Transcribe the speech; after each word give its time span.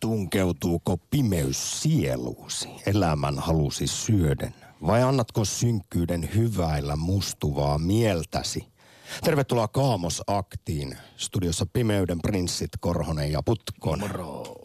Tunkeutuuko 0.00 0.96
pimeys 1.10 1.82
sieluusi 1.82 2.68
elämän 2.86 3.38
halusi 3.38 3.86
syöden? 3.86 4.54
Vai 4.86 5.02
annatko 5.02 5.44
synkkyyden 5.44 6.28
hyväillä 6.34 6.96
mustuvaa 6.96 7.78
mieltäsi? 7.78 8.66
Tervetuloa 9.24 9.68
Kaamos-aktiin. 9.68 10.98
Studiossa 11.16 11.66
Pimeyden 11.72 12.20
prinssit 12.22 12.70
Korhonen 12.80 13.32
ja 13.32 13.42
Putkon. 13.42 14.00
Moro. 14.00 14.56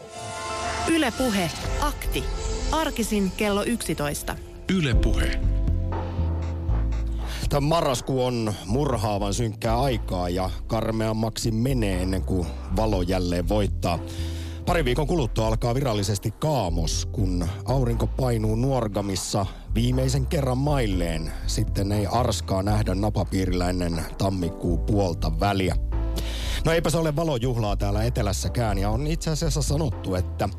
Yle 0.87 1.11
Puhe. 1.11 1.51
Akti. 1.81 2.23
Arkisin 2.71 3.31
kello 3.37 3.63
11. 3.63 4.35
Yle 4.69 4.93
Puhe. 4.93 5.39
Tämä 7.49 7.67
marraskuu 7.67 8.25
on 8.25 8.53
murhaavan 8.65 9.33
synkkää 9.33 9.81
aikaa 9.81 10.29
ja 10.29 10.49
karmeammaksi 10.67 11.51
menee 11.51 12.01
ennen 12.01 12.21
kuin 12.21 12.47
valo 12.75 13.01
jälleen 13.01 13.49
voittaa. 13.49 13.99
Pari 14.65 14.85
viikon 14.85 15.07
kuluttua 15.07 15.47
alkaa 15.47 15.75
virallisesti 15.75 16.31
kaamos, 16.31 17.07
kun 17.11 17.47
aurinko 17.65 18.07
painuu 18.07 18.55
Nuorgamissa 18.55 19.45
viimeisen 19.75 20.25
kerran 20.25 20.57
mailleen. 20.57 21.31
Sitten 21.47 21.91
ei 21.91 22.07
arskaa 22.11 22.63
nähdä 22.63 22.95
napapiirillä 22.95 23.69
ennen 23.69 24.05
tammikuun 24.17 24.79
puolta 24.79 25.39
väliä. 25.39 25.75
No 26.65 26.71
eipä 26.71 26.89
se 26.89 26.97
ole 26.97 27.15
valojuhlaa 27.15 27.75
täällä 27.75 28.03
etelässäkään 28.03 28.77
ja 28.77 28.89
on 28.89 29.07
itse 29.07 29.31
asiassa 29.31 29.61
sanottu, 29.61 30.15
että 30.15 30.49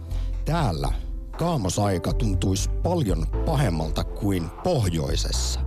täällä 0.45 0.93
kaamosaika 1.39 2.13
tuntuisi 2.13 2.71
paljon 2.71 3.27
pahemmalta 3.47 4.05
kuin 4.05 4.51
pohjoisessa. 4.65 5.66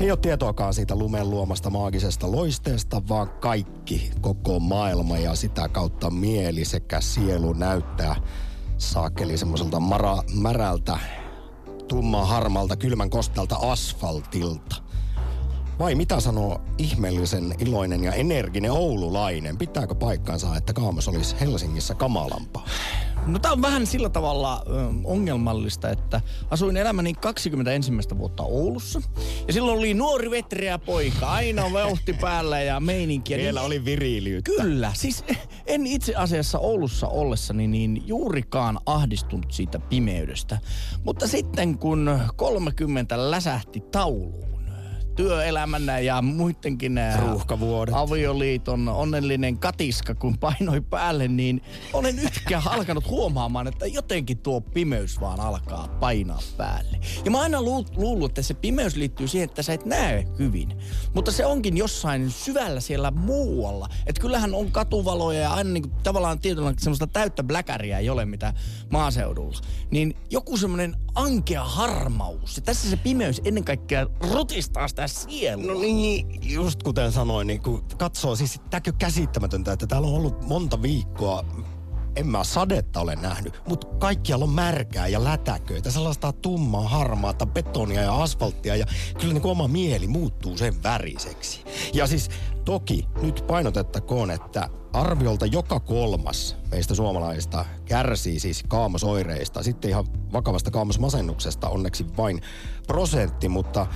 Ei 0.00 0.10
ole 0.10 0.18
tietoakaan 0.18 0.74
siitä 0.74 0.96
lumen 0.96 1.30
luomasta 1.30 1.70
maagisesta 1.70 2.32
loisteesta, 2.32 3.02
vaan 3.08 3.28
kaikki, 3.28 4.10
koko 4.20 4.60
maailma 4.60 5.18
ja 5.18 5.34
sitä 5.34 5.68
kautta 5.68 6.10
mieli 6.10 6.64
sekä 6.64 7.00
sielu 7.00 7.52
näyttää 7.52 8.16
saakeli 8.78 9.38
semmoiselta 9.38 9.80
mara, 9.80 10.16
märältä, 10.34 10.98
tumman 11.88 12.28
harmalta, 12.28 12.76
kylmän 12.76 13.10
kostalta 13.10 13.56
asfaltilta. 13.56 14.76
Vai 15.80 15.94
mitä 15.94 16.20
sanoo 16.20 16.60
ihmeellisen 16.78 17.54
iloinen 17.58 18.04
ja 18.04 18.12
energinen 18.12 18.72
oululainen? 18.72 19.58
Pitääkö 19.58 19.94
paikkaansa, 19.94 20.56
että 20.56 20.72
kaamos 20.72 21.08
olisi 21.08 21.36
Helsingissä 21.40 21.94
kamalampaa? 21.94 22.68
No 23.26 23.38
tää 23.38 23.52
on 23.52 23.62
vähän 23.62 23.86
sillä 23.86 24.08
tavalla 24.08 24.62
ö, 24.66 24.70
ongelmallista, 25.04 25.90
että 25.90 26.20
asuin 26.50 26.76
elämäni 26.76 27.14
21 27.14 27.92
vuotta 28.18 28.42
Oulussa. 28.42 29.02
Ja 29.46 29.52
silloin 29.52 29.78
oli 29.78 29.94
nuori 29.94 30.30
vetreä 30.30 30.78
poika, 30.78 31.26
aina 31.26 31.72
vauhti 31.72 32.12
päällä 32.12 32.60
ja 32.60 32.80
meininkiä. 32.80 33.36
Vielä 33.36 33.60
niin, 33.60 33.66
oli 33.66 33.84
viriilyyttä. 33.84 34.50
Kyllä, 34.50 34.92
siis 34.94 35.24
en 35.66 35.86
itse 35.86 36.14
asiassa 36.14 36.58
Oulussa 36.58 37.08
ollessani 37.08 37.66
niin 37.66 38.02
juurikaan 38.06 38.80
ahdistunut 38.86 39.52
siitä 39.52 39.78
pimeydestä. 39.78 40.58
Mutta 41.04 41.28
sitten 41.28 41.78
kun 41.78 42.20
30 42.36 43.30
läsähti 43.30 43.80
tauluun, 43.80 44.59
työelämän 45.20 46.04
ja 46.04 46.22
muidenkin 46.22 47.00
Ruuhkavuodet. 47.18 47.94
avioliiton 47.94 48.88
onnellinen 48.88 49.58
katiska, 49.58 50.14
kun 50.14 50.38
painoi 50.38 50.80
päälle, 50.80 51.28
niin 51.28 51.62
olen 51.92 52.16
nytkään 52.16 52.62
alkanut 52.66 53.08
huomaamaan, 53.08 53.66
että 53.66 53.86
jotenkin 53.86 54.38
tuo 54.38 54.60
pimeys 54.60 55.20
vaan 55.20 55.40
alkaa 55.40 55.88
painaa 55.88 56.40
päälle. 56.56 57.00
Ja 57.24 57.30
mä 57.30 57.36
oon 57.38 57.42
aina 57.42 57.62
luullut, 57.96 58.30
että 58.30 58.42
se 58.42 58.54
pimeys 58.54 58.96
liittyy 58.96 59.28
siihen, 59.28 59.48
että 59.48 59.62
sä 59.62 59.72
et 59.72 59.84
näe 59.84 60.26
hyvin. 60.38 60.76
Mutta 61.14 61.32
se 61.32 61.46
onkin 61.46 61.76
jossain 61.76 62.30
syvällä 62.30 62.80
siellä 62.80 63.10
muualla. 63.10 63.88
Että 64.06 64.20
kyllähän 64.20 64.54
on 64.54 64.72
katuvaloja 64.72 65.40
ja 65.40 65.52
aina 65.52 65.70
niin 65.70 65.82
kuin, 65.82 65.94
tavallaan 66.02 66.38
tietyllä 66.38 66.74
semmoista 66.78 67.06
täyttä 67.06 67.42
bläkäriä 67.42 67.98
ei 67.98 68.10
ole 68.10 68.24
mitä 68.24 68.54
maaseudulla. 68.90 69.58
Niin 69.90 70.16
joku 70.30 70.56
semmoinen 70.56 70.96
ankea 71.14 71.64
harmaus. 71.64 72.56
Ja 72.56 72.62
tässä 72.62 72.90
se 72.90 72.96
pimeys 72.96 73.40
ennen 73.44 73.64
kaikkea 73.64 74.06
rutistaa 74.32 74.88
sitä 74.88 75.09
sielua. 75.10 75.74
No 75.74 75.80
niin, 75.80 76.40
just 76.42 76.82
kuten 76.82 77.12
sanoin, 77.12 77.46
niin 77.46 77.62
kun 77.62 77.84
katsoo, 77.98 78.36
siis 78.36 78.60
tämäkö 78.70 78.92
käsittämätöntä, 78.98 79.72
että 79.72 79.86
täällä 79.86 80.08
on 80.08 80.14
ollut 80.14 80.46
monta 80.46 80.82
viikkoa 80.82 81.44
en 82.16 82.26
mä 82.26 82.44
sadetta 82.44 83.00
ole 83.00 83.16
nähnyt, 83.16 83.62
mutta 83.68 83.86
kaikkialla 83.86 84.44
on 84.44 84.50
märkää 84.50 85.06
ja 85.06 85.24
lätäköitä, 85.24 85.90
sellaista 85.90 86.32
tummaa, 86.32 86.88
harmaata 86.88 87.46
betonia 87.46 88.02
ja 88.02 88.22
asfalttia 88.22 88.76
ja 88.76 88.86
kyllä 89.20 89.34
niin 89.34 89.46
oma 89.46 89.68
mieli 89.68 90.06
muuttuu 90.06 90.56
sen 90.56 90.82
väriseksi. 90.82 91.64
Ja 91.94 92.06
siis 92.06 92.28
toki 92.64 93.06
nyt 93.22 93.44
painotettakoon, 93.46 94.30
että 94.30 94.68
arviolta 94.92 95.46
joka 95.46 95.80
kolmas 95.80 96.56
meistä 96.70 96.94
suomalaisista 96.94 97.64
kärsii 97.84 98.40
siis 98.40 98.62
kaamosoireista. 98.68 99.62
Sitten 99.62 99.90
ihan 99.90 100.06
vakavasta 100.32 100.70
kaamosmasennuksesta 100.70 101.68
onneksi 101.68 102.06
vain 102.16 102.40
prosentti, 102.86 103.48
mutta 103.48 103.86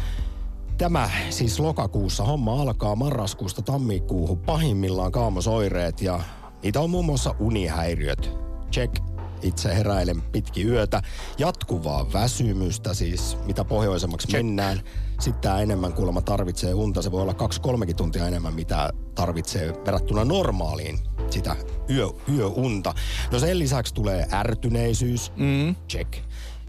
Tämä 0.78 1.10
siis 1.30 1.60
lokakuussa 1.60 2.24
homma 2.24 2.62
alkaa 2.62 2.96
marraskuusta 2.96 3.62
tammikuuhun 3.62 4.38
pahimmillaan 4.38 5.12
kaamosoireet 5.12 6.02
ja 6.02 6.20
niitä 6.62 6.80
on 6.80 6.90
muun 6.90 7.04
muassa 7.04 7.34
unihäiriöt. 7.38 8.30
Check, 8.72 8.96
itse 9.42 9.76
heräilen 9.76 10.22
pitki 10.22 10.64
yötä. 10.64 11.02
Jatkuvaa 11.38 12.12
väsymystä, 12.12 12.94
siis 12.94 13.38
mitä 13.46 13.64
pohjoisemmaksi 13.64 14.28
Check. 14.28 14.44
mennään, 14.44 14.80
sitä 15.20 15.60
enemmän 15.60 15.92
kuulemma 15.92 16.22
tarvitsee 16.22 16.74
unta. 16.74 17.02
Se 17.02 17.12
voi 17.12 17.22
olla 17.22 17.34
kaksi 17.34 17.60
kolmekin 17.60 17.96
tuntia 17.96 18.28
enemmän, 18.28 18.54
mitä 18.54 18.90
tarvitsee 19.14 19.72
verrattuna 19.86 20.24
normaaliin 20.24 20.98
sitä 21.30 21.56
yö, 21.90 22.08
yöunta. 22.34 22.94
No 23.32 23.38
sen 23.38 23.58
lisäksi 23.58 23.94
tulee 23.94 24.26
ärtyneisyys, 24.32 25.32
mm. 25.36 25.74
check, 25.88 26.14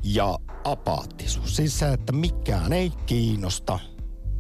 ja 0.04 0.40
apaattisuus. 0.64 1.56
Siis 1.56 1.80
se, 1.80 1.94
että 1.94 2.12
mikään 2.12 2.74
ei 2.74 2.92
kiinnosta, 3.06 3.80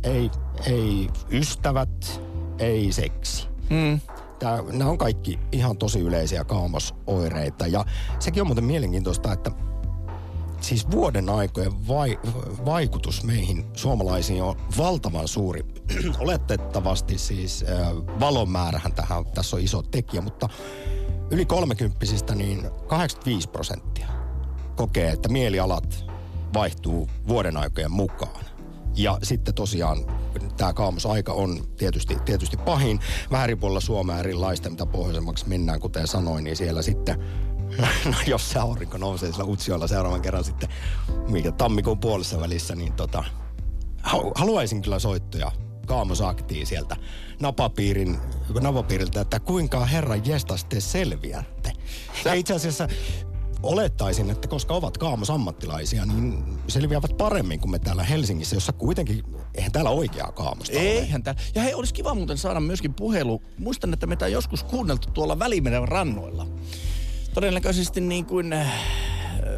ei, 0.06 0.32
ei 0.66 1.10
ystävät, 1.32 2.22
ei 2.60 2.92
seksi. 2.92 3.48
Mm. 3.70 4.00
Tää, 4.40 4.64
nämä 4.72 4.90
on 4.90 4.98
kaikki 4.98 5.40
ihan 5.52 5.78
tosi 5.78 6.00
yleisiä 6.00 6.44
kaamosoireita. 6.44 7.68
Ja 7.68 7.86
sekin 8.20 8.42
on 8.42 8.48
muuten 8.48 8.64
mielenkiintoista, 8.64 9.34
että 9.34 9.52
siis 10.62 10.92
vuoden 10.92 11.30
aikojen 11.30 11.88
vai, 11.88 12.20
vaikutus 12.66 13.24
meihin 13.24 13.66
suomalaisiin 13.74 14.44
on 14.44 14.56
valtavan 14.78 15.28
suuri. 15.28 15.66
Oletettavasti 16.20 17.18
siis 17.18 17.66
äh, 17.70 17.88
valomäärähän 18.20 18.94
tähän, 18.94 19.26
tässä 19.26 19.56
on 19.56 19.62
iso 19.62 19.82
tekijä, 19.82 20.22
mutta 20.22 20.50
yli 21.32 21.46
kolmekymppisistä 21.46 22.36
niin 22.36 22.70
85 22.88 23.50
prosenttia 23.50 24.08
kokee, 24.76 25.10
että 25.10 25.30
mielialat 25.30 26.06
vaihtuu 26.54 27.10
vuoden 27.28 27.58
aikojen 27.58 27.92
mukaan. 27.92 28.45
Ja 28.96 29.20
sitten 29.24 29.54
tosiaan 29.54 29.98
tämä 30.58 30.74
kaamosaika 30.74 31.34
on 31.34 31.68
tietysti, 31.78 32.18
tietysti 32.26 32.58
pahin. 32.58 33.00
Vähän 33.32 33.44
eri 33.44 33.56
puolilla 33.56 33.80
Suomea 33.80 34.20
erilaista, 34.20 34.70
mitä 34.70 34.86
pohjoisemmaksi 34.86 35.50
mennään, 35.50 35.80
kuten 35.80 36.08
sanoin, 36.08 36.44
niin 36.44 36.56
siellä 36.56 36.82
sitten 36.82 37.20
no 38.06 38.16
jos 38.28 38.50
se 38.50 38.60
aurinko 38.60 38.98
nousee 38.98 39.32
sillä 39.32 39.46
Utsiolla 39.46 39.88
seuraavan 39.88 40.22
kerran 40.22 40.44
sitten, 40.44 40.70
mikä 41.28 41.52
tammikuun 41.52 42.00
puolessa 42.00 42.40
välissä, 42.40 42.76
niin 42.76 42.94
tota, 42.94 43.24
haluaisin 44.36 44.82
kyllä 44.82 45.00
soittoja 45.00 45.52
kaamosaktiin 45.86 46.68
sieltä 46.68 46.96
napapiirin, 47.40 48.18
napapiiriltä, 48.62 49.22
että 49.22 49.40
kuinka 49.40 49.86
herran 49.86 50.26
jestas 50.26 50.66
te 50.66 50.80
selviätte. 50.80 51.72
Ja 52.26 52.34
itse 52.34 52.54
asiassa 52.54 52.88
olettaisin, 53.66 54.30
että 54.30 54.48
koska 54.48 54.74
ovat 54.74 54.98
kaamosammattilaisia, 54.98 56.06
niin 56.06 56.44
selviävät 56.68 57.18
paremmin 57.18 57.60
kuin 57.60 57.72
me 57.72 57.80
täällä 57.80 58.04
Helsingissä, 58.04 58.56
jossa 58.56 58.74
kuitenkin, 58.74 59.24
eihän 59.56 59.72
täällä 59.72 59.90
oikeaa 59.90 60.32
kaamosta 60.32 60.78
Eihän 60.78 61.24
täällä. 61.24 61.42
Ja 61.56 61.62
hei, 61.62 61.74
olisi 61.74 61.94
kiva 61.94 62.14
muuten 62.14 62.38
saada 62.38 62.60
myöskin 62.60 62.94
puhelu. 62.94 63.42
Muistan, 63.58 63.94
että 63.94 64.08
on 64.22 64.32
joskus 64.32 64.64
kuunneltu 64.64 65.12
tuolla 65.12 65.40
Välimeren 65.40 65.88
rannoilla. 65.88 66.48
Todennäköisesti 67.34 68.02
niin 68.02 68.26
kuin 68.26 68.54
äh, 68.54 68.74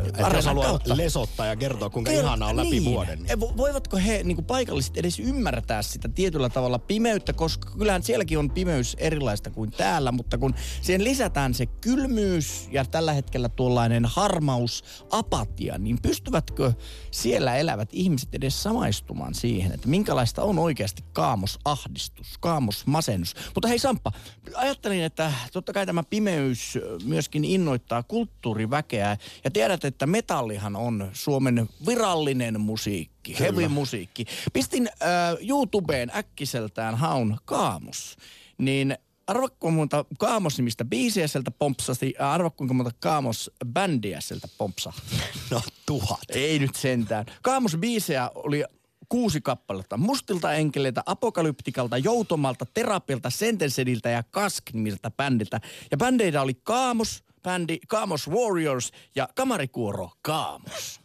että 0.07 0.35
jos 0.35 0.45
haluaa 0.45 0.67
kautta. 0.67 0.97
lesottaa 0.97 1.45
ja 1.45 1.55
kertoa, 1.55 1.89
kuinka 1.89 2.11
Ker- 2.11 2.19
ihanaa 2.19 2.49
on 2.49 2.57
läpi 2.57 2.69
niin. 2.69 2.85
vuoden. 2.85 3.23
Niin. 3.23 3.39
Voivatko 3.39 3.97
he 3.97 4.21
niin 4.23 4.35
kuin 4.35 4.45
paikalliset 4.45 4.97
edes 4.97 5.19
ymmärtää 5.19 5.81
sitä 5.81 6.09
tietyllä 6.09 6.49
tavalla 6.49 6.79
pimeyttä, 6.79 7.33
koska 7.33 7.69
kyllähän 7.77 8.03
sielläkin 8.03 8.39
on 8.39 8.51
pimeys 8.51 8.95
erilaista 8.99 9.49
kuin 9.49 9.71
täällä, 9.71 10.11
mutta 10.11 10.37
kun 10.37 10.55
siihen 10.81 11.03
lisätään 11.03 11.53
se 11.53 11.65
kylmyys 11.65 12.67
ja 12.71 12.85
tällä 12.85 13.13
hetkellä 13.13 13.49
tuollainen 13.49 14.05
harmaus, 14.05 14.83
apatia, 15.09 15.77
niin 15.77 16.01
pystyvätkö 16.01 16.73
siellä 17.11 17.55
elävät 17.55 17.89
ihmiset 17.91 18.35
edes 18.35 18.63
samaistumaan 18.63 19.33
siihen, 19.33 19.71
että 19.71 19.87
minkälaista 19.87 20.43
on 20.43 20.59
oikeasti 20.59 21.03
kaamosahdistus, 21.13 22.37
kaamosmasennus. 22.39 23.35
Mutta 23.55 23.67
hei 23.67 23.79
Samppa, 23.79 24.11
ajattelin, 24.55 25.03
että 25.03 25.33
totta 25.53 25.73
kai 25.73 25.85
tämä 25.85 26.03
pimeys 26.03 26.77
myöskin 27.03 27.45
innoittaa 27.45 28.03
kulttuuriväkeä 28.03 29.17
ja 29.43 29.51
tiedät, 29.67 29.85
että 29.85 30.05
metallihan 30.05 30.75
on 30.75 31.09
Suomen 31.13 31.69
virallinen 31.87 32.61
musiikki, 32.61 33.39
heavy 33.39 33.67
musiikki. 33.67 34.25
Pistin 34.53 34.89
äh, 35.01 35.09
YouTubeen 35.49 36.11
äkkiseltään 36.15 36.95
haun 36.95 37.37
kaamos, 37.45 38.17
niin 38.57 38.97
arva 39.27 39.49
kuinka 39.49 39.77
monta 39.77 40.05
Kaamos-nimistä 40.19 40.85
biisiä 40.85 41.27
sieltä 41.27 41.51
pompsasi, 41.51 42.13
arva 42.19 42.49
kuinka 42.49 42.73
monta 42.73 42.91
Kaamos-bändiä 42.99 44.21
sieltä 44.21 44.47
pompsahti. 44.57 45.15
No 45.51 45.61
tuhat. 45.85 46.23
Ei 46.29 46.59
nyt 46.59 46.75
sentään. 46.75 47.25
Kaamos-biisejä 47.41 48.31
oli 48.35 48.63
kuusi 49.09 49.41
kappaletta. 49.41 49.97
Mustilta 49.97 50.53
enkeleiltä, 50.53 51.03
Apokalyptikalta, 51.05 51.97
Joutomalta, 51.97 52.65
Terapilta, 52.73 53.29
Sentensediltä 53.29 54.09
ja 54.09 54.23
Kasknimiltä 54.23 55.11
bändiltä. 55.11 55.61
Ja 55.91 55.97
bändeitä 55.97 56.41
oli 56.41 56.53
Kaamos, 56.53 57.23
bändi 57.47 57.77
Kaamos 57.87 58.29
Warriors 58.29 58.91
ja 59.15 59.27
kamarikuoro 59.35 60.09
Kaamos. 60.21 60.99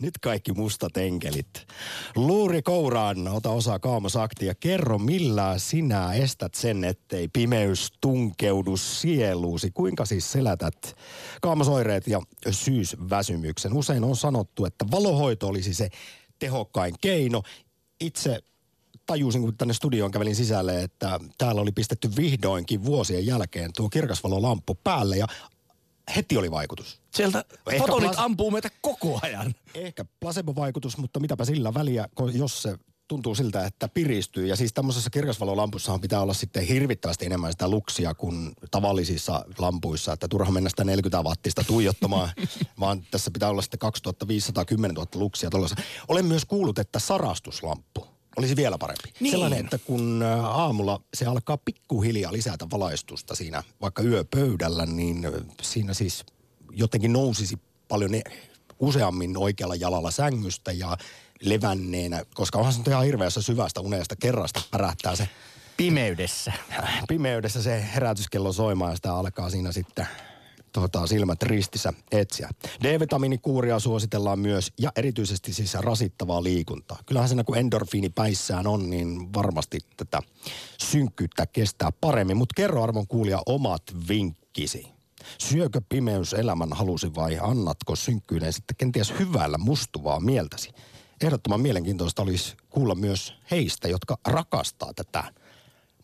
Nyt 0.00 0.18
kaikki 0.22 0.52
mustat 0.52 0.96
enkelit. 0.96 1.66
Luuri 2.16 2.62
kouraan, 2.62 3.28
ota 3.28 3.50
osaa 3.50 3.78
kaamosakti 3.78 4.46
ja 4.46 4.54
kerro 4.54 4.98
millä 4.98 5.58
sinä 5.58 6.12
estät 6.12 6.54
sen, 6.54 6.84
ettei 6.84 7.28
pimeys 7.28 7.92
tunkeudu 8.00 8.76
sieluusi. 8.76 9.70
Kuinka 9.70 10.04
siis 10.04 10.32
selätät 10.32 10.96
kaamosoireet 11.42 12.06
ja 12.06 12.20
syysväsymyksen? 12.50 13.72
Usein 13.72 14.04
on 14.04 14.16
sanottu, 14.16 14.64
että 14.64 14.84
valohoito 14.90 15.48
olisi 15.48 15.74
se 15.74 15.88
tehokkain 16.38 16.94
keino. 17.00 17.42
Itse 18.00 18.38
tajusin, 19.06 19.42
kun 19.42 19.56
tänne 19.56 19.74
studioon 19.74 20.10
kävelin 20.10 20.36
sisälle, 20.36 20.82
että 20.82 21.20
täällä 21.38 21.60
oli 21.60 21.72
pistetty 21.72 22.10
vihdoinkin 22.16 22.84
vuosien 22.84 23.26
jälkeen 23.26 23.70
tuo 23.76 23.88
kirkasvalolamppu 23.88 24.74
päälle 24.84 25.16
ja 25.16 25.26
heti 26.16 26.36
oli 26.36 26.50
vaikutus. 26.50 27.00
Sieltä 27.14 27.44
Ehkä 27.70 27.86
fotonit 27.86 28.12
plas- 28.12 28.20
ampuu 28.20 28.50
meitä 28.50 28.70
koko 28.80 29.18
ajan. 29.22 29.54
Ehkä 29.74 30.04
placebo-vaikutus, 30.20 30.98
mutta 30.98 31.20
mitäpä 31.20 31.44
sillä 31.44 31.74
väliä, 31.74 32.08
jos 32.32 32.62
se 32.62 32.78
tuntuu 33.08 33.34
siltä, 33.34 33.66
että 33.66 33.88
piristyy. 33.88 34.46
Ja 34.46 34.56
siis 34.56 34.72
tämmöisessä 34.72 35.10
kirkasvalolampussahan 35.10 36.00
pitää 36.00 36.20
olla 36.20 36.34
sitten 36.34 36.66
hirvittävästi 36.66 37.26
enemmän 37.26 37.52
sitä 37.52 37.68
luksia 37.68 38.14
kuin 38.14 38.52
tavallisissa 38.70 39.44
lampuissa. 39.58 40.12
Että 40.12 40.28
turha 40.28 40.50
mennä 40.50 40.70
sitä 40.70 40.84
40 40.84 41.22
wattista 41.22 41.64
tuijottamaan, 41.64 42.30
vaan 42.80 43.02
tässä 43.10 43.30
pitää 43.30 43.50
olla 43.50 43.62
sitten 43.62 43.78
2510 43.78 44.94
000 44.94 45.08
luksia. 45.14 45.50
Tuollaisessa. 45.50 45.84
Olen 46.08 46.24
myös 46.24 46.44
kuullut, 46.44 46.78
että 46.78 46.98
sarastuslamppu 46.98 48.13
olisi 48.36 48.56
vielä 48.56 48.78
parempi. 48.78 49.12
Niin. 49.20 49.30
Sellainen, 49.30 49.60
että 49.60 49.78
kun 49.78 50.22
aamulla 50.42 51.00
se 51.14 51.26
alkaa 51.26 51.58
pikkuhiljaa 51.64 52.32
lisätä 52.32 52.66
valaistusta 52.70 53.34
siinä 53.34 53.62
vaikka 53.80 54.02
yöpöydällä, 54.02 54.86
niin 54.86 55.26
siinä 55.62 55.94
siis 55.94 56.24
jotenkin 56.70 57.12
nousisi 57.12 57.58
paljon 57.88 58.10
ne, 58.10 58.22
useammin 58.78 59.36
oikealla 59.36 59.74
jalalla 59.74 60.10
sängystä 60.10 60.72
ja 60.72 60.96
levänneenä, 61.40 62.24
koska 62.34 62.58
onhan 62.58 62.72
se 62.72 62.78
nyt 62.78 62.88
ihan 62.88 63.04
hirveässä 63.04 63.42
syvästä 63.42 63.80
unesta 63.80 64.16
kerrasta 64.16 64.62
pärähtää 64.70 65.16
se 65.16 65.28
Pimeydessä. 65.76 66.52
pimeydessä 67.08 67.62
se 67.62 67.84
herätyskello 67.94 68.52
soimaan 68.52 68.92
ja 68.92 68.96
sitä 68.96 69.14
alkaa 69.14 69.50
siinä 69.50 69.72
sitten 69.72 70.06
tota, 70.74 71.06
silmät 71.06 71.42
ristissä 71.42 71.92
etsiä. 72.12 72.50
D-vitamiinikuuria 72.82 73.78
suositellaan 73.78 74.38
myös 74.38 74.72
ja 74.78 74.92
erityisesti 74.96 75.52
siis 75.52 75.74
rasittavaa 75.74 76.42
liikuntaa. 76.42 76.98
Kyllähän 77.06 77.28
siinä 77.28 77.44
kun 77.44 77.58
endorfiini 77.58 78.10
päissään 78.10 78.66
on, 78.66 78.90
niin 78.90 79.34
varmasti 79.34 79.78
tätä 79.96 80.22
synkkyyttä 80.78 81.46
kestää 81.46 81.90
paremmin. 82.00 82.36
Mutta 82.36 82.54
kerro 82.56 82.82
arvon 82.82 83.06
kuulija 83.06 83.42
omat 83.46 83.82
vinkkisi. 84.08 84.86
Syökö 85.38 85.80
pimeys 85.88 86.32
elämän 86.32 86.72
halusi 86.72 87.14
vai 87.14 87.38
annatko 87.40 87.96
synkkyyden 87.96 88.52
sitten 88.52 88.76
kenties 88.76 89.14
hyvällä 89.18 89.58
mustuvaa 89.58 90.20
mieltäsi? 90.20 90.70
Ehdottoman 91.20 91.60
mielenkiintoista 91.60 92.22
olisi 92.22 92.56
kuulla 92.70 92.94
myös 92.94 93.34
heistä, 93.50 93.88
jotka 93.88 94.18
rakastaa 94.26 94.94
tätä 94.94 95.24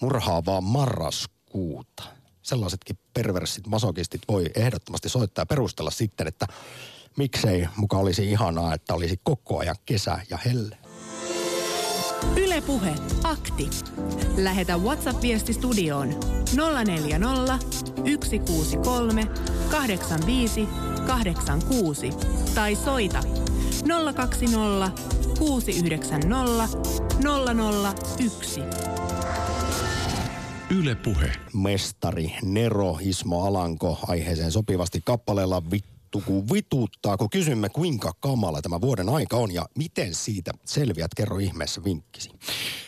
murhaavaa 0.01 0.61
marraskuuta. 0.61 2.20
Sellaisetkin 2.43 2.99
perversit 3.15 3.67
masokistit 3.67 4.23
voi 4.29 4.47
ehdottomasti 4.55 5.09
soittaa 5.09 5.43
ja 5.43 5.47
perustella 5.47 5.91
sitten, 5.91 6.27
että 6.27 6.47
miksei 7.17 7.69
muka 7.77 7.97
olisi 7.97 8.31
ihanaa, 8.31 8.75
että 8.75 8.95
olisi 8.95 9.21
koko 9.23 9.59
ajan 9.59 9.77
kesä 9.87 10.19
ja 10.31 10.37
helle. 10.37 10.79
Ylepuhe 12.37 12.95
akti. 13.23 13.71
Lähetä 14.37 14.77
WhatsApp-viesti 14.77 15.53
studioon 15.53 16.21
040 16.85 17.59
163 18.25 19.27
85 19.71 20.69
86 21.07 22.11
tai 22.55 22.77
soita 22.77 23.23
020 24.15 25.03
690 25.39 26.79
001. 28.19 28.61
Yle 30.71 30.95
Puhe. 30.95 31.33
Mestari 31.55 32.33
Nero 32.43 32.99
Ismo 33.01 33.47
Alanko 33.47 33.99
aiheeseen 34.09 34.51
sopivasti 34.51 35.01
kappaleella 35.05 35.63
Vittu 35.71 36.00
kun 36.27 36.49
vituuttaa, 36.53 37.17
kun 37.17 37.31
kysymme 37.31 37.69
kuinka 37.69 38.13
kamala 38.21 38.63
tämä 38.63 38.81
vuoden 38.81 39.09
aika 39.09 39.37
on 39.37 39.55
ja 39.55 39.67
miten 39.79 40.15
siitä 40.15 40.53
selviät, 40.65 41.15
kerro 41.17 41.39
ihmeessä 41.39 41.85
vinkkisi. 41.85 42.31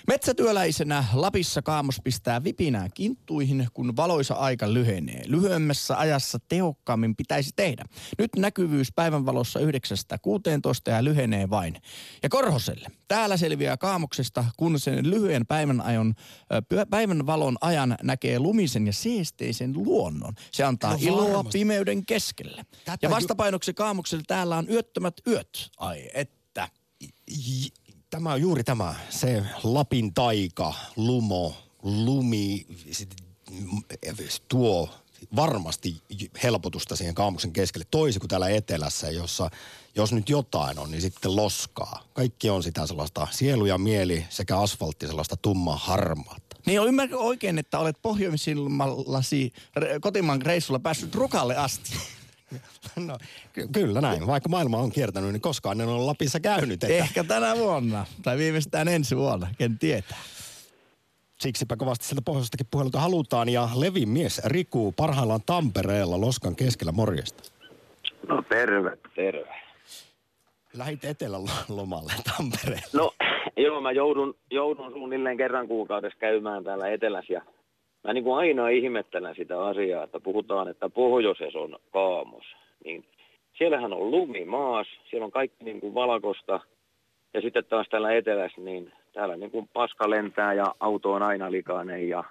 Metsätyöläisenä 0.07 1.05
Lapissa 1.13 1.63
kaamos 1.63 2.01
pistää 2.05 2.45
vipinää 2.45 2.89
kinttuihin, 2.95 3.69
kun 3.75 3.97
valoisa 3.97 4.35
aika 4.35 4.73
lyhenee. 4.75 5.23
Lyhyemmässä 5.27 5.99
ajassa 5.99 6.39
tehokkaammin 6.49 7.17
pitäisi 7.17 7.51
tehdä. 7.57 7.85
Nyt 8.19 8.31
näkyvyys 8.37 8.93
päivänvalossa 8.93 9.61
9-16 9.61 9.63
ja 10.87 11.05
lyhenee 11.05 11.51
vain. 11.51 11.77
Ja 12.23 12.29
Korhoselle. 12.29 12.89
Täällä 13.09 13.37
selviää 13.37 13.77
kaamoksesta, 13.77 14.45
kun 14.57 14.81
sen 14.81 15.11
lyhyen 15.11 15.47
päivän, 15.47 15.81
ajon, 15.81 16.15
päivän 16.91 17.27
valon 17.27 17.57
ajan 17.61 17.97
näkee 18.03 18.39
lumisen 18.39 18.87
ja 18.87 18.93
seesteisen 18.93 19.73
luonnon. 19.77 20.35
Se 20.53 20.65
antaa 20.65 20.93
No 20.93 20.99
iloa 21.01 21.45
pimeyden 21.53 22.07
keskelle. 22.07 22.67
Tätä 22.85 22.99
ja 23.03 23.11
vastapainoksi 23.15 23.75
kaamokselle 23.75 24.25
täällä 24.27 24.57
on 24.57 24.71
yöttömät 24.71 25.15
yöt. 25.27 25.71
Ai 25.77 26.11
että. 26.15 26.69
Tämä 28.11 28.33
on 28.33 28.41
juuri 28.41 28.65
tämä, 28.65 28.95
se 29.11 29.43
Lapin 29.63 30.15
taika, 30.15 30.75
lumo, 30.97 31.55
lumi, 31.83 32.67
tuo 34.49 34.89
varmasti 35.37 36.03
helpotusta 36.43 36.97
siihen 36.97 37.15
kaamuksen 37.15 37.53
keskelle. 37.53 37.87
Toisin 37.91 38.21
kuin 38.21 38.29
täällä 38.29 38.49
etelässä, 38.49 39.11
jossa 39.11 39.51
jos 39.95 40.13
nyt 40.13 40.29
jotain 40.29 40.79
on, 40.79 40.91
niin 40.91 41.03
sitten 41.03 41.37
loskaa. 41.37 42.05
Kaikki 42.13 42.51
on 42.51 42.63
sitä 42.63 42.87
sellaista 42.87 43.29
sielu 43.31 43.67
ja 43.67 43.79
mieli 43.79 44.27
sekä 44.29 44.59
asfaltti 44.59 45.07
sellaista 45.07 45.37
tummaa 45.37 45.77
harmaata. 45.77 46.57
Niin 46.67 46.81
on 46.81 46.89
ymmärrä 46.89 47.17
oikein, 47.17 47.59
että 47.59 47.79
olet 47.79 47.97
pohjoisimallasi 48.03 49.53
re- 49.81 50.01
kotimaan 50.01 50.43
reissulla 50.43 50.79
päässyt 50.79 51.15
Rukalle 51.15 51.57
asti. 51.57 51.93
No, 53.07 53.19
ky- 53.53 53.69
kyllä 53.73 54.01
näin. 54.01 54.27
Vaikka 54.27 54.49
maailma 54.49 54.79
on 54.79 54.93
kiertänyt, 54.93 55.33
niin 55.33 55.41
koskaan 55.41 55.81
en 55.81 55.89
ole 55.89 56.05
Lapissa 56.05 56.41
käynyt. 56.41 56.85
Että 56.85 56.97
Ehkä 56.97 57.25
tänä 57.25 57.57
vuonna 57.57 58.07
tai 58.23 58.39
viimeistään 58.39 58.89
ensi 58.89 59.17
vuonna, 59.17 59.49
ken 59.59 59.79
tietää. 59.79 60.19
Siksipä 61.41 61.77
kovasti 61.77 62.05
sieltä 62.05 62.23
pohjoisestakin 62.25 62.67
puhelulta 62.71 63.01
halutaan. 63.01 63.49
Ja 63.49 63.69
Levin 63.75 64.09
mies 64.09 64.41
Riku 64.45 64.93
parhaillaan 64.97 65.41
Tampereella 65.47 66.21
Loskan 66.21 66.57
keskellä 66.57 66.93
morjesta. 66.93 67.43
No 68.29 68.43
terve, 68.49 68.99
terve. 69.15 69.55
Lähit 70.77 71.05
etelälomalle 71.05 72.13
Tampereelle. 72.37 72.87
No 72.93 73.13
joo, 73.65 73.81
mä 73.81 73.93
joudun, 73.93 74.35
joudun 74.51 74.93
suunnilleen 74.93 75.37
kerran 75.37 75.69
kuukaudessa 75.69 76.19
käymään 76.19 76.65
täällä 76.65 76.89
etelässä 76.89 77.33
ja 77.33 77.43
mä 78.05 78.13
niin 78.13 78.25
kuin 78.25 78.37
aina 78.39 78.69
ihmettelen 78.69 79.35
sitä 79.35 79.65
asiaa, 79.65 80.05
että 80.05 80.21
puhutaan, 80.21 80.69
että 80.69 80.89
pohjoisessa 80.89 81.59
on 81.59 81.79
kaamos. 81.93 82.45
Niin 82.85 83.05
siellähän 83.59 83.93
on 83.93 84.11
lumi 84.11 84.45
maas, 84.45 84.87
siellä 85.11 85.25
on 85.25 85.31
kaikki 85.33 85.65
niin 85.65 85.81
kuin 85.81 85.95
valkosta 85.95 86.61
ja 87.35 87.41
sitten 87.41 87.65
taas 87.65 87.87
täällä 87.91 88.13
etelässä, 88.13 88.61
niin 88.61 88.93
täällä 89.13 89.37
niin 89.37 89.51
kuin 89.51 89.69
paska 89.73 90.11
lentää 90.11 90.53
ja 90.55 90.75
auto 90.81 91.13
on 91.13 91.23
aina 91.23 91.51
likainen 91.51 92.09
ja 92.09 92.25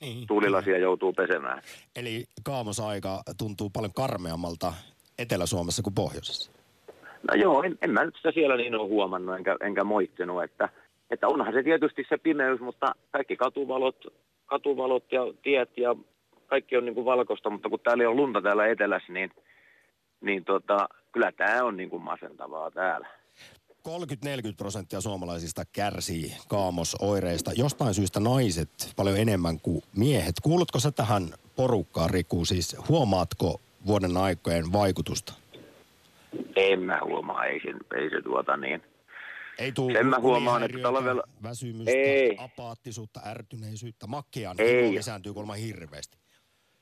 Niin. 0.00 0.26
tuulilasia 0.26 0.78
joutuu 0.78 1.12
pesemään. 1.12 1.62
Eli 1.96 2.24
kaamosaika 2.44 3.22
tuntuu 3.38 3.70
paljon 3.70 3.92
karmeammalta 3.92 4.72
Etelä-Suomessa 5.18 5.82
kuin 5.82 5.94
pohjoisessa. 5.94 6.52
No 7.28 7.34
joo, 7.34 7.62
en, 7.62 7.78
en 7.82 7.90
mä 7.90 8.04
nyt 8.04 8.16
sitä 8.16 8.32
siellä 8.32 8.56
niin 8.56 8.74
ole 8.74 8.88
huomannut 8.88 9.36
enkä, 9.36 9.56
enkä 9.60 9.84
moittinut, 9.84 10.42
että, 10.42 10.68
että 11.10 11.28
onhan 11.28 11.52
se 11.54 11.62
tietysti 11.62 12.04
se 12.08 12.18
pimeys, 12.18 12.60
mutta 12.60 12.92
kaikki 13.10 13.36
katuvalot, 13.36 13.96
katuvalot 14.48 15.12
ja 15.12 15.20
tiet 15.42 15.70
ja 15.76 15.96
kaikki 16.46 16.76
on 16.76 16.84
niin 16.84 16.94
kuin 16.94 17.04
valkoista, 17.04 17.50
mutta 17.50 17.68
kun 17.68 17.80
täällä 17.80 18.02
ei 18.02 18.06
ole 18.06 18.16
lunta 18.16 18.42
täällä 18.42 18.66
etelässä, 18.66 19.12
niin, 19.12 19.30
niin 20.20 20.44
tota, 20.44 20.88
kyllä 21.12 21.32
tämä 21.32 21.64
on 21.64 21.76
niin 21.76 21.90
kuin 21.90 22.02
masentavaa 22.02 22.70
täällä. 22.70 23.08
30-40 23.88 23.90
prosenttia 24.56 25.00
suomalaisista 25.00 25.62
kärsii 25.72 26.32
kaamosoireista. 26.48 27.50
Jostain 27.56 27.94
syystä 27.94 28.20
naiset 28.20 28.92
paljon 28.96 29.16
enemmän 29.18 29.60
kuin 29.60 29.82
miehet. 29.96 30.34
Kuulutko 30.42 30.80
sä 30.80 30.90
tähän 30.90 31.22
porukkaan, 31.56 32.10
Riku? 32.10 32.44
Siis 32.44 32.76
huomaatko 32.88 33.60
vuoden 33.86 34.16
aikojen 34.16 34.72
vaikutusta? 34.72 35.32
En 36.56 36.80
mä 36.80 37.00
huomaa, 37.04 37.44
ei 37.44 37.60
se, 37.60 37.98
ei 37.98 38.10
se 38.10 38.22
tuota 38.22 38.56
niin. 38.56 38.82
Ei 39.58 39.72
tuu 39.72 39.90
Sen 39.92 40.06
mä 40.06 40.18
huomaan, 40.18 40.62
että 40.62 40.78
talvella- 40.78 41.28
Väsymystä, 41.42 41.90
Ei. 41.90 42.36
apaattisuutta, 42.38 43.20
ärtyneisyyttä. 43.26 44.06
Makkean 44.06 44.56
Ei. 44.58 44.94
lisääntyy 44.94 45.32
kuulemma 45.32 45.54
hirveästi. 45.54 46.18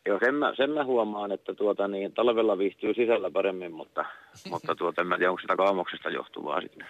Joo, 0.09 0.19
sen 0.25 0.35
mä, 0.35 0.53
sen 0.57 0.71
mä 0.71 0.85
huomaan, 0.85 1.33
että 1.33 1.55
tuota, 1.55 1.89
niin, 1.89 2.13
talvella 2.13 2.59
viihtyy 2.59 2.95
sisällä 2.95 3.31
paremmin, 3.31 3.73
mutta, 3.73 4.05
mutta 4.51 4.75
tuota, 4.75 5.01
en 5.01 5.07
mä 5.07 5.17
tiedä, 5.17 5.31
onko 5.31 5.41
sitä 5.41 5.57
kaamoksesta 5.57 6.11
johtuvaa 6.11 6.61
sitten. 6.61 6.87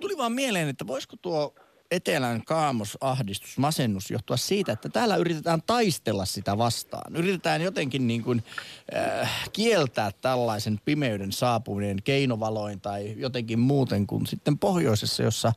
Tuli 0.00 0.16
vaan 0.18 0.32
mieleen, 0.32 0.68
että 0.68 0.86
voisiko 0.86 1.16
tuo 1.22 1.54
etelän 1.94 2.44
kaamosahdistus, 2.44 3.58
masennus 3.58 4.10
johtua 4.10 4.36
siitä, 4.36 4.72
että 4.72 4.88
täällä 4.88 5.16
yritetään 5.16 5.62
taistella 5.66 6.24
sitä 6.24 6.58
vastaan. 6.58 7.16
Yritetään 7.16 7.62
jotenkin 7.62 8.06
niin 8.06 8.22
kuin, 8.22 8.44
äh, 8.96 9.30
kieltää 9.52 10.10
tällaisen 10.20 10.80
pimeyden 10.84 11.32
saapuminen 11.32 11.96
keinovaloin 12.04 12.80
tai 12.80 13.14
jotenkin 13.16 13.58
muuten 13.58 14.06
kuin 14.06 14.26
sitten 14.26 14.58
pohjoisessa, 14.58 15.22
jossa 15.22 15.52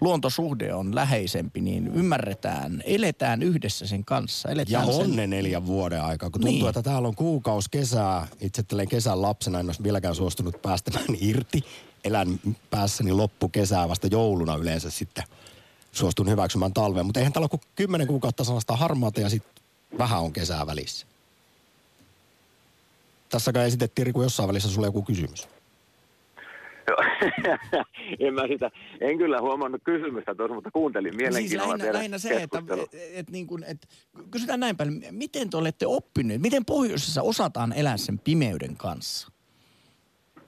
luontosuhde 0.00 0.74
on 0.74 0.94
läheisempi, 0.94 1.60
niin 1.60 1.86
ymmärretään, 1.86 2.82
eletään 2.86 3.42
yhdessä 3.42 3.86
sen 3.86 4.04
kanssa. 4.04 4.48
Ja 4.48 4.52
Eletään 4.52 4.86
sen, 4.86 4.94
on 4.94 5.16
ne 5.16 5.26
neljän 5.26 5.66
vuoden 5.66 6.02
aikaa, 6.02 6.30
kun 6.30 6.40
tuntuu, 6.40 6.58
Niin. 6.58 6.68
että 6.68 6.82
täällä 6.82 7.08
on 7.08 7.14
kuukaus 7.14 7.68
kesää. 7.68 8.26
Itse 8.40 8.62
kesän 8.88 9.22
lapsena 9.22 9.60
en 9.60 9.66
olisi 9.66 9.82
vieläkään 9.82 10.14
suostunut 10.14 10.62
päästämään 10.62 11.06
irti. 11.20 11.64
Elän 12.04 12.40
päässäni 12.70 13.12
loppu 13.12 13.48
kesää 13.48 13.88
vasta 13.88 14.06
jouluna 14.06 14.54
yleensä 14.54 14.90
sitten 14.90 15.24
suostun 15.92 16.30
hyväksymään 16.30 16.72
talveen. 16.72 17.06
Mutta 17.06 17.20
eihän 17.20 17.32
täällä 17.32 17.44
ole 17.44 17.58
kuin 17.58 17.70
kymmenen 17.76 18.06
kuukautta 18.06 18.44
sellaista 18.44 18.76
harmaata 18.76 19.20
ja 19.20 19.28
sitten 19.28 19.64
vähän 19.98 20.20
on 20.20 20.32
kesää 20.32 20.66
välissä. 20.66 21.06
Tässä 23.28 23.52
kai 23.52 23.66
esitettiin 23.66 24.06
Riku 24.06 24.22
jossain 24.22 24.48
välissä 24.48 24.68
sulle 24.68 24.86
joku 24.86 25.02
kysymys. 25.02 25.48
Joo. 26.88 26.98
en 28.28 28.34
mä 28.34 28.42
sitä, 28.48 28.70
en 29.00 29.18
kyllä 29.18 29.40
huomannut 29.40 29.80
kysymystä 29.84 30.34
tuossa, 30.34 30.54
mutta 30.54 30.70
kuuntelin 30.70 31.12
Siis 31.12 31.16
mielenkiinnolla 31.16 31.68
lähinnä, 31.68 31.84
teidän 31.84 31.98
lähinnä 31.98 32.18
se, 32.18 32.42
että 32.42 32.58
keskustelua. 32.58 32.84
et, 32.92 33.10
et, 33.12 33.30
niin 33.30 33.46
kuin, 33.46 33.64
et, 33.64 33.88
kysytään 34.30 34.60
näin 34.60 34.76
paljon, 34.76 35.02
miten 35.10 35.50
te 35.50 35.56
olette 35.56 35.86
oppineet, 35.86 36.40
miten 36.40 36.64
pohjoisessa 36.64 37.22
osataan 37.22 37.72
elää 37.72 37.96
sen 37.96 38.18
pimeyden 38.18 38.76
kanssa? 38.76 39.28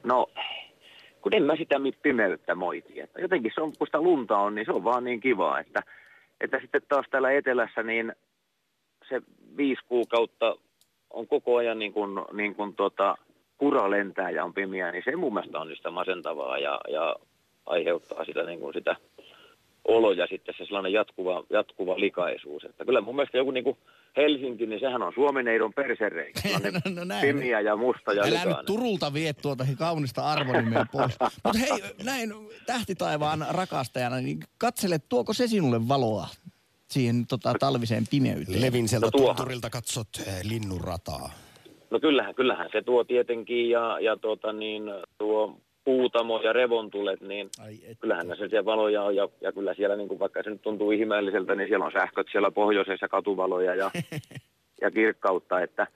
No, 0.04 0.26
kun 1.22 1.34
en 1.34 1.42
mä 1.42 1.56
sitä 1.56 1.76
pimeyttä 2.02 2.54
moiti. 2.54 3.00
Että 3.00 3.20
jotenkin 3.20 3.52
se 3.54 3.60
on, 3.60 3.72
kun 3.78 3.86
sitä 3.86 4.00
lunta 4.00 4.38
on, 4.38 4.54
niin 4.54 4.66
se 4.66 4.72
on 4.72 4.84
vaan 4.84 5.04
niin 5.04 5.20
kivaa, 5.20 5.60
että, 5.60 5.82
että 6.40 6.60
sitten 6.60 6.82
taas 6.88 7.06
täällä 7.10 7.32
etelässä, 7.32 7.82
niin 7.82 8.12
se 9.08 9.22
viisi 9.56 9.82
kuukautta 9.88 10.56
on 11.10 11.26
koko 11.26 11.56
ajan 11.56 11.78
niin 11.78 11.92
kuin, 11.92 12.10
niin 12.32 12.54
kuin 12.54 12.74
tota, 12.74 13.16
kura 13.58 13.90
lentää 13.90 14.30
ja 14.30 14.44
on 14.44 14.54
pimiä, 14.54 14.92
niin 14.92 15.02
se 15.04 15.16
mun 15.16 15.34
mielestä 15.34 15.60
on 15.60 15.76
sitä 15.76 15.90
masentavaa 15.90 16.58
ja, 16.58 16.80
ja 16.88 17.16
aiheuttaa 17.66 18.24
sitä, 18.24 18.42
niin 18.42 18.60
kuin 18.60 18.74
sitä 18.74 18.96
oloja 19.96 20.26
sitten 20.30 20.54
se 20.58 20.64
sellainen 20.64 20.92
jatkuva, 20.92 21.44
jatkuva 21.50 22.00
likaisuus. 22.00 22.64
Että 22.64 22.84
kyllä 22.84 23.00
mun 23.00 23.16
mielestä 23.16 23.38
joku 23.38 23.50
niin 23.50 23.64
kuin 23.64 23.78
Helsinki, 24.16 24.66
niin 24.66 24.80
sehän 24.80 25.02
on 25.02 25.12
Suomineidon 25.14 25.72
persereikä. 25.72 26.40
sellainen 26.48 26.72
No 26.94 27.04
näin. 27.04 27.26
Pimiä 27.26 27.60
ja 27.60 27.76
musta 27.76 28.12
ja 28.12 28.22
Älä 28.22 28.30
likainen. 28.30 28.56
nyt 28.56 28.66
Turulta 28.66 29.14
vie 29.14 29.32
tuota 29.32 29.66
kaunista 29.78 30.22
arvonimeä 30.22 30.86
pois. 30.92 31.16
Mutta 31.44 31.58
hei, 31.58 31.82
näin 32.04 32.30
tähtitaivaan 32.66 33.46
rakastajana, 33.50 34.16
niin 34.16 34.40
katsele, 34.58 34.98
tuoko 35.08 35.32
se 35.32 35.46
sinulle 35.46 35.88
valoa 35.88 36.26
siihen 36.88 37.26
tota, 37.26 37.54
talviseen 37.60 38.04
pimeyteen? 38.10 38.60
Levin 38.60 38.88
sieltä 38.88 39.06
No 39.06 39.10
tunturilta 39.10 39.70
katsot 39.70 40.08
eh, 40.26 40.40
linnunrataa. 40.44 41.30
No 41.90 42.00
kyllähän, 42.00 42.34
kyllähän 42.34 42.68
se 42.72 42.82
tuo 42.82 43.04
tietenkin 43.04 43.70
ja, 43.70 44.00
ja 44.00 44.16
tuota 44.16 44.52
niin, 44.52 44.82
tuo 45.18 45.58
puutamo 45.84 46.40
ja 46.40 46.52
revontulet, 46.52 47.20
niin 47.20 47.48
Ai 47.64 47.74
et. 47.88 47.98
kyllähän 48.00 48.28
ne 48.28 48.36
siellä 48.36 48.64
valoja 48.64 49.02
on 49.02 49.16
ja, 49.16 49.28
ja 49.40 49.52
kyllä 49.52 49.74
siellä 49.74 49.96
niin 49.96 50.08
kuin 50.08 50.20
vaikka 50.20 50.42
se 50.42 50.50
nyt 50.50 50.62
tuntuu 50.62 50.90
ihmeelliseltä, 50.90 51.54
niin 51.54 51.68
siellä 51.68 51.86
on 51.86 51.92
sähköt 51.92 52.26
siellä 52.32 52.50
pohjoisessa 52.50 53.08
katuvaloja 53.08 53.74
ja, 53.74 53.90
ja 54.82 54.90
kirkkautta, 54.90 55.60
että 55.60 55.86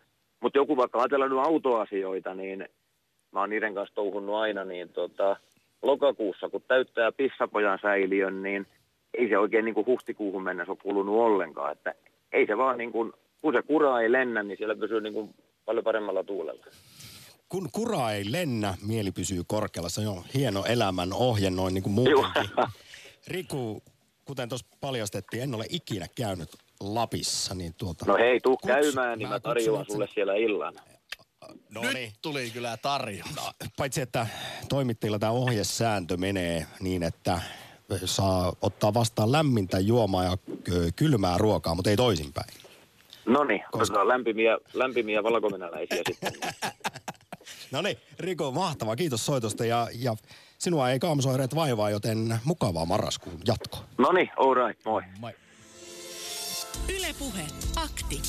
mutta 0.40 0.58
joku 0.58 0.76
vaikka 0.76 0.98
ajatellaan 0.98 1.30
nyt 1.30 1.46
autoasioita, 1.46 2.34
niin 2.34 2.68
mä 3.32 3.40
oon 3.40 3.50
niiden 3.50 3.74
kanssa 3.74 3.94
touhunnut 3.94 4.34
aina, 4.34 4.64
niin 4.64 4.88
tota, 4.88 5.36
lokakuussa 5.82 6.48
kun 6.48 6.62
täyttää 6.68 7.12
pissapojan 7.12 7.78
säiliön, 7.82 8.42
niin 8.42 8.66
ei 9.14 9.28
se 9.28 9.38
oikein 9.38 9.64
niin 9.64 9.74
kuin 9.74 9.86
huhtikuuhun 9.86 10.42
mennessä 10.42 10.72
ole 10.72 10.78
kulunut 10.82 11.20
ollenkaan, 11.20 11.72
että 11.72 11.94
ei 12.32 12.46
se 12.46 12.56
vaan 12.56 12.78
niin 12.78 12.92
kuin, 12.92 13.12
kun 13.40 13.52
se 13.52 13.62
kura 13.62 14.00
ei 14.00 14.12
lennä, 14.12 14.42
niin 14.42 14.58
siellä 14.58 14.76
pysyy 14.76 15.00
niin 15.00 15.14
kuin 15.14 15.34
paljon 15.64 15.84
paremmalla 15.84 16.24
tuulella. 16.24 16.64
Kun 17.54 17.68
kura 17.72 18.12
ei 18.12 18.32
lennä, 18.32 18.74
mieli 18.86 19.12
pysyy 19.12 19.44
korkealla. 19.46 19.88
Se 19.88 20.08
on 20.08 20.24
hieno 20.34 20.64
elämän 20.64 21.12
ohje 21.12 21.50
noin 21.50 21.74
niin 21.74 21.82
kuin 21.82 21.92
muutenkin. 21.92 22.50
Riku, 23.26 23.82
kuten 24.24 24.48
tuossa 24.48 24.66
paljastettiin, 24.80 25.42
en 25.42 25.54
ole 25.54 25.66
ikinä 25.68 26.06
käynyt 26.14 26.48
Lapissa. 26.80 27.54
Niin 27.54 27.74
tuota, 27.74 28.04
No 28.06 28.16
hei, 28.16 28.40
tuu 28.40 28.54
kuts- 28.54 28.66
käymään, 28.66 29.18
niin 29.18 29.28
mä 29.28 29.34
mä 29.34 29.40
tarjoan 29.40 29.86
sulle 29.90 30.08
siellä 30.14 30.34
illan. 30.34 30.74
No 31.70 31.82
Nyt 31.82 31.94
niin. 31.94 32.12
tuli 32.22 32.50
kyllä 32.50 32.76
tarjous. 32.76 33.30
Paitsi, 33.76 34.00
että 34.00 34.26
toimittajilla 34.68 35.18
tämä 35.18 35.32
ohjesääntö 35.32 36.16
menee 36.16 36.66
niin, 36.80 37.02
että 37.02 37.40
saa 38.04 38.52
ottaa 38.62 38.94
vastaan 38.94 39.32
lämmintä 39.32 39.78
juomaa 39.78 40.24
ja 40.24 40.36
kylmää 40.96 41.38
ruokaa, 41.38 41.74
mutta 41.74 41.90
ei 41.90 41.96
toisinpäin. 41.96 42.48
No 43.26 43.44
niin, 43.44 43.64
otetaan 43.72 44.08
lämpimiä, 44.08 44.58
lämpimiä 44.72 45.22
valkovenäläisiä 45.22 46.02
sitten. 46.06 46.32
No 47.74 47.82
niin, 47.82 47.96
Riko, 48.18 48.52
mahtavaa. 48.52 48.96
Kiitos 48.96 49.26
soitosta 49.26 49.64
ja, 49.64 49.88
ja 49.94 50.16
sinua 50.58 50.90
ei 50.90 50.98
kaamosoireet 50.98 51.54
vaivaa, 51.54 51.90
joten 51.90 52.38
mukavaa 52.44 52.86
marraskuun 52.86 53.40
jatko. 53.46 53.78
No 53.98 54.12
niin, 54.12 54.30
all 54.36 54.54
right, 54.54 54.84
moi. 54.84 55.02
Moi. 55.20 55.32
Ylepuhe 56.96 57.42
akti. 57.76 58.22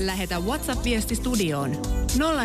Lähetä 0.00 0.38
WhatsApp-viesti 0.38 1.14
studioon 1.14 1.70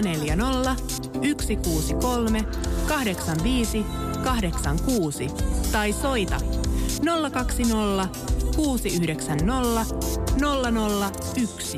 040 0.02 0.76
163 0.88 2.46
85 2.88 3.86
86 4.24 5.28
tai 5.72 5.94
soita 5.94 6.42
020 7.32 8.20
690 8.56 9.96
001. 11.36 11.78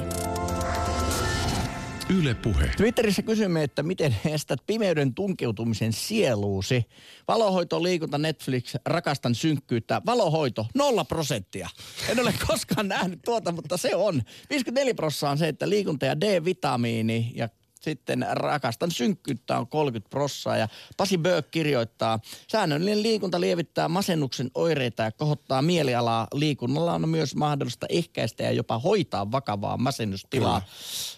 Yle 2.19 2.33
Puhe. 2.33 2.71
Twitterissä 2.77 3.21
kysymme, 3.21 3.63
että 3.63 3.83
miten 3.83 4.15
estät 4.25 4.59
pimeyden 4.67 5.13
tunkeutumisen 5.13 5.93
sieluusi. 5.93 6.85
Valohoito, 7.27 7.83
liikunta, 7.83 8.17
Netflix, 8.17 8.75
rakastan 8.85 9.35
synkkyyttä. 9.35 10.01
Valohoito, 10.05 10.67
nolla 10.75 11.05
prosenttia. 11.05 11.69
En 12.09 12.19
ole 12.19 12.33
koskaan 12.47 12.87
nähnyt 12.87 13.19
tuota, 13.25 13.51
mutta 13.51 13.77
se 13.77 13.95
on. 13.95 14.21
54 14.49 14.93
prosenttia 14.93 15.29
on 15.29 15.37
se, 15.37 15.47
että 15.47 15.69
liikunta 15.69 16.05
ja 16.05 16.21
D-vitamiini 16.21 17.31
ja 17.35 17.49
sitten 17.81 18.25
rakastan 18.31 18.91
synkkyyttä 18.91 19.57
on 19.57 19.67
30 19.67 20.09
prossaa 20.09 20.57
ja 20.57 20.67
Pasi 20.97 21.17
Böök 21.17 21.51
kirjoittaa, 21.51 22.19
säännöllinen 22.51 23.03
liikunta 23.03 23.41
lievittää 23.41 23.87
masennuksen 23.87 24.51
oireita 24.55 25.03
ja 25.03 25.11
kohottaa 25.11 25.61
mielialaa. 25.61 26.27
Liikunnalla 26.33 26.93
on 26.93 27.09
myös 27.09 27.35
mahdollista 27.35 27.85
ehkäistä 27.89 28.43
ja 28.43 28.51
jopa 28.51 28.79
hoitaa 28.79 29.31
vakavaa 29.31 29.77
masennustilaa. 29.77 30.61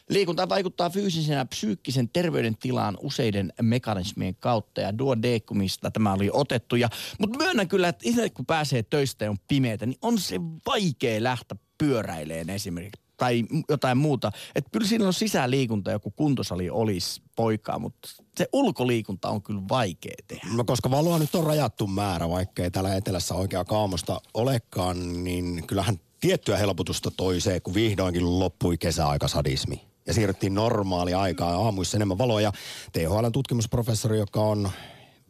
Liikunta 0.09 0.49
vaikuttaa 0.49 0.89
fyysisen 0.89 1.37
ja 1.37 1.45
psyykkisen 1.45 2.09
terveydentilaan 2.09 2.97
useiden 3.01 3.53
mekanismien 3.61 4.35
kautta 4.35 4.81
ja 4.81 4.97
duodekumista 4.97 5.91
tämä 5.91 6.13
oli 6.13 6.29
otettu. 6.33 6.75
Ja, 6.75 6.89
mutta 7.19 7.37
myönnän 7.37 7.67
kyllä, 7.67 7.87
että 7.87 8.09
itse 8.09 8.29
kun 8.29 8.45
pääsee 8.45 8.83
töistä 8.83 9.25
ja 9.25 9.31
on 9.31 9.37
pimeätä, 9.47 9.85
niin 9.85 9.97
on 10.01 10.19
se 10.19 10.39
vaikea 10.65 11.23
lähteä 11.23 11.57
pyöräileen 11.77 12.49
esimerkiksi 12.49 13.02
tai 13.23 13.43
jotain 13.69 13.97
muuta. 13.97 14.31
Että 14.55 14.69
kyllä 14.71 14.87
siinä 14.87 15.07
on 15.07 15.13
sisäliikunta, 15.13 15.91
joku 15.91 16.11
kuntosali 16.11 16.69
olisi 16.69 17.21
poikaa, 17.35 17.79
mutta 17.79 18.09
se 18.37 18.49
ulkoliikunta 18.53 19.29
on 19.29 19.41
kyllä 19.41 19.61
vaikea 19.69 20.15
tehdä. 20.27 20.47
No 20.55 20.63
koska 20.63 20.91
valoa 20.91 21.19
nyt 21.19 21.35
on 21.35 21.43
rajattu 21.43 21.87
määrä, 21.87 22.29
vaikka 22.29 22.63
ei 22.63 22.71
täällä 22.71 22.95
etelässä 22.95 23.35
oikea 23.35 23.65
kaamosta 23.65 24.21
olekaan, 24.33 25.23
niin 25.23 25.63
kyllähän 25.67 25.99
tiettyä 26.19 26.57
helpotusta 26.57 27.11
toi 27.11 27.41
se, 27.41 27.59
kun 27.59 27.73
vihdoinkin 27.73 28.39
loppui 28.39 28.77
kesäaikasadismi. 28.77 29.81
Ja 30.05 30.13
siirryttiin 30.13 30.53
normaali 30.53 31.13
aikaa 31.13 31.55
aamuissa 31.55 31.97
enemmän 31.97 32.17
valoa. 32.17 32.41
Ja 32.41 32.51
THLn 32.91 33.31
tutkimusprofessori, 33.31 34.17
joka 34.17 34.41
on 34.41 34.71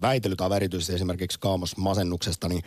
väitellyt 0.01 0.41
aivan 0.41 0.55
erityisesti 0.55 0.93
esimerkiksi 0.93 1.39
kaamosmasennuksesta, 1.39 2.49
niin 2.49 2.63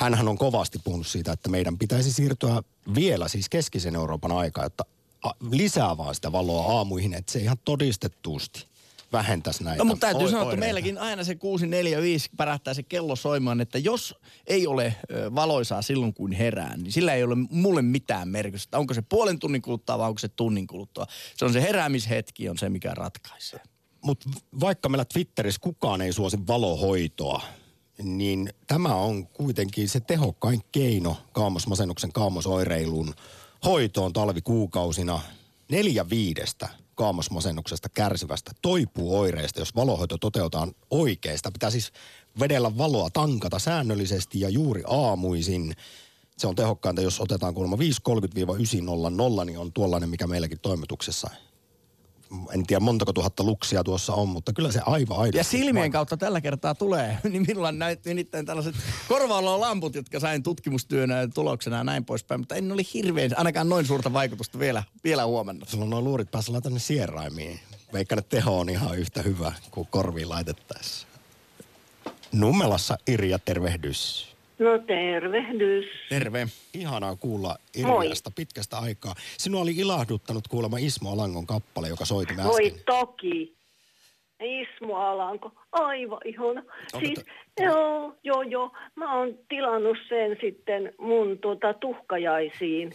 hänhän 0.00 0.28
on 0.28 0.38
kovasti 0.38 0.78
puhunut 0.84 1.06
siitä, 1.06 1.32
että 1.32 1.48
meidän 1.48 1.78
pitäisi 1.78 2.12
siirtyä 2.12 2.62
vielä 2.94 3.28
siis 3.28 3.48
keskisen 3.48 3.94
Euroopan 3.94 4.32
aikaa, 4.32 4.68
a- 5.22 5.34
lisää 5.50 5.96
vaan 5.96 6.14
sitä 6.14 6.32
valoa 6.32 6.78
aamuihin, 6.78 7.14
että 7.14 7.32
se 7.32 7.38
ihan 7.38 7.58
todistettuusti 7.64 8.66
vähentäisi 9.12 9.64
näitä 9.64 9.78
No 9.78 9.84
mutta 9.84 10.06
täytyy 10.06 10.24
oi- 10.24 10.30
sanoa, 10.30 10.44
että 10.52 10.56
meilläkin 10.60 10.98
aina 10.98 11.24
se 11.24 11.34
645 11.34 12.30
pärähtää 12.36 12.74
se 12.74 12.82
kello 12.82 13.16
soimaan, 13.16 13.60
että 13.60 13.78
jos 13.78 14.14
ei 14.46 14.66
ole 14.66 14.96
valoisaa 15.34 15.82
silloin 15.82 16.14
kun 16.14 16.32
herään, 16.32 16.82
niin 16.82 16.92
sillä 16.92 17.14
ei 17.14 17.24
ole 17.24 17.34
mulle 17.50 17.82
mitään 17.82 18.28
merkitystä. 18.28 18.78
Onko 18.78 18.94
se 18.94 19.02
puolen 19.02 19.38
tunnin 19.38 19.62
kuluttua 19.62 19.98
vai 19.98 20.08
onko 20.08 20.18
se 20.18 20.28
tunnin 20.28 20.66
kuluttua. 20.66 21.06
Se 21.36 21.44
on 21.44 21.52
se 21.52 21.62
heräämishetki 21.62 22.48
on 22.48 22.58
se, 22.58 22.68
mikä 22.68 22.94
ratkaisee. 22.94 23.60
Mutta 24.04 24.30
vaikka 24.60 24.88
meillä 24.88 25.04
Twitterissä 25.04 25.60
kukaan 25.60 26.00
ei 26.00 26.12
suosi 26.12 26.38
valohoitoa, 26.46 27.42
niin 28.02 28.52
tämä 28.66 28.94
on 28.94 29.26
kuitenkin 29.26 29.88
se 29.88 30.00
tehokkain 30.00 30.62
keino 30.72 31.16
kaamosmasennuksen 31.32 32.12
kaamosoireilun 32.12 33.14
hoitoon 33.64 34.12
talvikuukausina. 34.12 35.20
Neljä 35.70 36.10
viidestä 36.10 36.68
kaamosmasennuksesta 36.94 37.88
kärsivästä 37.88 38.50
toipuu 38.62 39.18
oireista, 39.18 39.60
jos 39.60 39.74
valohoito 39.74 40.18
toteutetaan 40.18 40.72
oikein. 40.90 41.36
Sitä 41.36 41.52
pitää 41.52 41.70
siis 41.70 41.92
vedellä 42.40 42.78
valoa 42.78 43.10
tankata 43.10 43.58
säännöllisesti 43.58 44.40
ja 44.40 44.48
juuri 44.48 44.82
aamuisin. 44.86 45.74
Se 46.38 46.46
on 46.46 46.54
tehokkainta, 46.54 47.02
jos 47.02 47.20
otetaan 47.20 47.54
kuulemma 47.54 47.76
5.30-9.00, 47.76 49.44
niin 49.44 49.58
on 49.58 49.72
tuollainen, 49.72 50.10
mikä 50.10 50.26
meilläkin 50.26 50.60
toimituksessa 50.60 51.30
en 52.54 52.66
tiedä 52.66 52.80
montako 52.80 53.12
tuhatta 53.12 53.42
luksia 53.44 53.84
tuossa 53.84 54.14
on, 54.14 54.28
mutta 54.28 54.52
kyllä 54.52 54.72
se 54.72 54.80
aivan 54.86 55.18
aidosti. 55.18 55.38
Ja 55.38 55.44
silmien 55.44 55.90
kautta 55.90 56.16
tällä 56.16 56.40
kertaa 56.40 56.74
tulee. 56.74 57.18
Niin 57.30 57.44
minulla 57.46 57.72
näytti 57.72 58.10
nimittäin 58.10 58.46
tällaiset 58.46 58.74
lamput, 59.56 59.94
jotka 59.94 60.20
sain 60.20 60.42
tutkimustyönä 60.42 61.16
ja 61.16 61.28
tuloksena 61.28 61.76
ja 61.76 61.84
näin 61.84 62.04
poispäin. 62.04 62.40
Mutta 62.40 62.54
en 62.54 62.72
oli 62.72 62.82
hirveän, 62.94 63.30
ainakaan 63.36 63.68
noin 63.68 63.86
suurta 63.86 64.12
vaikutusta 64.12 64.58
vielä, 64.58 64.82
vielä 65.04 65.26
huomenna. 65.26 65.66
Sulla 65.68 65.84
on 65.84 65.90
noin 65.90 66.04
luurit 66.04 66.30
päässä 66.30 66.60
tänne 66.60 66.78
sieraimiin. 66.78 67.60
Veikkaan, 67.92 68.18
että 68.18 68.36
teho 68.36 68.58
on 68.58 68.68
ihan 68.68 68.98
yhtä 68.98 69.22
hyvä 69.22 69.52
kuin 69.70 69.88
korviin 69.90 70.28
laitettaessa. 70.28 71.06
Nummelassa 72.32 72.98
Irja, 73.06 73.38
tervehdys. 73.38 74.29
No 74.60 74.78
tervehdys. 74.78 75.84
Terve. 76.08 76.46
Ihanaa 76.74 77.16
kuulla 77.16 77.56
Irjasta 77.74 78.30
pitkästä 78.36 78.78
aikaa. 78.78 79.14
Sinua 79.38 79.60
oli 79.60 79.70
ilahduttanut 79.70 80.48
kuulemma 80.48 80.78
Ismo 80.78 81.12
Alangon 81.12 81.46
kappale, 81.46 81.88
joka 81.88 82.04
soiti 82.04 82.32
äsken. 82.32 82.46
Voi 82.46 82.74
toki. 82.86 83.56
Ismo 84.40 84.96
Alanko, 84.96 85.52
aivan 85.72 86.20
ihana. 86.24 86.62
Onko 86.92 87.06
siis, 87.06 87.24
to... 87.56 87.62
joo, 87.64 88.14
joo, 88.24 88.42
joo. 88.42 88.72
Mä 88.94 89.18
oon 89.18 89.38
tilannut 89.48 89.98
sen 90.08 90.36
sitten 90.40 90.92
mun 90.98 91.38
tuota, 91.38 91.74
tuhkajaisiin. 91.74 92.92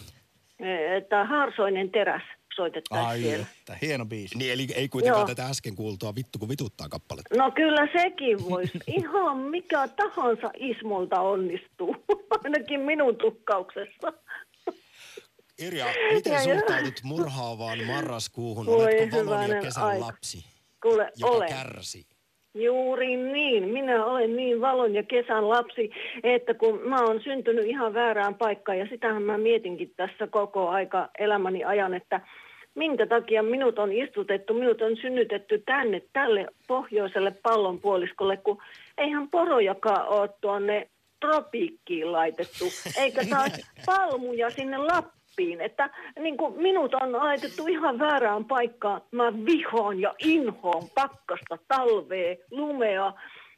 Että 0.98 1.26
Harsoinen 1.26 1.90
teräs 1.90 2.24
soitettaisiin 2.56 3.10
Ai 3.10 3.20
siellä. 3.20 3.46
Että, 3.60 3.78
hieno 3.82 4.06
biisi. 4.06 4.38
Niin, 4.38 4.54
eli 4.54 4.68
ei 4.76 4.90
kuitenkaan 4.90 5.22
Joo. 5.22 5.28
tätä 5.28 5.46
äsken 5.46 5.76
kuultua 5.76 6.16
vittu 6.16 6.40
kun 6.40 6.50
vituttaa 6.50 6.90
kappaletta. 6.90 7.36
No 7.38 7.52
kyllä 7.52 7.88
sekin 8.02 8.50
voisi. 8.50 8.80
Ihan 8.88 9.38
mikä 9.38 9.88
tahansa 9.88 10.52
Ismolta 10.58 11.22
onnistuu. 11.22 11.96
Ainakin 12.44 12.80
minun 12.80 13.16
tukkauksessa. 13.18 14.14
Irja, 15.60 15.86
miten 16.14 16.34
ja 16.34 16.40
suhtaudut 16.44 17.00
murhaavaan 17.04 17.84
marraskuuhun? 17.84 18.70
Oletko 18.70 19.26
valon 19.26 19.50
ja 19.50 19.62
kesän 19.62 19.84
aika. 19.84 20.06
lapsi, 20.06 20.46
Kuule, 20.82 21.12
joka 21.18 21.36
olen. 21.36 21.50
kärsi? 21.50 22.06
Juuri 22.54 23.18
niin. 23.18 23.70
Minä 23.70 24.06
olen 24.06 24.36
niin 24.36 24.62
valon 24.62 24.94
ja 24.94 25.04
kesän 25.04 25.50
lapsi, 25.50 25.92
että 26.24 26.54
kun 26.54 26.80
mä 26.90 27.02
oon 27.02 27.22
syntynyt 27.24 27.66
ihan 27.66 27.94
väärään 27.94 28.36
paikkaan 28.36 28.78
ja 28.78 28.88
sitähän 28.90 29.24
mä 29.24 29.38
mietinkin 29.38 29.94
tässä 29.98 30.28
koko 30.28 30.70
aika 30.70 31.10
elämäni 31.20 31.64
ajan, 31.64 31.94
että 31.94 32.22
minkä 32.76 33.06
takia 33.06 33.44
minut 33.44 33.80
on 33.80 33.92
istutettu, 33.92 34.54
minut 34.54 34.82
on 34.82 34.98
synnytetty 34.98 35.64
tänne, 35.66 36.02
tälle 36.14 36.48
pohjoiselle 36.68 37.32
pallonpuoliskolle, 37.44 38.38
kun 38.38 38.62
eihän 38.98 39.30
porojakaan 39.30 40.08
ole 40.08 40.30
tuonne 40.42 40.90
tropiikkiin 41.20 42.12
laitettu, 42.12 42.66
eikä 42.98 43.22
taas 43.30 43.52
palmuja 43.86 44.50
sinne 44.50 44.78
Lappiin. 44.78 45.62
Että 45.62 45.90
niin 46.20 46.38
kuin 46.38 46.62
minut 46.62 46.94
on 46.94 47.12
laitettu 47.12 47.68
ihan 47.68 48.00
väärään 48.00 48.46
paikkaan. 48.46 49.02
Mä 49.12 49.34
vihoon 49.46 50.02
ja 50.02 50.16
inhoon 50.20 50.84
pakkasta, 50.96 51.58
talvea, 51.68 52.36
lumea, 52.52 53.14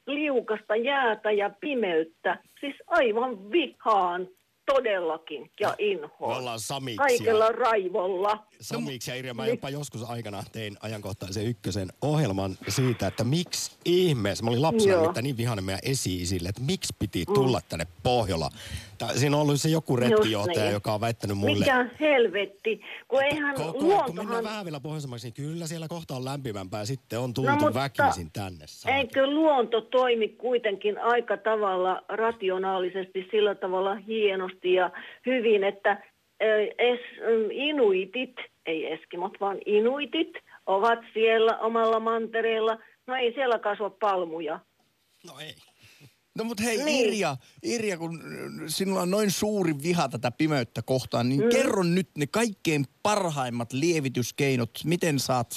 liukasta 0.08 0.76
jäätä 0.76 1.32
ja 1.32 1.50
pimeyttä. 1.60 2.38
Siis 2.60 2.76
aivan 2.88 3.52
vihaan 3.52 4.28
todellakin 4.68 5.52
ja 5.60 5.76
inhoa. 5.80 6.30
Me 6.30 6.38
ollaan 6.38 6.60
samiksia. 6.60 7.06
Kaikella 7.08 7.50
raivolla. 7.50 8.48
Samiksi 8.62 9.12
ja 9.12 9.18
Irja, 9.18 9.34
mä 9.34 9.48
jopa 9.48 9.70
joskus 9.70 10.10
aikana 10.10 10.44
tein 10.52 10.78
ajankohtaisen 10.82 11.46
ykkösen 11.46 11.88
ohjelman 12.02 12.58
siitä, 12.68 13.08
että 13.08 13.24
miksi 13.24 13.72
ihmeessä, 13.86 14.44
mä 14.44 14.50
olin 14.50 14.62
lapsena 14.62 15.22
niin 15.22 15.38
vihainen 15.38 15.66
meidän 15.66 15.80
esi 15.84 16.38
että 16.50 16.62
miksi 16.62 16.96
piti 17.00 17.26
tulla 17.26 17.60
mm. 17.60 17.66
tänne 17.70 17.88
Pohjola 18.04 18.50
Tää, 18.98 19.14
siinä 19.14 19.36
on 19.36 19.42
ollut 19.42 19.62
se 19.62 19.70
joku 19.70 19.96
retkijohtaja, 19.96 20.64
niin. 20.64 20.74
joka 20.74 20.94
on 20.94 21.02
väittänyt 21.02 21.38
mulle... 21.38 21.60
Mikä 21.60 21.90
helvetti, 22.00 22.82
kun 23.08 23.24
eihän 23.24 23.56
ko, 23.56 23.64
ko, 23.64 23.80
luontohan... 23.80 24.06
Kun 24.06 24.16
mennään 24.16 24.44
vähän 24.44 24.66
vielä 24.66 24.80
pohjoisemmaksi, 24.80 25.28
niin 25.28 25.34
kyllä 25.34 25.68
siellä 25.68 25.88
kohta 25.88 26.16
on 26.16 26.26
lämpimämpää. 26.26 26.86
Sitten 26.86 27.20
on 27.20 27.34
tultu 27.34 27.66
no, 27.66 27.74
väkisin 27.74 28.32
tänne. 28.32 28.66
Saati. 28.68 28.98
Eikö 28.98 29.28
luonto 29.28 29.82
toimi 29.82 30.28
kuitenkin 30.28 30.98
aika 30.98 31.38
tavalla 31.38 32.02
rationaalisesti, 32.10 33.28
sillä 33.32 33.56
tavalla 33.56 33.96
hienosti 33.96 34.74
ja 34.74 34.92
hyvin, 35.26 35.64
että 35.64 36.04
es, 36.78 37.00
inuitit, 37.52 38.36
ei 38.66 38.94
eskimot, 38.94 39.34
vaan 39.40 39.58
inuitit 39.66 40.34
ovat 40.66 41.00
siellä 41.14 41.58
omalla 41.58 42.00
mantereella. 42.00 42.78
No 43.08 43.16
ei 43.16 43.34
siellä 43.34 43.60
kasva 43.60 43.90
palmuja. 43.90 44.60
No 45.28 45.34
ei. 45.40 45.56
No 46.38 46.44
mutta 46.44 46.64
hei 46.64 46.78
niin. 46.78 47.08
Irja, 47.08 47.36
Irja, 47.64 47.98
kun 47.98 48.20
sinulla 48.68 49.02
on 49.02 49.12
noin 49.12 49.32
suuri 49.32 49.74
viha 49.84 50.10
tätä 50.10 50.32
pimeyttä 50.32 50.82
kohtaan, 50.82 51.30
niin 51.30 51.44
mm. 51.44 51.50
kerro 51.50 51.84
nyt 51.84 52.10
ne 52.18 52.28
kaikkein 52.28 52.86
parhaimmat 53.04 53.74
lievityskeinot. 53.74 54.70
Miten 54.86 55.20
saat 55.20 55.48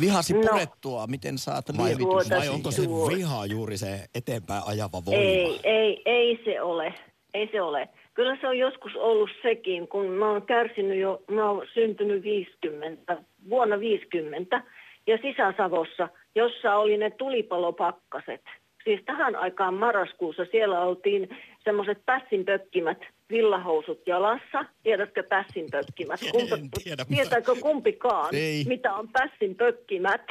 vihasi 0.00 0.32
no. 0.32 0.40
purettua, 0.40 1.06
miten 1.06 1.38
saat 1.38 1.68
lievitys? 1.68 2.30
Vai 2.30 2.48
onko 2.48 2.70
se 2.70 2.82
viha 3.16 3.46
juuri 3.46 3.76
se 3.78 4.04
eteenpäin 4.14 4.62
ajava 4.66 5.02
voima? 5.06 5.22
Ei, 5.22 5.60
ei, 5.64 6.02
ei 6.04 6.40
se 6.44 6.60
ole. 6.60 6.94
Ei 7.34 7.48
se 7.52 7.62
ole. 7.62 7.88
Kyllä 8.14 8.36
se 8.40 8.48
on 8.48 8.58
joskus 8.58 8.92
ollut 8.96 9.30
sekin, 9.42 9.88
kun 9.88 10.06
mä 10.06 10.30
oon 10.30 10.42
kärsinyt 10.42 11.00
jo, 11.00 11.22
mä 11.30 11.50
oon 11.50 11.66
syntynyt 11.74 12.22
50, 12.22 13.22
vuonna 13.50 13.80
50 13.80 14.62
ja 15.06 15.18
Sisä-Savossa, 15.22 16.08
jossa 16.34 16.76
oli 16.76 16.96
ne 16.96 17.10
tulipalopakkaset– 17.10 18.42
siis 18.86 19.00
tähän 19.06 19.36
aikaan 19.36 19.74
marraskuussa 19.74 20.46
siellä 20.50 20.80
oltiin 20.80 21.28
semmoiset 21.64 21.98
pässinpökkimät 22.06 22.98
villahousut 23.30 24.06
jalassa. 24.06 24.64
Tiedätkö 24.82 25.22
pässinpökkimät? 25.22 26.20
Kumpa, 26.32 26.56
tiedä, 26.84 27.04
tietääkö 27.04 27.54
kumpikaan, 27.60 28.34
Ei. 28.34 28.64
mitä 28.68 28.94
on 28.94 29.08
pässinpökkimät? 29.08 30.22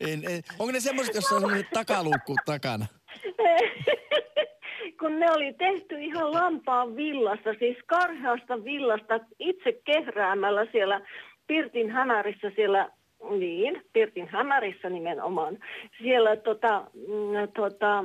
En, 0.00 0.22
en. 0.30 0.42
Onko 0.58 0.72
ne 0.72 0.80
semmoiset, 0.80 1.14
jossa 1.14 1.34
on 1.34 1.40
semmoiset 1.40 1.70
takaluukku 1.72 2.34
takana? 2.46 2.86
kun 5.00 5.20
ne 5.20 5.26
oli 5.30 5.52
tehty 5.52 5.98
ihan 5.98 6.32
lampaan 6.32 6.96
villasta, 6.96 7.54
siis 7.58 7.76
karheasta 7.86 8.64
villasta 8.64 9.20
itse 9.38 9.72
kehräämällä 9.84 10.66
siellä 10.72 11.00
Pirtin 11.46 11.90
hämärissä 11.90 12.52
siellä 12.56 12.90
niin, 13.38 13.82
Pirtin 13.92 14.28
hämärissä 14.28 14.90
nimenomaan. 14.90 15.58
Siellä 16.02 16.36
tota, 16.36 16.86
mm, 16.94 17.52
tota, 17.56 18.04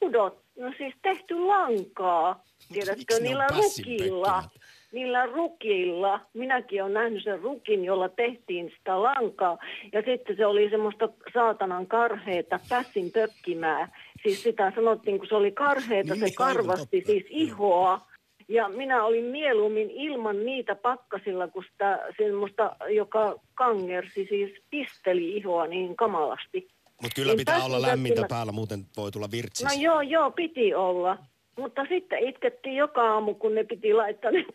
pudot, 0.00 0.38
no 0.58 0.72
siis 0.78 0.94
tehty 1.02 1.40
lankaa, 1.40 2.42
tiedätkö, 2.72 3.14
niillä 3.20 3.46
rukilla. 3.56 4.44
Niillä 4.92 5.26
rukilla. 5.26 6.20
Minäkin 6.34 6.82
olen 6.82 6.94
nähnyt 6.94 7.24
sen 7.24 7.40
rukin, 7.40 7.84
jolla 7.84 8.08
tehtiin 8.08 8.72
sitä 8.78 9.02
lankaa. 9.02 9.58
Ja 9.92 10.02
sitten 10.02 10.36
se 10.36 10.46
oli 10.46 10.70
semmoista 10.70 11.08
saatanan 11.32 11.86
karheita 11.86 12.60
pässin 12.68 13.10
pökkimää. 13.12 13.88
Siis 14.22 14.42
sitä 14.42 14.72
sanottiin, 14.74 15.18
kun 15.18 15.28
se 15.28 15.34
oli 15.34 15.52
karheita, 15.52 16.14
se 16.14 16.24
niin, 16.24 16.34
karvasti 16.34 17.02
siis 17.06 17.24
ihoa. 17.28 18.00
Ja 18.48 18.68
minä 18.68 19.04
olin 19.04 19.24
mieluummin 19.24 19.90
ilman 19.90 20.46
niitä 20.46 20.74
pakkasilla, 20.74 21.48
kun 21.48 21.64
sitä 21.72 21.98
semmoista, 22.16 22.76
joka 22.88 23.40
kangersi, 23.54 24.26
siis 24.28 24.62
pisteli 24.70 25.36
ihoa 25.36 25.66
niin 25.66 25.96
kamalasti. 25.96 26.68
Mutta 27.02 27.14
kyllä 27.14 27.32
niin 27.32 27.38
pitää 27.38 27.64
olla 27.64 27.82
lämmintä 27.82 28.26
päällä, 28.28 28.52
muuten 28.52 28.84
voi 28.96 29.10
tulla 29.10 29.28
virtsis. 29.30 29.66
No 29.66 29.82
joo, 29.82 30.00
joo, 30.00 30.30
piti 30.30 30.74
olla. 30.74 31.18
Mutta 31.58 31.86
sitten 31.88 32.28
itkettiin 32.28 32.76
joka 32.76 33.12
aamu, 33.12 33.34
kun 33.34 33.54
ne 33.54 33.64
piti 33.64 33.94
laittaa 33.94 34.30
ne 34.30 34.44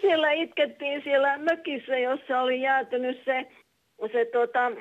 Siellä 0.00 0.32
itkettiin 0.32 1.02
siellä 1.04 1.38
mökissä, 1.38 1.98
jossa 1.98 2.40
oli 2.40 2.60
jäätynyt 2.60 3.20
se, 3.24 3.46
se, 4.12 4.24
tota, 4.32 4.72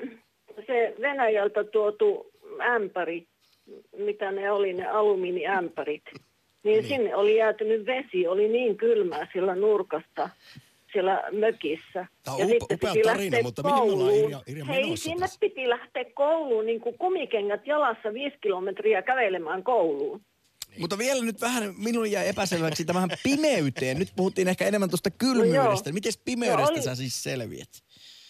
se 0.68 0.96
Venäjältä 1.02 1.64
tuotu 1.64 2.32
ämpäri 2.62 3.28
mitä 3.98 4.32
ne 4.32 4.52
oli, 4.52 4.74
ne 4.74 4.88
alumiiniämpärit. 4.88 6.04
Niin, 6.14 6.22
niin 6.64 6.88
sinne 6.88 7.16
oli 7.16 7.38
jäätynyt 7.38 7.86
vesi, 7.86 8.28
oli 8.28 8.48
niin 8.48 8.78
kylmää 8.78 9.28
sillä 9.34 9.56
nurkasta 9.56 10.30
siellä 10.94 11.24
mökissä. 11.32 12.08
Tämä 12.24 12.36
on 12.36 12.50
ja 12.50 12.56
up, 12.62 12.72
upea 12.72 12.94
tarina, 13.04 13.38
mutta 13.44 13.64
mihin 13.64 13.78
me 13.78 13.94
ollaan 13.94 14.16
Irja, 14.16 14.42
Irja 14.48 14.66
Hei, 14.66 14.98
sinne 14.98 15.20
tässä? 15.20 15.40
piti 15.40 15.70
lähteä 15.70 16.06
kouluun 16.14 16.66
niin 16.66 16.82
kuin 16.82 16.98
kumikengät 16.98 17.68
jalassa 17.68 18.14
viisi 18.14 18.38
kilometriä 18.42 19.02
kävelemään 19.02 19.64
kouluun. 19.64 20.22
Niin. 20.70 20.82
Mutta 20.82 20.98
vielä 20.98 21.26
nyt 21.26 21.42
vähän, 21.42 21.74
minun 21.78 22.12
jäi 22.12 22.28
epäselväksi 22.28 22.86
tämähän 22.86 23.10
pimeyteen. 23.24 24.00
Nyt 24.00 24.10
puhuttiin 24.16 24.48
ehkä 24.48 24.66
enemmän 24.66 24.90
tuosta 24.90 25.12
kylmyydestä. 25.12 25.90
No 25.90 25.94
Miten 25.94 26.14
pimeydestä 26.26 26.62
no 26.62 26.70
oli... 26.70 26.82
sä 26.82 26.96
siis 26.96 27.24
selviät? 27.24 27.70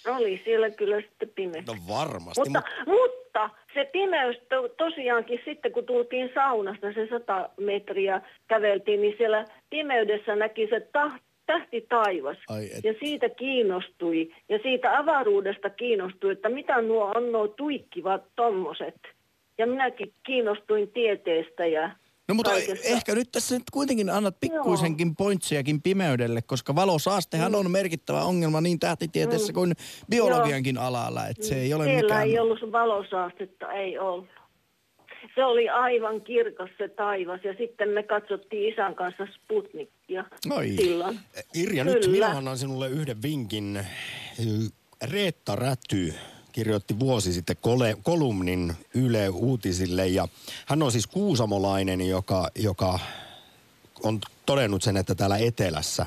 Oli 0.08 0.42
siellä 0.46 0.70
kyllä 0.70 1.02
sitten 1.02 1.30
pimeä. 1.36 1.64
No 1.68 1.76
varmasti. 1.88 2.40
Mutta, 2.40 2.62
Mut, 2.88 3.24
mutta 3.34 3.50
se 3.74 3.90
pimeys 3.92 4.38
to, 4.50 4.68
tosiaankin 4.68 5.40
sitten, 5.46 5.72
kun 5.72 5.86
tultiin 5.86 6.32
saunasta 6.34 6.94
se 6.94 7.08
sata 7.10 7.50
metriä 7.60 8.22
käveltiin, 8.48 9.02
niin 9.02 9.16
siellä 9.18 9.46
pimeydessä 9.70 10.36
näki 10.36 10.68
se 10.68 10.80
tah, 10.80 11.20
tähti 11.46 11.86
taivas. 11.90 12.38
Ai 12.50 12.66
et. 12.66 12.84
Ja 12.84 12.94
siitä 13.00 13.30
kiinnostui. 13.30 14.32
Ja 14.50 14.60
siitä 14.64 14.98
avaruudesta 14.98 15.70
kiinnostui, 15.70 16.32
että 16.32 16.50
mitä 16.50 16.82
nuo 16.82 17.12
on 17.16 17.32
nuo 17.32 17.48
tuikkivat 17.48 18.24
tommoset. 18.36 18.96
Ja 19.58 19.68
minäkin 19.68 20.14
kiinnostuin 20.26 20.92
tieteestä 20.92 21.66
ja 21.66 21.90
No 22.28 22.36
mutta 22.36 22.52
kaikesta. 22.52 22.88
ehkä 22.88 23.16
nyt 23.16 23.32
tässä 23.32 23.56
nyt 23.56 23.64
kuitenkin 23.72 24.10
annat 24.10 24.40
pikkuisenkin 24.40 25.16
pointsiakin 25.16 25.82
pimeydelle, 25.82 26.42
koska 26.42 26.76
valosaastehan 26.76 27.52
Mm. 27.52 27.58
on 27.58 27.72
merkittävä 27.72 28.24
ongelma 28.24 28.62
niin 28.62 28.80
tähtitieteessä 28.80 29.54
kuin 29.54 29.74
biologiankin 30.10 30.78
alalla, 30.78 31.28
että 31.28 31.46
se 31.46 31.56
ei 31.62 31.74
ole 31.74 31.84
Siellä 31.84 32.02
mikään... 32.04 32.24
ei 32.28 32.40
ollut 32.40 32.72
valosaastetta, 32.72 33.72
ei 33.72 33.98
ollut. 34.00 34.26
Se 35.36 35.46
oli 35.46 35.70
aivan 35.70 36.22
kirkas 36.22 36.70
se 36.78 36.88
taivas 36.88 37.40
ja 37.44 37.54
sitten 37.58 37.90
me 37.90 38.04
katsottiin 38.04 38.74
isän 38.74 38.96
kanssa 38.96 39.28
Sputnikia 39.36 40.26
Oi. 40.52 40.70
silloin. 40.70 41.20
Irja, 41.56 41.84
nyt 41.84 41.94
Kyllä. 42.00 42.12
minä 42.12 42.28
annan 42.38 42.58
sinulle 42.58 42.88
yhden 42.90 43.22
vinkin. 43.22 43.86
Reetta 45.12 45.56
Räty 45.56 46.14
kirjoitti 46.54 47.00
vuosi 47.00 47.34
sitten 47.34 47.58
kole, 47.62 47.98
kolumnin 48.04 48.74
Yle 48.94 49.30
Uutisille 49.30 50.08
ja 50.08 50.28
hän 50.66 50.84
on 50.84 50.92
siis 50.92 51.08
kuusamolainen, 51.08 52.02
joka, 52.02 52.48
joka 52.56 53.00
on 54.04 54.20
todennut 54.46 54.84
sen, 54.84 54.98
että 54.98 55.16
täällä 55.16 55.38
etelässä 55.38 56.06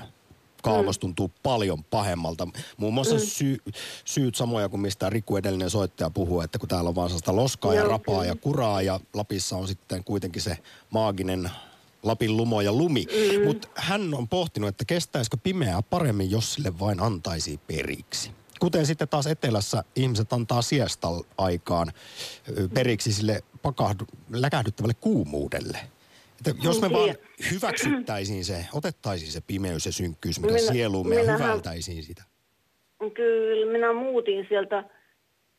kaavos 0.62 0.98
tuntuu 0.98 1.32
paljon 1.42 1.84
pahemmalta. 1.84 2.48
Muun 2.76 2.94
muassa 2.94 3.18
sy- 3.18 3.62
syyt 4.04 4.34
samoja 4.34 4.68
kuin 4.68 4.80
mistä 4.80 5.10
Riku 5.10 5.36
edellinen 5.36 5.70
soittaja 5.70 6.10
puhuu, 6.10 6.40
että 6.40 6.58
kun 6.58 6.68
täällä 6.68 6.88
on 6.88 6.94
vaan 6.94 7.08
sellaista 7.08 7.36
loskaa 7.36 7.74
ja 7.74 7.80
Joo, 7.80 7.88
rapaa 7.88 8.24
ja 8.24 8.36
kuraa 8.36 8.82
ja 8.82 9.00
Lapissa 9.14 9.56
on 9.56 9.68
sitten 9.68 10.04
kuitenkin 10.04 10.42
se 10.42 10.58
maaginen 10.90 11.50
Lapin 12.02 12.36
lumo 12.36 12.60
ja 12.60 12.72
lumi. 12.72 13.06
Mm. 13.06 13.44
Mutta 13.46 13.68
hän 13.74 14.14
on 14.14 14.28
pohtinut, 14.28 14.68
että 14.68 14.84
kestäisikö 14.84 15.36
pimeää 15.36 15.82
paremmin, 15.82 16.30
jos 16.30 16.54
sille 16.54 16.78
vain 16.78 17.02
antaisi 17.02 17.60
periksi. 17.66 18.30
Kuten 18.60 18.86
sitten 18.86 19.08
taas 19.08 19.26
etelässä 19.26 19.84
ihmiset 19.96 20.32
antaa 20.32 20.62
siesta 20.62 21.08
aikaan 21.38 21.88
periksi 22.74 23.12
sille 23.12 23.40
pakahdu, 23.62 24.04
läkähdyttävälle 24.32 24.94
kuumuudelle. 25.00 25.78
Että 26.38 26.62
jos 26.62 26.80
me 26.80 26.92
vaan 26.92 27.14
hyväksyttäisiin 27.50 28.44
se, 28.44 28.66
otettaisiin 28.72 29.32
se 29.32 29.40
pimeys 29.46 29.86
ja 29.86 29.92
synkkyys, 29.92 30.40
mikä 30.40 30.54
Minä- 30.54 30.72
sieluumme 30.72 31.14
ja 31.14 31.22
sitä. 32.02 32.22
Kyllä, 33.14 33.72
minä 33.72 33.92
muutin 33.92 34.46
sieltä 34.48 34.84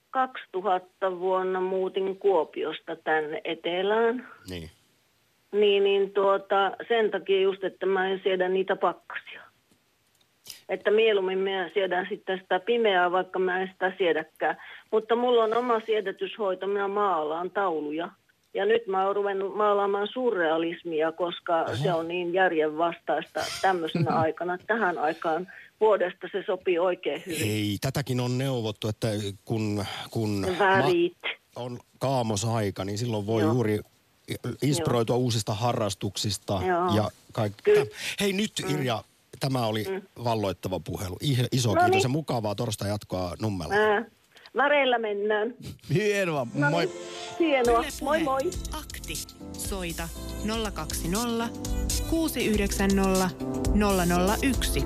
2000 0.10 1.20
vuonna 1.20 1.62
muutin 1.62 2.20
Kuopiosta 2.20 2.96
tänne 2.96 3.42
etelään. 3.44 4.28
Niin. 4.50 4.70
Niin, 5.52 5.84
niin 5.84 6.12
tuota, 6.14 6.72
sen 6.88 7.12
takia 7.12 7.42
just, 7.42 7.64
että 7.64 7.86
mä 7.86 8.10
en 8.10 8.20
siedä 8.24 8.50
niitä 8.50 8.76
pakkasia. 8.76 9.47
Että 10.70 10.92
mieluummin 10.92 11.40
mä 11.40 11.70
siedän 11.74 12.08
sitten 12.10 12.40
sitä 12.40 12.60
pimeää, 12.60 13.12
vaikka 13.12 13.40
mä 13.40 13.62
en 13.62 13.70
sitä 13.74 13.94
siedäkään. 13.98 14.58
Mutta 14.92 15.16
mulla 15.16 15.44
on 15.44 15.58
oma 15.58 15.80
siedätyshoito, 15.86 16.68
minä 16.68 16.88
maalaan 16.88 17.52
tauluja. 17.52 18.10
Ja 18.54 18.66
nyt 18.66 18.88
mä 18.88 19.06
oon 19.06 19.16
ruvennut 19.16 19.56
maalaamaan 19.56 20.08
surrealismia, 20.14 21.12
koska 21.12 21.76
se 21.76 21.94
on 21.94 22.08
niin 22.08 22.34
järjenvastaista 22.34 23.40
tämmöisenä 23.62 24.16
aikana. 24.16 24.58
Tähän 24.68 24.98
aikaan 24.98 25.48
vuodesta 25.80 26.28
se 26.32 26.44
sopii 26.46 26.80
oikein 26.80 27.24
hyvin. 27.26 27.52
Ei, 27.52 27.78
tätäkin 27.82 28.20
on 28.20 28.38
neuvottu, 28.38 28.88
että 28.88 29.08
kun, 29.46 29.86
kun 30.12 30.48
värit. 30.60 31.18
on 31.56 31.80
kaamosaika, 32.00 32.86
niin 32.86 32.98
silloin 32.98 33.28
voi 33.28 33.42
Joo. 33.42 33.54
juuri 33.54 33.80
inspiroitua 34.62 35.16
uusista 35.16 35.54
harrastuksista 35.54 36.62
Joo. 36.68 36.96
ja. 36.96 37.10
Mm. 37.38 37.88
Hei 38.20 38.34
nyt 38.34 38.52
Irja, 38.70 39.04
tämä 39.40 39.66
oli 39.68 39.86
valloittava 40.24 40.80
puhelu. 40.80 41.18
I- 41.24 41.38
Iso 41.52 41.70
No 41.70 41.82
kiitos 41.82 41.92
niin. 41.92 42.04
ja 42.04 42.10
mukavaa 42.10 42.56
torstai 42.56 42.90
jatkoa 42.90 43.34
Nummella. 43.42 43.74
Ää, 43.74 44.06
väreillä 44.56 45.00
mennään. 45.00 45.54
Hienoa, 45.94 46.48
No 46.54 46.70
moi. 46.70 46.86
niin, 46.86 46.98
hienoa. 47.40 47.84
Moi 48.02 48.24
moi. 48.24 48.42
Akti. 48.72 49.14
Soita 49.54 50.10
020 50.74 51.50
690 52.10 53.30
001. 54.48 54.84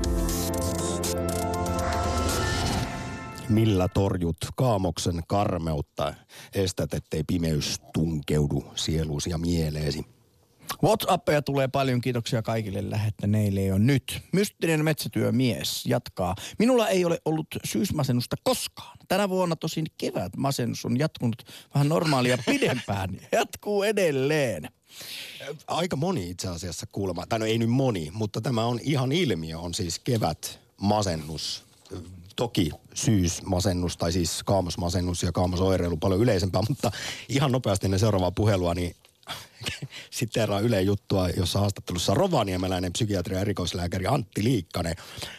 Millä 3.49 3.87
torjut 3.87 4.37
kaamoksen 4.57 5.21
karmeutta, 5.27 6.13
estät 6.55 6.93
ettei 6.93 7.23
pimeys 7.27 7.77
tunkeudu 7.93 8.63
sieluusi 8.75 9.29
ja 9.29 9.37
mieleesi? 9.37 10.05
Whatsappeja 10.83 11.41
tulee 11.41 11.67
paljon, 11.67 12.01
kiitoksia 12.01 12.41
kaikille 12.41 12.89
lähettäneille 12.89 13.63
jo 13.63 13.77
nyt. 13.77 14.21
Mystinen 14.31 14.83
metsätyömies 14.85 15.85
jatkaa. 15.85 16.35
Minulla 16.59 16.87
ei 16.87 17.05
ole 17.05 17.21
ollut 17.25 17.47
syysmasennusta 17.63 18.35
koskaan. 18.43 18.97
Tänä 19.07 19.29
vuonna 19.29 19.55
tosin 19.55 19.85
kevät 19.97 20.37
masennus 20.37 20.85
on 20.85 20.99
jatkunut 20.99 21.43
vähän 21.73 21.89
normaalia 21.89 22.37
pidempään. 22.51 23.09
Jatkuu 23.31 23.83
edelleen. 23.83 24.69
Aika 25.67 25.95
moni 25.95 26.29
itse 26.29 26.47
asiassa 26.47 26.85
kuulemma, 26.91 27.25
tai 27.25 27.39
no 27.39 27.45
ei 27.45 27.57
nyt 27.57 27.69
moni, 27.69 28.09
mutta 28.13 28.41
tämä 28.41 28.65
on 28.65 28.79
ihan 28.83 29.11
ilmiö, 29.11 29.59
on 29.59 29.73
siis 29.73 29.99
kevät 29.99 30.59
masennus. 30.77 31.63
Toki 32.35 32.71
syysmasennus 32.93 33.97
tai 33.97 34.11
siis 34.11 34.43
kaamosmasennus 34.43 35.23
ja 35.23 35.31
kaamosoireilu 35.31 35.97
paljon 35.97 36.21
yleisempää, 36.21 36.61
mutta 36.69 36.91
ihan 37.29 37.51
nopeasti 37.51 37.87
ennen 37.87 37.99
seuraavaa 37.99 38.31
puhelua, 38.31 38.73
niin 38.73 38.95
sitten 40.11 40.43
erään 40.43 40.63
Yle 40.63 40.81
juttua, 40.81 41.29
jossa 41.29 41.59
haastattelussa 41.59 42.13
rovaniemeläinen 42.13 42.93
psykiatri 42.93 43.35
ja 43.35 43.41
erikoislääkäri 43.41 44.07
Antti 44.07 44.43
Liikkanen. 44.43 44.95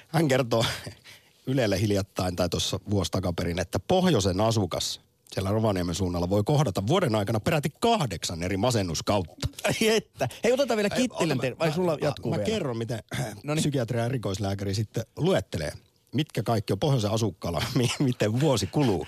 Hän 0.09 0.29
kertoo 0.29 0.65
Ylelle 1.47 1.81
hiljattain 1.81 2.37
tai 2.37 2.49
tuossa 2.49 2.81
vuosi 2.91 3.11
takaperin, 3.11 3.59
että 3.59 3.79
pohjoisen 3.79 4.41
asukas 4.41 5.01
siellä 5.33 5.51
Rovaniemen 5.51 5.95
suunnalla 5.95 6.31
voi 6.31 6.43
kohdata 6.45 6.87
vuoden 6.87 7.15
aikana 7.15 7.41
peräti 7.41 7.69
kahdeksan 7.81 8.43
eri 8.43 8.57
masennuskautta. 8.57 9.49
Ai 9.65 9.89
että. 9.89 10.29
Hei, 10.45 10.53
otetaan 10.53 10.77
vielä 10.77 10.91
Kittilän 10.91 11.39
ter- 11.41 11.59
vai 11.59 11.69
mä- 11.69 11.75
sulla 11.75 11.93
mä- 11.93 11.99
jatkuu 12.07 12.31
mä, 12.31 12.37
vielä? 12.37 12.47
kerron, 12.51 12.77
miten 12.79 13.03
Noniin. 13.45 13.63
psykiatri 13.63 13.99
ja 13.99 14.05
erikoislääkäri 14.05 14.75
sitten 14.75 15.05
luettelee, 15.17 15.73
mitkä 16.15 16.43
kaikki 16.43 16.73
on 16.73 16.79
pohjoisen 16.79 17.11
asukkaalla, 17.11 17.63
mi- 17.79 17.91
miten 17.99 18.41
vuosi 18.41 18.67
kuluu. 18.67 19.07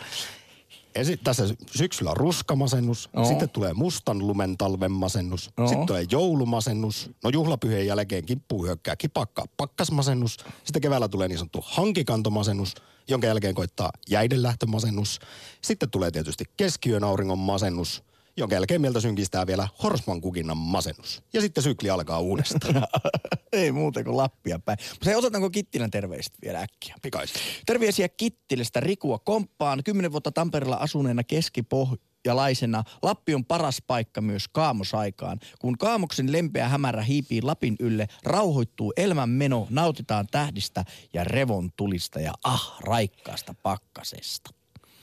Esi- 0.95 1.17
tässä 1.17 1.45
syksyllä 1.77 2.11
on 2.11 2.17
ruskamasennus, 2.17 3.09
Joo. 3.17 3.25
sitten 3.25 3.51
tulee 3.51 3.73
mustan 3.75 4.19
lumen 4.19 4.57
talven 4.57 4.93
masennus, 4.93 5.51
Joo. 5.59 5.69
sitten 5.69 5.87
tulee 5.87 6.07
joulumasennus, 6.11 7.11
no 7.25 7.31
juhlapyhien 7.31 7.87
jälkeen 7.87 8.27
kippuu 8.27 8.65
hyökkää 8.65 8.97
kipakka 8.97 9.45
pakkasmasennus, 9.57 10.37
sitten 10.65 10.83
keväällä 10.83 11.09
tulee 11.09 11.29
niin 11.29 11.39
sanottu 11.39 11.65
hankikantomasennus, 11.65 12.75
jonka 13.09 13.27
jälkeen 13.27 13.55
koittaa 13.55 13.91
jäidenlähtömasennus, 14.11 15.19
sitten 15.63 15.91
tulee 15.91 16.11
tietysti 16.11 16.45
keskiyön 16.57 17.05
auringon 17.05 17.39
masennus, 17.39 18.03
jonka 18.37 18.55
jälkeen 18.55 18.81
mieltä 18.81 19.01
synkistää 19.01 19.47
vielä 19.47 19.69
horsman 19.83 20.21
kukinnan 20.21 20.57
masennus. 20.57 21.23
Ja 21.33 21.41
sitten 21.41 21.65
sykli 21.65 21.91
alkaa 21.91 22.21
uudestaan. 22.21 22.75
Ei 23.53 23.73
muuta 23.73 24.05
kuin 24.05 24.17
Lappia 24.17 24.59
päin. 24.59 24.79
Mutta 24.91 25.19
otetaanko 25.19 25.51
Kittilän 25.51 25.91
terveiset 25.91 26.33
vielä 26.43 26.61
äkkiä? 26.61 26.95
Pikaisesti. 27.03 27.41
Terveisiä 27.67 28.09
Kittilästä 28.09 28.81
Rikua 28.81 29.19
komppaan. 29.19 29.85
Kymmenen 29.85 30.13
vuotta 30.13 30.33
Tampereella 30.33 30.77
asuneena 30.77 31.25
keskipohjalaisena 31.25 32.85
Lappi 33.03 33.35
on 33.35 33.45
paras 33.45 33.83
paikka 33.87 34.21
myös 34.21 34.49
kaamosaikaan. 34.49 35.39
Kun 35.59 35.79
kaamoksen 35.79 36.33
lempeä 36.33 36.69
hämärä 36.69 37.03
hiipii 37.03 37.43
Lapin 37.43 37.77
ylle, 37.81 38.09
rauhoittuu 38.25 38.93
elämän 38.97 39.29
meno, 39.29 39.67
nautitaan 39.71 40.27
tähdistä 40.31 40.85
ja 41.13 41.25
revon 41.25 41.71
tulista 41.77 42.21
ja 42.21 42.33
ah, 42.45 42.77
raikkaasta 42.81 43.55
pakkasesta. 43.63 44.51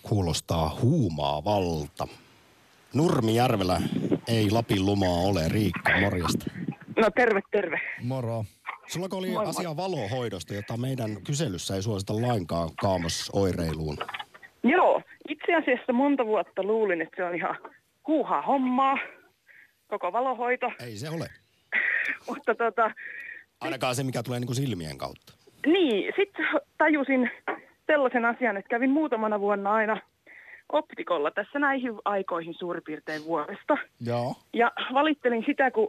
Kuulostaa 0.03 0.79
huumaa 0.81 1.43
valta. 1.43 2.07
Nurmijärvellä 2.93 3.77
ei 4.27 4.51
Lapin 4.51 4.85
lumaa 4.85 5.19
ole. 5.29 5.41
Riikka, 5.47 5.99
morjesta. 5.99 6.45
No 6.99 7.09
terve, 7.15 7.41
terve. 7.51 7.81
Moro. 8.03 8.43
Sulla 8.87 9.07
oli 9.11 9.27
Moi, 9.27 9.35
moi. 9.43 9.49
asia 9.49 9.77
valohoidosta, 9.77 10.53
jota 10.53 10.77
meidän 10.77 11.09
kyselyssä 11.23 11.75
ei 11.75 11.81
suosita 11.81 12.21
lainkaan 12.21 12.69
kaamosoireiluun. 12.81 13.97
Joo, 14.63 15.01
itse 15.29 15.55
asiassa 15.55 15.93
monta 15.93 16.25
vuotta 16.25 16.63
luulin, 16.63 17.01
että 17.01 17.15
se 17.15 17.23
on 17.23 17.35
ihan 17.35 17.55
huuhaa 18.07 18.41
hommaa, 18.41 18.97
koko 19.87 20.13
valohoito, 20.13 20.71
Ei 20.85 20.95
se 20.97 21.09
ole. 21.09 21.27
mutta 22.27 22.55
tota, 22.55 22.91
Ainakaan 23.61 23.95
se, 23.95 24.03
mikä 24.03 24.23
tulee 24.23 24.39
niin 24.39 24.47
kuin 24.47 24.55
silmien 24.55 24.97
kautta. 24.97 25.33
niin, 25.65 26.13
sitten 26.15 26.45
tajusin 26.77 27.29
sellaisen 27.87 28.25
asian, 28.25 28.57
että 28.57 28.69
kävin 28.69 28.89
muutamana 28.91 29.39
vuonna 29.39 29.73
aina 29.73 30.01
optikolla 30.71 31.31
tässä 31.31 31.59
näihin 31.59 31.93
aikoihin 32.05 32.53
suurin 32.53 32.83
piirtein 32.83 33.25
vuodesta. 33.25 33.77
Joo. 34.05 34.35
Ja 34.53 34.71
valittelin 34.93 35.43
sitä, 35.45 35.71
kun 35.71 35.87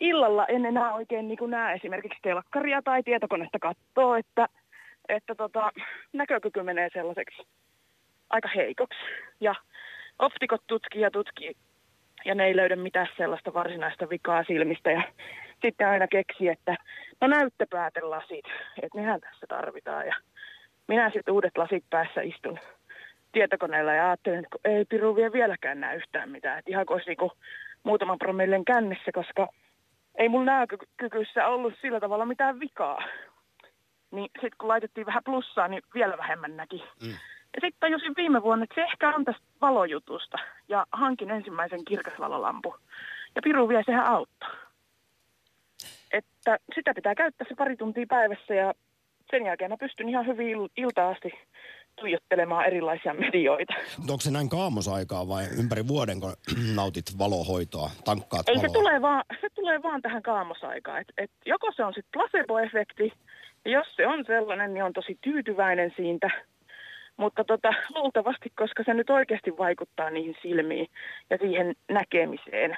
illalla 0.00 0.46
en 0.46 0.66
enää 0.66 0.94
oikein 0.94 1.28
niin 1.28 1.38
näe 1.50 1.74
esimerkiksi 1.74 2.18
telkkaria 2.22 2.82
tai 2.82 3.02
tietokonetta 3.02 3.58
katsoa, 3.58 4.18
että 4.18 4.48
että 5.08 5.34
tota, 5.34 5.72
näkökyky 6.12 6.62
menee 6.62 6.88
sellaiseksi 6.92 7.42
aika 8.30 8.48
heikoksi. 8.56 8.98
Ja 9.40 9.54
optikot 10.18 10.62
tutkii 10.66 11.00
ja 11.00 11.10
tutkii 11.10 11.54
ja 12.24 12.34
ne 12.34 12.44
ei 12.44 12.56
löydä 12.56 12.76
mitään 12.76 13.08
sellaista 13.16 13.54
varsinaista 13.54 14.10
vikaa 14.10 14.44
silmistä. 14.44 14.90
Ja 14.90 15.02
sitten 15.62 15.88
aina 15.88 16.08
keksi, 16.08 16.48
että 16.48 16.76
no 17.20 17.26
näyttöpäätelasit, 17.28 18.44
että 18.82 18.98
nehän 18.98 19.20
tässä 19.20 19.46
tarvitaan. 19.48 20.06
Ja 20.06 20.14
minä 20.88 21.10
sitten 21.10 21.34
uudet 21.34 21.58
lasit 21.58 21.84
päässä 21.90 22.20
istun 22.20 22.58
tietokoneella 23.32 23.92
ja 23.92 24.06
ajattelen, 24.06 24.44
että 24.44 24.58
ei 24.64 24.84
Piru 24.84 25.16
vie 25.16 25.32
vieläkään 25.32 25.80
näe 25.80 25.96
yhtään 25.96 26.30
mitään. 26.30 26.58
Että 26.58 26.70
ihan 26.70 26.86
kuin 26.86 26.94
olisi 26.94 27.10
niinku 27.10 27.32
muutaman 27.82 28.18
promillen 28.18 28.64
kännissä, 28.64 29.12
koska 29.14 29.48
ei 30.14 30.28
mun 30.28 30.44
näkökykyssä 30.44 31.46
ollut 31.46 31.74
sillä 31.80 32.00
tavalla 32.00 32.26
mitään 32.26 32.60
vikaa. 32.60 33.02
Niin 34.10 34.30
sitten 34.34 34.58
kun 34.58 34.68
laitettiin 34.68 35.06
vähän 35.06 35.24
plussaa, 35.24 35.68
niin 35.68 35.82
vielä 35.94 36.18
vähemmän 36.18 36.56
näki. 36.56 36.76
Mm. 37.02 37.10
Ja 37.54 37.60
sitten 37.60 37.80
tajusin 37.80 38.12
viime 38.16 38.42
vuonna, 38.42 38.64
että 38.64 38.74
se 38.74 38.82
ehkä 38.82 39.08
on 39.08 39.24
tästä 39.24 39.42
valojutusta. 39.60 40.38
Ja 40.68 40.86
hankin 40.92 41.30
ensimmäisen 41.30 41.84
kirkasvalolampu. 41.84 42.74
Ja 43.34 43.42
Piru 43.42 43.68
vie, 43.68 43.82
sehän 43.86 44.06
auttaa. 44.06 44.50
Että 46.12 46.58
sitä 46.74 46.94
pitää 46.94 47.14
käyttää 47.14 47.46
se 47.48 47.54
pari 47.54 47.76
tuntia 47.76 48.06
päivässä 48.08 48.54
ja 48.54 48.74
sen 49.30 49.46
jälkeen 49.46 49.70
mä 49.70 49.76
pystyn 49.76 50.08
ihan 50.08 50.26
hyvin 50.26 50.56
il- 50.56 50.72
iltaa 50.76 51.08
asti 51.08 51.32
tuijottelemaan 51.96 52.66
erilaisia 52.66 53.14
medioita. 53.14 53.74
Mutta 53.98 54.12
onko 54.12 54.20
se 54.20 54.30
näin 54.30 54.48
kaamosaikaa 54.48 55.28
vai 55.28 55.44
ympäri 55.58 55.88
vuoden, 55.88 56.20
kun 56.20 56.32
nautit 56.76 57.18
valohoitoa, 57.18 57.90
tankkaat 58.04 58.48
Ei, 58.48 58.54
valoa? 58.54 58.68
se 58.68 58.72
tulee, 58.72 59.02
vaan, 59.02 59.24
se 59.40 59.48
tulee 59.54 59.82
vaan 59.82 60.02
tähän 60.02 60.22
kaamosaikaan. 60.22 61.00
Et, 61.00 61.12
et 61.18 61.30
joko 61.46 61.72
se 61.76 61.84
on 61.84 61.94
sitten 61.94 62.20
placebo-efekti, 62.20 63.12
ja 63.64 63.70
jos 63.70 63.86
se 63.96 64.06
on 64.06 64.24
sellainen, 64.26 64.74
niin 64.74 64.84
on 64.84 64.92
tosi 64.92 65.18
tyytyväinen 65.20 65.92
siitä. 65.96 66.30
Mutta 67.16 67.44
tota, 67.44 67.74
luultavasti, 67.94 68.52
koska 68.56 68.82
se 68.84 68.94
nyt 68.94 69.10
oikeasti 69.10 69.58
vaikuttaa 69.58 70.10
niihin 70.10 70.36
silmiin 70.42 70.86
ja 71.30 71.38
siihen 71.40 71.74
näkemiseen, 71.90 72.76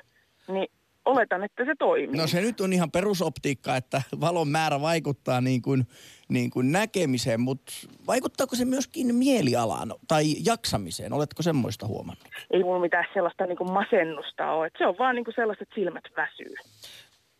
niin 0.49 0.69
oletan, 1.05 1.45
että 1.45 1.65
se 1.65 1.75
toimii. 1.79 2.21
No 2.21 2.27
se 2.27 2.41
nyt 2.41 2.61
on 2.61 2.73
ihan 2.73 2.91
perusoptiikka, 2.91 3.77
että 3.77 4.03
valon 4.21 4.49
määrä 4.49 4.81
vaikuttaa 4.81 5.41
niin 5.41 5.63
kuin, 5.63 5.87
niin 6.29 6.51
kuin 6.51 6.73
näkemiseen, 6.73 7.41
mutta 7.41 7.73
vaikuttaako 8.07 8.57
se 8.57 8.65
myöskin 8.65 9.15
mielialaan 9.15 9.95
tai 10.09 10.25
jaksamiseen? 10.45 11.13
Oletko 11.13 11.43
semmoista 11.43 11.87
huomannut? 11.87 12.29
Ei 12.51 12.63
mulla 12.63 12.81
mitään 12.81 13.05
sellaista 13.15 13.47
niin 13.47 13.59
kuin 13.59 13.73
masennusta 13.73 14.53
ole. 14.53 14.67
Et 14.67 14.75
se 14.79 14.87
on 14.87 14.95
vaan 14.99 15.15
niin 15.15 15.25
kuin 15.25 15.35
sellaiset 15.35 15.69
silmät 15.75 16.05
väsyy 16.17 16.55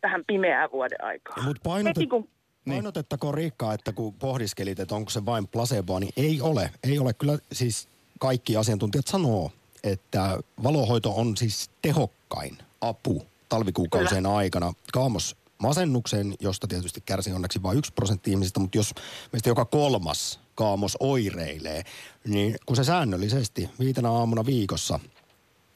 tähän 0.01 0.23
pimeään 0.27 0.71
vuoden 0.71 1.03
aikaan. 1.03 1.45
Mutta 1.45 1.61
painotet, 1.63 1.97
Heti 1.97 2.07
kun 2.07 2.29
painotettakoon 2.67 3.33
Riikka, 3.33 3.73
että 3.73 3.93
kun 3.93 4.13
pohdiskelit, 4.13 4.79
että 4.79 4.95
onko 4.95 5.09
se 5.09 5.25
vain 5.25 5.47
placeboa, 5.47 5.99
niin 5.99 6.13
ei 6.17 6.41
ole. 6.41 6.69
Ei 6.83 6.99
ole. 6.99 7.13
Kyllä 7.13 7.37
siis 7.51 7.87
kaikki 8.19 8.57
asiantuntijat 8.57 9.07
sanoo, 9.07 9.51
että 9.83 10.37
valohoito 10.63 11.15
on 11.15 11.37
siis 11.37 11.69
tehokkain 11.81 12.57
apu 12.81 13.25
talvikuukausien 13.49 14.23
Kyllä. 14.23 14.35
aikana. 14.35 14.73
Kaamos 14.93 15.37
masennuksen, 15.57 16.33
josta 16.39 16.67
tietysti 16.67 17.01
kärsii 17.05 17.33
onneksi 17.33 17.63
vain 17.63 17.77
yksi 17.77 17.93
prosentti 17.93 18.31
ihmisistä, 18.31 18.59
mutta 18.59 18.77
jos 18.77 18.93
meistä 19.31 19.49
joka 19.49 19.65
kolmas 19.65 20.39
kaamos 20.55 20.97
oireilee, 20.99 21.83
niin 22.27 22.55
kun 22.65 22.75
se 22.75 22.83
säännöllisesti 22.83 23.69
viitenä 23.79 24.11
aamuna 24.11 24.45
viikossa 24.45 24.99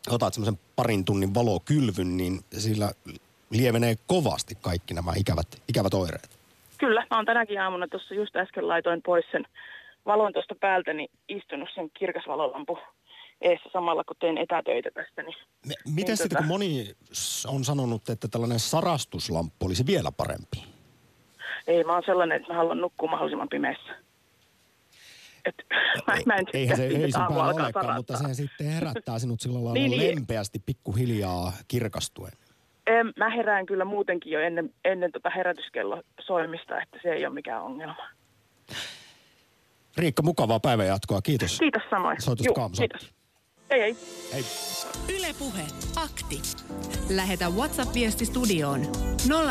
otat 0.09 0.33
semmoisen 0.33 0.59
parin 0.75 1.05
tunnin 1.05 1.33
valokylvyn, 1.33 2.17
niin 2.17 2.39
sillä 2.57 2.91
lievenee 3.49 3.95
kovasti 4.07 4.55
kaikki 4.61 4.93
nämä 4.93 5.13
ikävät, 5.17 5.47
ikävät 5.67 5.93
oireet. 5.93 6.39
Kyllä, 6.77 7.05
mä 7.09 7.17
oon 7.17 7.25
tänäkin 7.25 7.61
aamuna 7.61 7.87
tuossa 7.87 8.13
just 8.13 8.35
äsken 8.35 8.67
laitoin 8.67 9.01
pois 9.01 9.25
sen 9.31 9.45
valon 10.05 10.33
tuosta 10.33 10.55
päältä, 10.55 10.93
niin 10.93 11.09
istunut 11.29 11.69
sen 11.75 11.89
kirkasvalolampu 11.99 12.79
eessä 13.41 13.69
samalla, 13.73 14.03
kun 14.03 14.15
teen 14.19 14.37
etätöitä 14.37 14.89
tästä. 14.93 15.23
Niin, 15.23 15.35
Me, 15.67 15.73
miten 15.85 16.05
niin 16.07 16.17
sitten, 16.17 16.37
tota- 16.37 16.39
kun 16.41 16.47
moni 16.47 16.93
on 17.47 17.63
sanonut, 17.63 18.09
että 18.09 18.27
tällainen 18.27 18.59
sarastuslamppu 18.59 19.65
olisi 19.65 19.85
vielä 19.85 20.11
parempi? 20.11 20.63
Ei, 21.67 21.83
mä 21.83 21.93
oon 21.93 22.03
sellainen, 22.05 22.35
että 22.41 22.53
mä 22.53 22.57
haluan 22.57 22.81
nukkua 22.81 23.09
mahdollisimman 23.09 23.49
pimeässä. 23.49 23.91
Et, 25.45 25.55
mä, 26.07 26.13
mä 26.25 26.35
en 26.35 26.45
Eihän 26.53 26.77
se, 26.77 26.87
ei 26.87 27.11
aamu 27.15 27.35
päällä 27.35 27.53
olekaan, 27.63 27.95
mutta 27.95 28.13
sarastaa. 28.13 28.33
se 28.33 28.33
sitten 28.33 28.67
herättää 28.67 29.19
sinut 29.19 29.41
sillä 29.41 29.55
lailla 29.55 29.73
Niin, 29.79 29.91
niin. 29.91 30.15
lempeästi, 30.15 30.59
pikkuhiljaa 30.65 31.53
kirkastuen. 31.67 32.31
Em, 32.87 33.13
Mä 33.17 33.29
herään 33.29 33.65
kyllä 33.65 33.85
muutenkin 33.85 34.33
jo 34.33 34.39
ennen, 34.39 34.73
ennen 34.85 35.11
tota 35.11 35.29
herätyskello 35.29 36.03
soimista, 36.21 36.81
että 36.81 36.99
se 37.03 37.09
ei 37.09 37.25
ole 37.25 37.33
mikään 37.33 37.61
ongelma. 37.63 38.07
Riikka, 39.97 40.21
mukavaa 40.21 40.59
päivänjatkoa. 40.59 41.21
Kiitos. 41.21 41.59
Kiitos 41.59 41.81
samoin. 41.89 42.21
Soitus 42.21 42.45
Juu. 42.45 42.55
Kiitos. 42.77 43.13
Ei, 43.69 43.81
ei. 43.81 43.95
Hei. 44.33 44.45
Ylepuhe 45.17 45.65
akti. 45.95 46.41
Lähetä 47.09 47.49
WhatsApp-viesti 47.49 48.25
studioon 48.25 48.81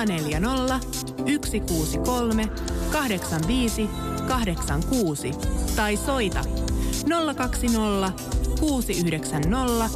040 0.07 0.81
163 1.19 2.49
85 2.93 3.89
86 4.29 5.31
tai 5.77 5.97
soita 5.97 6.45
020 7.37 8.13
690 8.61 9.89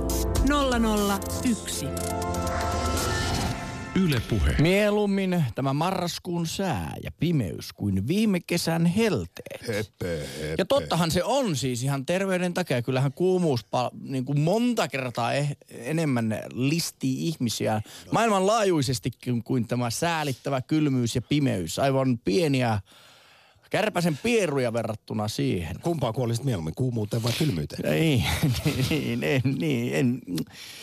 001. 1.45 2.32
Yle 3.97 4.23
Puhe. 4.29 4.57
Mieluummin 4.59 5.45
tämä 5.55 5.73
marraskuun 5.73 6.47
sää 6.47 6.95
ja 7.05 7.11
pimeys 7.21 7.73
kuin 7.73 8.09
viime 8.09 8.41
kesän 8.41 8.87
helteet. 8.87 9.61
Höpö, 9.61 10.19
höpö. 10.19 10.55
Ja 10.59 10.65
tottahan 10.65 11.11
se 11.11 11.25
on 11.25 11.57
siis 11.57 11.83
ihan 11.83 12.07
terveyden 12.07 12.55
takia. 12.55 12.83
Kyllähän 12.83 13.13
kuumuus 13.13 13.65
pal- 13.65 13.91
niin 14.01 14.25
kuin 14.25 14.41
monta 14.41 14.89
kertaa 14.89 15.33
eh- 15.33 15.55
enemmän 15.71 16.39
listii 16.55 17.29
ihmisiä 17.29 17.83
maailmanlaajuisestikin 18.11 19.45
kuin 19.45 19.69
tämä 19.69 19.91
säälittävä 19.91 20.61
kylmyys 20.61 21.15
ja 21.15 21.23
pimeys. 21.23 21.79
Aivan 21.79 22.19
pieniä 22.19 22.81
kärpäsen 23.73 24.19
pieruja 24.23 24.73
verrattuna 24.73 25.29
siihen. 25.29 25.77
Kumpaa 25.81 26.13
kuolisit 26.13 26.45
mieluummin, 26.45 26.75
kuumuuteen 26.75 27.23
vai 27.23 27.33
kylmyyteen? 27.39 27.93
Ei, 27.93 28.25
niin, 28.91 29.25
en, 29.25 29.43
niin, 29.45 29.95
en. 29.95 30.21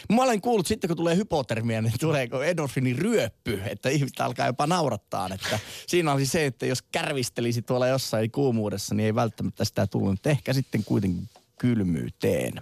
Mä 0.09 0.23
olen 0.23 0.41
kuullut 0.41 0.67
sitten, 0.67 0.87
kun 0.87 0.97
tulee 0.97 1.15
hypotermia, 1.15 1.81
niin 1.81 1.93
tuleeko 1.99 2.43
endorfini 2.43 2.93
ryöppy, 2.93 3.61
että 3.65 3.89
ihmistä 3.89 4.25
alkaa 4.25 4.47
jopa 4.47 4.67
naurattaa. 4.67 5.29
Että 5.33 5.59
siinä 5.87 6.13
olisi 6.13 6.31
se, 6.31 6.45
että 6.45 6.65
jos 6.65 6.81
kärvistelisi 6.81 7.61
tuolla 7.61 7.87
jossain 7.87 8.31
kuumuudessa, 8.31 8.95
niin 8.95 9.05
ei 9.05 9.15
välttämättä 9.15 9.65
sitä 9.65 9.87
tullut. 9.87 10.27
Ehkä 10.27 10.53
sitten 10.53 10.83
kuitenkin 10.83 11.29
kylmyyteen. 11.59 12.53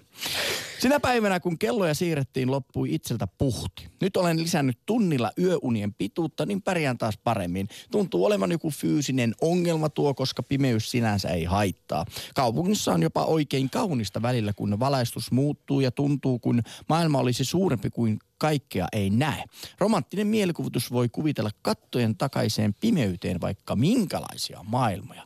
Sinä 0.79 0.99
päivänä, 0.99 1.39
kun 1.39 1.59
kelloja 1.59 1.93
siirrettiin, 1.93 2.51
loppui 2.51 2.93
itseltä 2.93 3.27
puhti. 3.27 3.87
Nyt 4.01 4.17
olen 4.17 4.43
lisännyt 4.43 4.79
tunnilla 4.85 5.31
yöunien 5.39 5.93
pituutta, 5.93 6.45
niin 6.45 6.61
pärjään 6.61 6.97
taas 6.97 7.17
paremmin. 7.17 7.67
Tuntuu 7.91 8.25
olevan 8.25 8.51
joku 8.51 8.69
fyysinen 8.69 9.35
ongelma 9.41 9.89
tuo, 9.89 10.13
koska 10.13 10.43
pimeys 10.43 10.91
sinänsä 10.91 11.29
ei 11.29 11.43
haittaa. 11.43 12.05
Kaupungissa 12.35 12.93
on 12.93 13.03
jopa 13.03 13.25
oikein 13.25 13.69
kaunista 13.69 14.21
välillä, 14.21 14.53
kun 14.53 14.79
valaistus 14.79 15.31
muuttuu 15.31 15.79
ja 15.79 15.91
tuntuu, 15.91 16.39
kun 16.39 16.61
maailma 16.89 17.19
olisi 17.19 17.45
suurempi 17.45 17.89
kuin 17.89 18.19
kaikkea 18.37 18.87
ei 18.91 19.09
näe. 19.09 19.43
Romanttinen 19.79 20.27
mielikuvitus 20.27 20.91
voi 20.91 21.09
kuvitella 21.09 21.51
kattojen 21.61 22.17
takaiseen 22.17 22.73
pimeyteen 22.73 23.41
vaikka 23.41 23.75
minkälaisia 23.75 24.59
maailmoja. 24.63 25.23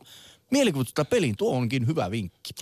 Mielikuvitusta 0.50 1.04
peliin, 1.04 1.36
tuo 1.36 1.56
onkin 1.56 1.86
hyvä 1.86 2.10
vinkki. 2.10 2.54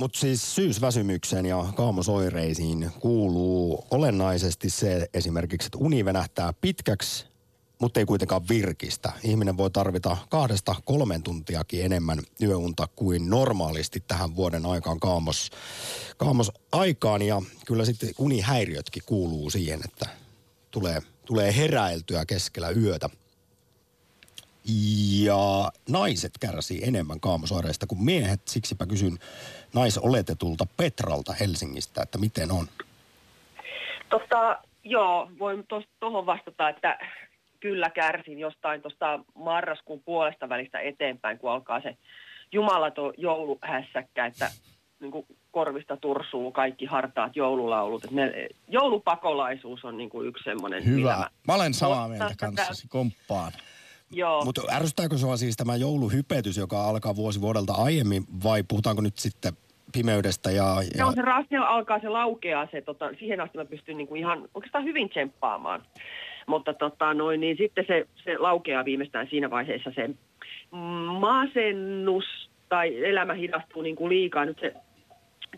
Mutta 0.00 0.18
siis 0.18 0.54
syysväsymykseen 0.54 1.46
ja 1.46 1.66
kaamosoireisiin 1.76 2.90
kuuluu 3.00 3.86
olennaisesti 3.90 4.70
se 4.70 5.10
esimerkiksi, 5.14 5.66
että 5.66 5.78
uni 5.78 6.04
venähtää 6.04 6.52
pitkäksi, 6.60 7.26
mutta 7.78 8.00
ei 8.00 8.06
kuitenkaan 8.06 8.48
virkistä. 8.48 9.12
Ihminen 9.22 9.56
voi 9.56 9.70
tarvita 9.70 10.16
kahdesta 10.28 10.74
kolmen 10.84 11.22
tuntiakin 11.22 11.84
enemmän 11.84 12.18
yöunta 12.42 12.88
kuin 12.96 13.30
normaalisti 13.30 14.04
tähän 14.06 14.36
vuoden 14.36 14.66
aikaan 14.66 15.00
kaamos, 15.00 15.50
kaamos 16.16 16.52
aikaan. 16.72 17.22
Ja 17.22 17.42
kyllä 17.66 17.84
sitten 17.84 18.10
unihäiriötkin 18.18 19.02
kuuluu 19.06 19.50
siihen, 19.50 19.80
että 19.84 20.08
tulee, 20.70 21.02
tulee 21.24 21.56
heräiltyä 21.56 22.26
keskellä 22.26 22.70
yötä. 22.70 23.10
Ja 25.22 25.72
naiset 25.88 26.38
kärsii 26.38 26.80
enemmän 26.84 27.20
kaamosoireista 27.20 27.86
kuin 27.86 28.04
miehet. 28.04 28.48
Siksipä 28.48 28.86
kysyn 28.86 29.18
naisoletetulta 29.74 30.66
Petralta 30.76 31.32
Helsingistä, 31.32 32.02
että 32.02 32.18
miten 32.18 32.52
on. 32.52 32.66
Tota, 34.10 34.58
joo, 34.84 35.30
voin 35.38 35.64
tuohon 36.00 36.26
vastata, 36.26 36.68
että 36.68 36.98
kyllä 37.60 37.90
kärsin 37.90 38.38
jostain 38.38 38.82
tuosta 38.82 39.20
marraskuun 39.34 40.02
puolesta 40.04 40.48
välistä 40.48 40.80
eteenpäin, 40.80 41.38
kun 41.38 41.50
alkaa 41.50 41.80
se 41.80 41.96
jumalaton 42.52 43.14
jouluhässäkkä, 43.16 44.26
että 44.26 44.50
niin 45.00 45.12
kuin 45.12 45.26
korvista 45.50 45.96
tursuu 45.96 46.52
kaikki 46.52 46.86
hartaat 46.86 47.36
joululaulut. 47.36 48.04
Et 48.04 48.10
me, 48.10 48.48
joulupakolaisuus 48.68 49.84
on 49.84 49.96
niin 49.96 50.10
kuin 50.10 50.28
yksi 50.28 50.44
semmoinen. 50.44 50.84
Hyvä. 50.84 51.30
Mä 51.48 51.54
olen 51.54 51.74
samaa 51.74 52.08
mieltä 52.08 52.34
kanssasi, 52.38 52.88
komppaan. 52.88 53.52
Joo. 54.10 54.44
Mutta 54.44 54.62
ärsyttääkö 54.72 55.18
sua 55.18 55.36
siis 55.36 55.56
tämä 55.56 55.76
jouluhypetys, 55.76 56.56
joka 56.56 56.84
alkaa 56.84 57.16
vuosi 57.16 57.40
vuodelta 57.40 57.72
aiemmin, 57.72 58.24
vai 58.44 58.62
puhutaanko 58.62 59.02
nyt 59.02 59.18
sitten 59.18 59.52
pimeydestä 59.92 60.50
ja... 60.50 60.64
Ja... 60.98 61.06
on 61.06 61.14
se 61.14 61.22
rastel 61.22 61.62
alkaa, 61.62 62.00
se 62.00 62.08
laukeaa, 62.08 62.68
se, 62.70 62.80
tota, 62.80 63.10
siihen 63.18 63.40
asti 63.40 63.58
mä 63.58 63.64
pystyn 63.64 63.96
niinku 63.96 64.14
ihan 64.14 64.48
oikeastaan 64.54 64.84
hyvin 64.84 65.08
tsemppaamaan. 65.08 65.82
Mutta 66.46 66.74
tota, 66.74 67.14
noin, 67.14 67.40
niin 67.40 67.56
sitten 67.56 67.84
se, 67.86 68.06
se 68.24 68.38
laukeaa 68.38 68.84
viimeistään 68.84 69.26
siinä 69.30 69.50
vaiheessa 69.50 69.92
se 69.94 70.10
masennus 71.20 72.24
tai 72.68 73.04
elämä 73.04 73.34
hidastuu 73.34 73.82
niin 73.82 73.96
kuin 73.96 74.08
liikaa. 74.08 74.44
Nyt 74.44 74.58
se 74.60 74.74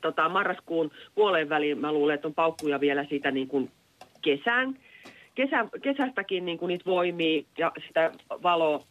tota, 0.02 0.28
marraskuun 0.28 0.90
puoleen 1.14 1.48
väliin 1.48 1.78
mä 1.78 1.92
luulen, 1.92 2.14
että 2.14 2.28
on 2.28 2.34
paukkuja 2.34 2.80
vielä 2.80 3.04
siitä 3.04 3.30
niin 3.30 3.48
kuin 3.48 3.70
kesän. 4.22 4.78
Kesä, 5.38 5.68
kesästäkin 5.82 6.44
niin 6.44 6.58
kuin 6.58 6.68
niitä 6.68 6.84
voimia 6.84 7.42
ja 7.58 7.72
sitä 7.86 8.12
valoa. 8.42 8.84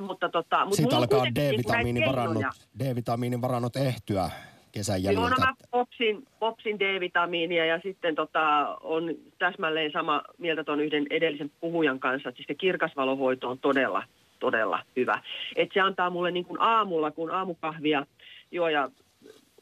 Mutta 0.00 0.28
tota, 0.28 0.64
mut 0.64 0.74
Siitä 0.74 0.96
alkaa 0.96 1.24
niinku 1.24 1.40
D-vitamiinivarannot. 1.40 2.44
D-vitamiinivarannot 2.78 3.76
ehtyä 3.76 4.30
kesän 4.72 5.02
Joo, 5.02 5.12
no 5.12 5.20
jäljiltä. 5.20 5.40
mä 5.40 5.54
popsin, 5.70 6.26
popsin 6.38 6.80
D-vitamiinia 6.80 7.66
ja 7.66 7.80
sitten 7.82 8.14
tota, 8.14 8.76
on 8.80 9.14
täsmälleen 9.38 9.92
sama 9.92 10.22
mieltä 10.38 10.64
tuon 10.64 10.80
yhden 10.80 11.06
edellisen 11.10 11.50
puhujan 11.60 11.98
kanssa, 11.98 12.28
että 12.28 12.36
siis 12.36 12.46
se 12.46 12.54
kirkasvalohoito 12.54 13.50
on 13.50 13.58
todella, 13.58 14.02
todella 14.38 14.82
hyvä. 14.96 15.22
Et 15.56 15.68
se 15.74 15.80
antaa 15.80 16.10
mulle 16.10 16.30
niin 16.30 16.44
kuin 16.44 16.60
aamulla, 16.60 17.10
kun 17.10 17.30
aamukahvia 17.30 18.06
juo 18.50 18.68
ja 18.68 18.90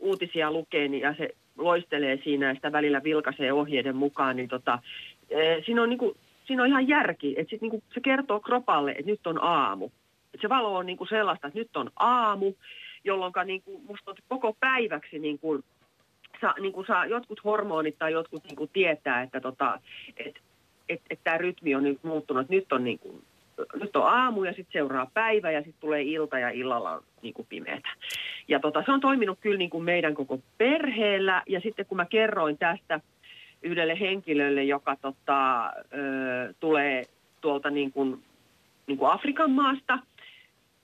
uutisia 0.01 0.51
lukee 0.51 0.89
niin, 0.89 1.03
ja 1.03 1.15
se 1.19 1.29
loistelee 1.59 2.19
siinä 2.25 2.49
ja 2.49 2.55
sitä 2.55 2.73
välillä 2.73 3.03
vilkaisee 3.03 3.53
ohjeiden 3.53 3.97
mukaan, 3.97 4.37
niin 4.37 4.49
tota, 4.49 4.79
siinä, 5.67 5.83
on 5.83 5.89
niin 5.89 5.99
kuin, 5.99 6.17
siinä 6.45 6.63
on 6.63 6.69
ihan 6.69 6.89
järki, 6.89 7.35
että 7.39 7.51
sit 7.51 7.61
niin 7.61 7.71
kuin 7.71 7.83
se 7.95 8.01
kertoo 8.01 8.41
kropalle, 8.41 8.91
että 8.91 9.11
nyt 9.11 9.27
on 9.27 9.43
aamu. 9.43 9.91
Et 10.35 10.41
se 10.41 10.49
valo 10.49 10.77
on 10.77 10.87
niin 10.87 10.99
kuin 10.99 11.09
sellaista, 11.09 11.47
että 11.47 11.59
nyt 11.59 11.77
on 11.77 11.91
aamu, 11.97 12.53
jolloin 13.05 13.33
niin 13.45 13.63
kuin 13.63 13.83
musta 13.87 14.11
on 14.11 14.17
koko 14.29 14.57
päiväksi 14.61 15.19
niin 15.19 15.39
kuin, 15.39 15.65
saa, 16.41 16.55
niin 16.61 16.73
kuin 16.73 16.87
saa 16.87 17.07
jotkut 17.07 17.45
hormonit 17.45 17.99
tai 17.99 18.13
jotkut 18.13 18.45
niin 18.45 18.57
kuin 18.57 18.71
tietää, 18.73 19.23
että 19.23 19.41
tota, 19.41 19.81
et, 20.17 20.37
et, 20.89 21.01
et 21.11 21.21
tämä 21.25 21.39
rytmi 21.39 21.75
on 21.75 21.83
nyt 21.83 22.05
muuttunut, 22.05 22.49
nyt 22.49 22.73
on, 22.73 22.85
niin 22.85 22.99
kuin, 22.99 23.23
nyt 23.75 23.97
on 23.97 24.09
aamu 24.09 24.45
ja 24.45 24.53
sitten 24.53 24.73
seuraa 24.73 25.11
päivä 25.15 25.51
ja 25.51 25.61
sitten 25.61 25.81
tulee 25.81 26.03
ilta 26.03 26.39
ja 26.39 26.51
illalla 26.51 26.91
on 26.91 27.03
niin 27.23 27.35
kuin 27.35 27.47
pimeätä. 27.49 27.89
Ja 28.49 28.61
tota, 28.61 28.83
se 28.87 28.93
on 28.93 29.01
toiminut 29.01 29.39
kyllä 29.41 29.59
niin 29.59 29.71
kuin 29.71 29.85
meidän 29.85 30.15
koko 30.15 30.39
perheellä 30.59 31.43
ja 31.49 31.61
sitten 31.61 31.87
kun 31.87 31.97
mä 31.97 32.05
kerroin 32.05 32.59
tästä 32.59 33.01
yhdelle 33.65 34.01
henkilölle, 34.01 34.65
joka 34.65 34.97
tota, 34.97 35.67
ö, 35.67 36.55
tulee 36.61 37.05
tuolta 37.41 37.71
niin 37.71 37.93
kuin, 37.93 38.23
niin 38.87 38.99
kuin 38.99 39.13
Afrikan 39.13 39.51
maasta, 39.51 39.99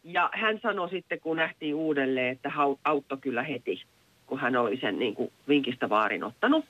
ja 0.05 0.31
hän 0.33 0.61
sanoi 0.63 0.91
sitten, 0.91 1.21
kun 1.21 1.37
nähtiin 1.37 1.75
uudelleen, 1.75 2.33
että 2.33 2.53
auttoi 2.85 3.19
kyllä 3.19 3.43
heti, 3.43 3.83
kun 4.27 4.41
hän 4.41 4.57
oli 4.57 4.77
sen 4.77 4.99
niin 4.99 5.15
kuin 5.15 5.33
vinkistä 5.49 5.89
vaarin 5.89 6.25
ottanut. 6.25 6.65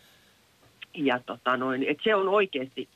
Ja 0.95 1.21
tota 1.27 1.57
noin, 1.57 1.83
että 1.83 2.03
se 2.03 2.15
on 2.15 2.29
oikeasti 2.29 2.89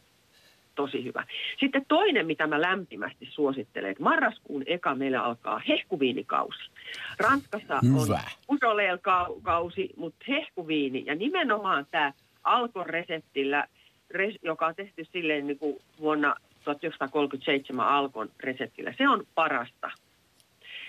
tosi 0.75 1.05
hyvä. 1.05 1.25
Sitten 1.61 1.85
toinen, 1.89 2.27
mitä 2.27 2.47
mä 2.47 2.61
lämpimästi 2.61 3.29
suosittelen, 3.31 3.91
että 3.91 4.03
marraskuun 4.03 4.63
eka 4.67 4.95
meillä 4.95 5.23
alkaa 5.23 5.61
hehkuviinikausi. 5.69 6.71
Ranskassa 7.19 7.75
on 7.75 8.05
Hyvä. 8.05 8.21
Usoleel-kausi, 8.49 9.91
mutta 9.97 10.25
hehkuviini 10.29 11.05
ja 11.07 11.15
nimenomaan 11.15 11.87
tämä 11.91 12.13
Alkon 12.45 12.87
reseptillä, 12.87 13.67
res, 14.11 14.35
joka 14.43 14.67
on 14.67 14.75
tehty 14.75 15.07
silleen 15.13 15.47
niin 15.47 15.59
kuin 15.59 15.77
vuonna 16.01 16.37
1937 16.65 17.89
Alkon 17.89 18.31
reseptillä, 18.41 18.95
se 18.99 19.09
on 19.09 19.27
parasta. 19.35 19.91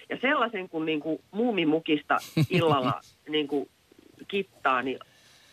Ja 0.10 0.18
sellaisen 0.22 0.70
kun 0.70 0.86
niin 0.86 1.00
kuin 1.00 1.20
muumimukista 1.32 2.18
illalla 2.50 3.02
niin 3.30 3.48
kuin 3.48 3.70
kittaa, 4.28 4.82
niin 4.82 5.00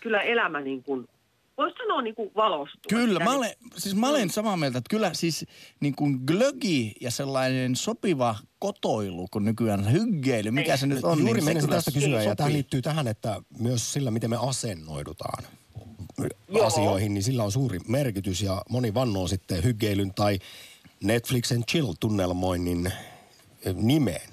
kyllä 0.00 0.20
elämä 0.20 0.60
niin 0.60 0.82
kuin, 0.82 1.08
voisi 1.58 1.76
sanoa 1.76 2.02
niin 2.02 2.14
kuin 2.14 2.30
valostuu. 2.36 2.80
Kyllä, 2.88 3.18
mä 3.18 3.24
niin- 3.24 3.36
olen, 3.36 3.52
siis 3.76 3.94
mä 3.94 4.08
olen 4.08 4.30
samaa 4.30 4.56
mieltä, 4.56 4.78
että 4.78 4.90
kyllä 4.90 5.14
siis 5.14 5.46
niin 5.80 5.94
kuin 5.94 6.20
glögi 6.26 6.92
ja 7.00 7.10
sellainen 7.10 7.76
sopiva 7.76 8.36
kotoilu, 8.58 9.28
kun 9.30 9.44
nykyään 9.44 9.92
hyggeily, 9.92 10.50
mikä 10.50 10.76
se 10.76 10.86
nyt 10.86 11.04
on. 11.04 11.18
Juuri 11.18 11.40
niin 11.40 11.60
kyllä 11.60 11.74
tästä 11.74 11.92
kysyä, 11.92 12.22
ja 12.22 12.36
tämä 12.36 12.52
liittyy 12.52 12.82
tähän, 12.82 13.08
että 13.08 13.42
myös 13.58 13.92
sillä, 13.92 14.10
miten 14.10 14.30
me 14.30 14.36
asennoidutaan 14.48 15.44
Joo. 16.48 16.66
asioihin, 16.66 17.14
niin 17.14 17.22
sillä 17.22 17.44
on 17.44 17.52
suuri 17.52 17.78
merkitys, 17.88 18.42
ja 18.42 18.62
moni 18.70 18.94
vannoo 18.94 19.28
sitten 19.28 19.64
hyggeilyn 19.64 20.14
tai 20.14 20.38
Netflixen 21.02 21.62
chill-tunnelmoinnin 21.70 22.86
eh, 23.66 23.74
nimeen. 23.74 24.28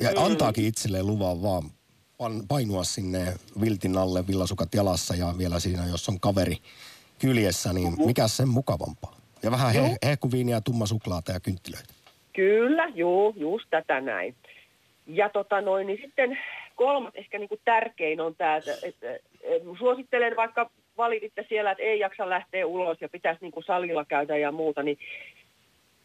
Ja 0.00 0.10
antaakin 0.16 0.64
itselleen 0.66 1.06
luvan 1.06 1.42
vaan 1.42 1.70
painua 2.48 2.84
sinne 2.84 3.34
viltin 3.60 3.96
alle, 3.96 4.26
villasukat 4.26 4.74
jalassa, 4.74 5.14
ja 5.14 5.34
vielä 5.38 5.60
siinä, 5.60 5.86
jos 5.86 6.08
on 6.08 6.20
kaveri 6.20 6.56
kyljessä, 7.18 7.72
niin 7.72 8.06
mikä 8.06 8.28
sen 8.28 8.48
mukavampaa? 8.48 9.16
Ja 9.42 9.50
vähän 9.50 9.74
he- 9.74 9.96
hehkuviiniä, 10.06 10.60
tumma 10.60 10.86
suklaata 10.86 11.32
ja 11.32 11.40
kynttilöitä. 11.40 11.94
Kyllä, 12.32 12.88
juu, 12.94 13.34
just 13.36 13.66
tätä 13.70 14.00
näin. 14.00 14.34
Ja 15.06 15.28
tota 15.28 15.60
noin, 15.60 15.86
niin 15.86 15.98
sitten 16.04 16.38
kolmas, 16.76 17.12
ehkä 17.14 17.38
niin 17.38 17.48
kuin 17.48 17.60
tärkein 17.64 18.20
on 18.20 18.34
tämä, 18.34 18.56
että, 18.56 18.72
että, 18.82 19.14
että 19.42 19.68
suosittelen 19.78 20.36
vaikka 20.36 20.70
valititte 21.00 21.46
siellä, 21.48 21.70
että 21.70 21.84
ei 21.84 21.98
jaksa 21.98 22.28
lähteä 22.28 22.66
ulos 22.66 22.98
ja 23.00 23.08
pitäisi 23.08 23.40
niin 23.40 23.52
kuin 23.52 23.64
salilla 23.64 24.04
käydä 24.04 24.36
ja 24.36 24.52
muuta, 24.52 24.82
niin 24.82 24.98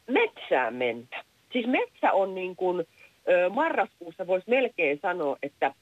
metsään 0.07 0.75
mentä. 0.75 1.23
Siis 1.51 1.67
metsä 1.67 2.11
on 2.11 2.35
niin 2.35 2.55
kuin, 2.55 2.87
marraskuussa 3.49 4.27
voisi 4.27 4.49
melkein 4.49 4.99
sanoa, 5.01 5.37
että 5.43 5.73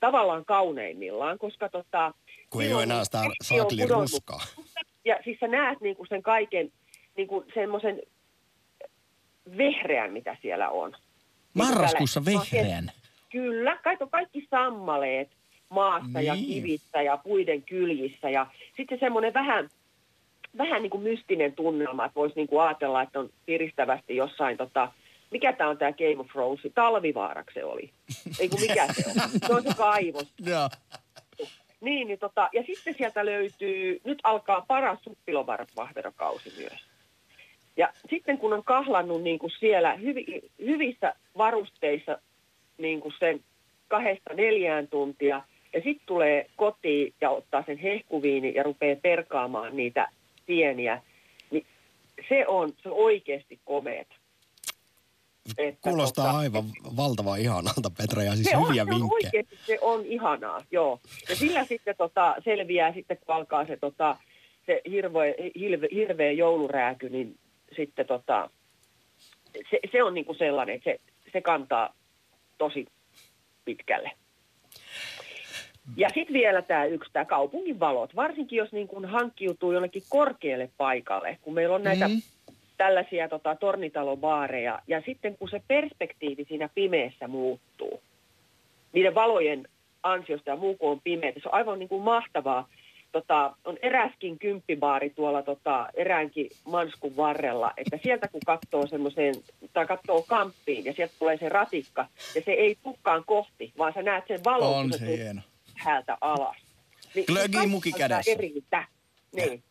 tavallaan 0.00 0.44
kauneimmillaan, 0.44 1.38
koska 1.38 1.68
tota, 1.68 2.14
Kun 2.50 2.62
ei 2.62 2.74
ole 2.74 2.82
enää 2.82 2.96
niin 2.96 3.04
sitä 3.04 3.18
vesi 3.18 3.54
on 3.54 3.58
saakelin 3.58 3.84
pudonnut 3.84 4.10
ruskaa. 4.12 4.40
ja 5.04 5.18
siis 5.24 5.38
sä 5.40 5.48
näet 5.48 5.80
niinku 5.80 6.06
sen 6.06 6.22
kaiken, 6.22 6.72
niinku 7.16 7.44
semmoisen 7.54 8.02
vehreän, 9.56 10.12
mitä 10.12 10.36
siellä 10.42 10.68
on. 10.68 10.90
Niinku 10.90 11.02
Marraskuussa 11.54 12.24
vehreän. 12.24 12.92
Kyllä, 13.30 13.78
kaikki 14.10 14.46
sammaleet 14.50 15.37
maassa 15.68 16.20
ja 16.20 16.34
Niin. 16.34 16.46
kivissä 16.46 17.02
ja 17.02 17.16
puiden 17.16 17.62
kyljissä. 17.62 18.30
Ja 18.30 18.46
sitten 18.76 18.98
semmoinen 19.00 19.34
vähän, 19.34 19.68
vähän 20.58 20.82
niin 20.82 20.90
kuin 20.90 21.02
mystinen 21.02 21.52
tunnelma, 21.52 22.04
että 22.04 22.14
voisi 22.14 22.36
niin 22.36 22.48
kuin 22.48 22.62
ajatella, 22.62 23.02
että 23.02 23.20
on 23.20 23.30
piristävästi 23.46 24.16
jossain, 24.16 24.56
tota, 24.56 24.92
mikä 25.30 25.52
tämä 25.52 25.70
on 25.70 25.78
tämä 25.78 25.92
Game 25.92 26.18
of 26.18 26.26
Thrones, 26.32 26.60
Talvivaarak 26.74 27.50
se 27.54 27.64
oli. 27.64 27.90
Ei 28.40 28.48
kun 28.48 28.60
mikä 28.60 28.86
se 28.92 29.04
on, 29.08 29.30
se 29.46 29.54
on 29.54 29.62
se 29.62 29.74
kaivos. 29.76 30.32
Joo. 30.50 30.68
Niin, 31.80 32.08
niin 32.08 32.18
tota, 32.18 32.48
ja 32.52 32.62
sitten 32.66 32.94
sieltä 32.98 33.26
löytyy, 33.26 34.00
nyt 34.04 34.18
alkaa 34.22 34.64
paras 34.68 34.98
suppilovahverokausi 35.02 36.52
myös. 36.58 36.88
Ja 37.76 37.92
sitten 38.10 38.38
kun 38.38 38.52
on 38.52 38.64
kahlannut 38.64 39.22
niin 39.22 39.38
kuin 39.38 39.52
siellä 39.60 39.94
hyvi, 39.94 40.24
hyvissä 40.58 41.14
varusteissa 41.36 42.18
niin 42.78 43.00
kuin 43.00 43.14
sen 43.18 43.40
kahdesta 43.88 44.34
neljään 44.34 44.88
tuntia, 44.88 45.42
ja 45.72 45.80
sitten 45.80 46.06
tulee 46.06 46.46
kotiin 46.56 47.14
ja 47.20 47.30
ottaa 47.30 47.62
sen 47.66 47.78
hehkuviini 47.78 48.54
ja 48.54 48.62
rupeaa 48.62 48.96
perkaamaan 49.02 49.76
niitä 49.76 50.08
pieniä, 50.46 51.02
niin 51.50 51.66
se 52.28 52.46
on, 52.46 52.72
se 52.82 52.88
on 52.88 52.96
oikeasti 52.96 53.58
komeet. 53.64 54.08
Että 55.58 55.90
Kuulostaa 55.90 56.24
tota, 56.24 56.38
aivan 56.38 56.64
valtavan 56.96 57.40
ihanalta, 57.40 57.90
Petra, 57.98 58.22
ja 58.22 58.34
siis 58.34 58.46
se 58.50 58.56
on, 58.56 58.68
hyviä 58.68 58.84
se 58.84 58.90
on 58.90 59.00
vinkkejä. 59.00 59.30
oikeasti, 59.34 59.58
se 59.66 59.78
on 59.80 60.06
ihanaa, 60.06 60.64
joo. 60.70 61.00
Ja 61.28 61.36
sillä 61.36 61.64
sitten 61.64 61.94
tota, 61.98 62.34
selviää 62.44 62.92
sitten, 62.92 63.18
kun 63.26 63.34
alkaa 63.34 63.66
se, 63.66 63.76
tota, 63.76 64.16
se 64.66 64.80
hirveä, 64.90 65.34
hirve, 65.58 65.88
hirveä 65.94 66.32
joulurääky, 66.32 67.08
niin 67.08 67.38
sitten 67.76 68.06
tota, 68.06 68.50
se, 69.70 69.78
se 69.92 70.02
on 70.02 70.14
niinku 70.14 70.34
sellainen, 70.34 70.76
että 70.76 70.90
se, 70.90 71.00
se 71.32 71.40
kantaa 71.40 71.94
tosi 72.58 72.86
pitkälle. 73.64 74.10
Ja 75.96 76.08
sitten 76.14 76.34
vielä 76.34 76.62
tämä 76.62 76.84
yksi, 76.84 77.10
tämä 77.12 77.24
kaupungin 77.24 77.80
valot, 77.80 78.16
varsinkin 78.16 78.56
jos 78.56 78.72
niin 78.72 78.88
kun 78.88 79.04
hankkiutuu 79.04 79.72
jonnekin 79.72 80.02
korkealle 80.08 80.70
paikalle, 80.76 81.38
kun 81.42 81.54
meillä 81.54 81.74
on 81.74 81.82
näitä 81.82 82.08
Mm. 82.08 82.22
tällaisia 82.76 83.28
tota, 83.28 83.54
tornitalobaareja, 83.54 84.78
ja 84.86 85.02
sitten 85.06 85.36
kun 85.38 85.48
se 85.48 85.62
perspektiivi 85.68 86.44
siinä 86.48 86.68
pimeässä 86.74 87.28
muuttuu, 87.28 88.00
niiden 88.92 89.14
valojen 89.14 89.68
ansiosta 90.02 90.50
ja 90.50 90.56
muu 90.56 90.76
kuin 90.76 90.90
on 90.90 91.00
pimeä, 91.00 91.32
se 91.32 91.48
on 91.48 91.54
aivan 91.54 91.78
niin 91.78 91.88
kuin 91.88 92.02
mahtavaa. 92.02 92.68
Tota, 93.12 93.56
on 93.64 93.76
eräskin 93.82 94.38
kymppibaari 94.38 95.10
tuolla 95.10 95.42
tota, 95.42 95.88
eräänkin 95.94 96.50
manskun 96.64 97.16
varrella, 97.16 97.72
että 97.76 97.98
sieltä 98.02 98.28
kun 98.28 98.40
katsoo 98.46 98.86
semmoiseen, 98.86 99.34
tai 99.72 99.86
katsoo 99.86 100.22
kamppiin 100.28 100.84
ja 100.84 100.92
sieltä 100.92 101.14
tulee 101.18 101.36
se 101.36 101.48
ratikka, 101.48 102.06
ja 102.34 102.42
se 102.44 102.52
ei 102.52 102.76
tukkaan 102.82 103.22
kohti, 103.26 103.72
vaan 103.78 103.92
sä 103.92 104.02
näet 104.02 104.24
sen 104.28 104.40
valon, 104.44 104.76
On 104.76 104.90
kun 104.90 104.92
se 104.92 105.04
tulee 105.04 105.16
hieno. 105.16 105.40
Häältä 105.78 106.18
alas. 106.20 106.56
Niin 107.14 107.24
Glögi 107.26 107.66
muki 107.66 107.92
kädessä. 107.92 108.30
Niin. 109.36 109.62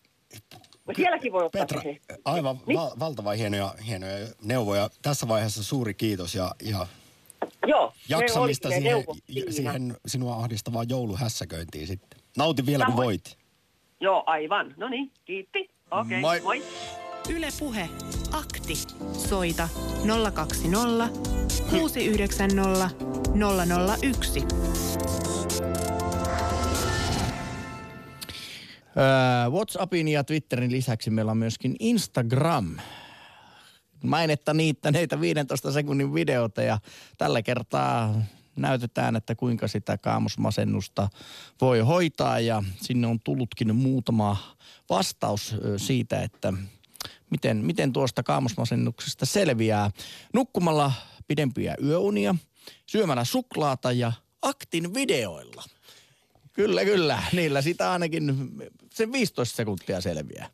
Sielläkin 0.95 1.32
voi 1.32 1.45
ottaa 1.45 1.62
Petra, 1.62 1.82
se. 1.82 1.97
aivan 2.26 2.60
Niin. 2.66 2.80
val- 2.80 2.91
valtavan 2.99 3.38
hienoja, 3.38 3.76
hienoja 3.88 4.28
neuvoja. 4.41 4.89
Tässä 5.01 5.28
vaiheessa 5.28 5.64
suuri 5.64 5.93
kiitos 5.93 6.36
ja, 6.36 6.51
ja 6.64 6.88
Joo, 7.68 7.93
jaksamista 8.10 8.70
siihen, 8.70 9.05
siihen 9.49 9.97
sinua 10.08 10.36
ahdistavaan 10.36 10.89
jouluhässäköintiin 10.89 11.88
sitten. 11.88 12.20
Nauti 12.38 12.66
vielä 12.66 12.86
kun 12.86 12.91
Samoin. 12.93 13.05
voit. 13.05 13.38
Joo, 14.01 14.24
aivan. 14.26 14.74
No 14.78 14.89
niin, 14.89 15.12
kiitti. 15.26 15.70
Okei, 15.91 16.20
Moi. 16.20 16.38
okay, 16.38 16.43
moi. 16.43 16.64
Yle 17.30 17.47
Puhe. 17.60 17.89
Akti. 18.32 18.76
Soita 19.30 19.70
020 20.34 21.10
690 21.70 22.89
001. 24.08 24.43
Öö, 28.98 29.50
WhatsAppin 29.50 30.08
ja 30.08 30.24
Twitterin 30.24 30.72
lisäksi 30.72 31.10
meillä 31.10 31.32
on 31.32 31.38
myöskin 31.38 31.76
Instagram. 31.80 32.78
Mainetta 34.04 34.54
niittäneitä 34.54 35.22
15 35.22 35.72
sekunnin 35.72 36.14
videota 36.14 36.62
ja 36.62 36.80
tällä 37.18 37.41
kertaa 37.41 38.22
näytetään, 38.56 39.16
että 39.16 39.36
kuinka 39.36 39.68
sitä 39.68 39.98
kaamosmasennusta 39.98 41.10
voi 41.62 41.80
hoitaa 41.80 42.39
ja 42.39 42.64
sinne 42.82 43.08
on 43.08 43.20
tullutkin 43.20 43.76
muutama 43.76 44.38
vastaus 44.89 45.56
siitä, 45.78 46.22
että 46.22 46.54
miten, 47.30 47.58
miten 47.58 47.93
tuosta 47.93 48.24
kaamosmasennuksesta 48.24 49.26
selviää. 49.26 49.91
Nukkumalla 50.34 50.91
pidempiä 51.28 51.76
yöunia, 51.84 52.36
syömällä 52.86 53.24
suklaata 53.24 53.91
ja 53.91 54.12
aktin 54.41 54.93
videoilla. 54.93 55.64
Kyllä, 56.58 56.86
kyllä. 56.86 57.24
Niillä 57.34 57.62
sitä 57.62 57.91
ainakin 57.91 58.50
sen 58.98 59.12
15 59.12 59.56
sekuntia 59.56 60.02
selviää. 60.02 60.50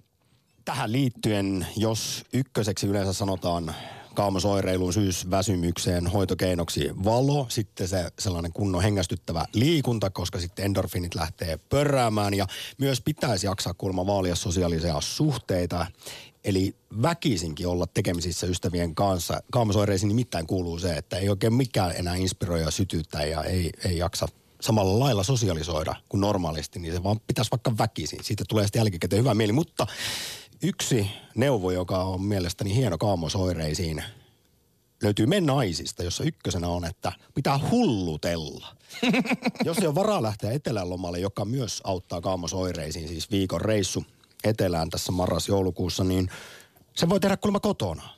Tähän 0.66 0.92
liittyen, 0.92 1.68
jos 1.78 2.26
ykköseksi 2.34 2.88
yleensä 2.88 3.14
sanotaan 3.14 3.76
kaamosoireiluun, 4.16 4.94
syysväsymykseen, 4.94 6.08
hoitokeinoksi 6.08 6.90
valo, 7.04 7.46
sitten 7.50 7.88
se 7.88 8.12
sellainen 8.20 8.54
kunnon 8.54 8.84
hengästyttävä 8.84 9.46
liikunta, 9.54 10.10
koska 10.10 10.40
sitten 10.40 10.66
endorfinit 10.66 11.16
lähtee 11.16 11.60
pörräämään 11.70 12.34
ja 12.34 12.48
myös 12.78 13.02
pitäisi 13.02 13.48
jaksaa 13.48 13.74
kuulemma 13.74 14.08
vaalia 14.08 14.36
sosiaalisia 14.36 15.02
suhteita. 15.02 15.86
Eli 16.44 16.76
väkisinkin 17.02 17.68
olla 17.68 17.88
tekemisissä 17.88 18.48
ystävien 18.48 18.96
kanssa. 18.96 19.44
Kaamosoireisiin 19.52 20.08
nimittäin 20.08 20.48
kuuluu 20.48 20.80
se, 20.80 20.94
että 20.94 21.18
ei 21.18 21.30
oikein 21.30 21.54
mikään 21.54 21.96
enää 21.96 22.16
inspiroi 22.16 22.62
ja 22.62 22.72
sytytä 22.72 23.26
ja 23.26 23.44
ei, 23.44 23.70
ei 23.86 23.98
jaksa 23.98 24.28
samalla 24.64 25.00
lailla 25.00 25.24
sosialisoida 25.24 25.96
kuin 26.10 26.22
normaalisti, 26.22 26.80
niin 26.80 26.94
se 26.94 27.04
vaan 27.04 27.20
pitäisi 27.28 27.52
vaikka 27.52 27.78
väkisin. 27.78 28.24
Siitä 28.24 28.44
tulee 28.50 28.66
sitten 28.66 28.80
jälkikäteen 28.80 29.20
hyvä 29.20 29.34
mieli. 29.34 29.52
Mutta 29.52 29.88
yksi 30.64 31.10
neuvo, 31.36 31.72
joka 31.72 32.04
on 32.04 32.22
mielestäni 32.22 32.76
hieno 32.76 32.98
kaamosoireisiin, 32.98 34.04
löytyy 35.04 35.26
Me 35.26 35.42
naisista, 35.42 36.04
jossa 36.04 36.24
ykkösenä 36.24 36.68
on, 36.68 36.86
että 36.86 37.12
pitää 37.36 37.60
hullutella. 37.72 38.76
Jos 39.66 39.78
ei 39.78 39.88
ole 39.88 39.96
varaa 39.96 40.24
lähteä 40.24 40.52
etelälomalle, 40.52 41.20
joka 41.20 41.46
myös 41.46 41.82
auttaa 41.84 42.22
kaamosoireisiin, 42.22 43.08
siis 43.08 43.32
viikon 43.32 43.62
reissu 43.62 44.06
etelään 44.44 44.90
tässä 44.90 45.12
marras-joulukuussa, 45.12 46.04
niin 46.04 46.30
se 46.96 47.10
voi 47.10 47.20
tehdä 47.20 47.38
kuulemma 47.38 47.60
kotona. 47.60 48.10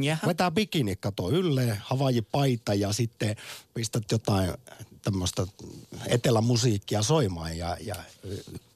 Jaha. 0.00 0.26
Vetää 0.26 0.50
bikini 0.50 0.96
kato 0.96 1.30
ylle, 1.30 1.78
havaji 1.80 2.22
paita 2.22 2.74
ja 2.74 2.92
sitten 2.92 3.36
pistät 3.74 4.02
jotain 4.12 4.50
tämmöistä 5.10 5.46
etelämusiikkia 6.06 7.02
soimaan 7.02 7.58
ja, 7.58 7.76
ja 7.80 7.94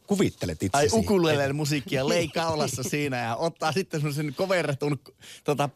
kuvittelet 0.06 0.58
Ai 0.62 0.66
itsesi. 0.66 0.96
ukuleleen 0.96 1.56
musiikkia 1.56 2.08
lei 2.08 2.28
kaulassa 2.28 2.82
siinä 2.82 3.16
ja 3.16 3.36
ottaa 3.36 3.72
sitten 3.72 4.00
semmoisen 4.00 4.34
koverretun 4.36 5.00
tota, 5.44 5.68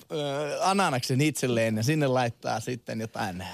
ananaksen 0.61 1.21
itselleen 1.21 1.77
ja 1.77 1.83
sinne 1.83 2.07
laittaa 2.07 2.61
sitten 2.61 3.01
jotain 3.01 3.45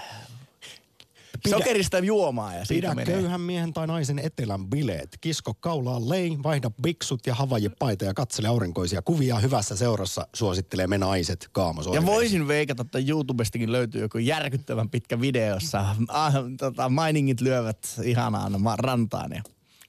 Pidä- 1.48 1.58
sokerista 1.58 1.98
juomaa 1.98 2.54
ja 2.54 2.64
siitä 2.64 2.86
Pidä 2.88 2.94
menee. 2.94 3.14
köyhän 3.14 3.40
miehen 3.40 3.72
tai 3.72 3.86
naisen 3.86 4.18
etelän 4.18 4.66
bileet. 4.66 5.18
Kisko 5.20 5.54
kaulaa 5.54 6.08
lei, 6.08 6.36
vaihda 6.42 6.70
biksut 6.82 7.26
ja 7.26 7.34
havaji 7.34 7.68
paita 7.68 8.04
ja 8.04 8.14
katsele 8.14 8.48
aurinkoisia 8.48 9.02
kuvia. 9.02 9.38
Hyvässä 9.38 9.76
seurassa 9.76 10.26
suosittelee 10.34 10.86
me 10.86 10.98
naiset 10.98 11.42
Ja 11.42 11.48
kaamosoireisiin. 11.52 12.06
voisin 12.14 12.48
veikata, 12.48 12.82
että 12.82 12.98
YouTubestakin 13.08 13.72
löytyy 13.72 14.00
joku 14.00 14.18
järkyttävän 14.18 14.90
pitkä 14.90 15.20
video, 15.20 15.54
jossa 15.54 15.84
ah, 16.08 16.34
tota, 16.58 16.88
mainingit 16.88 17.40
lyövät 17.40 17.78
ihanaan 18.04 18.52
rantaan 18.78 19.32
ja 19.32 19.42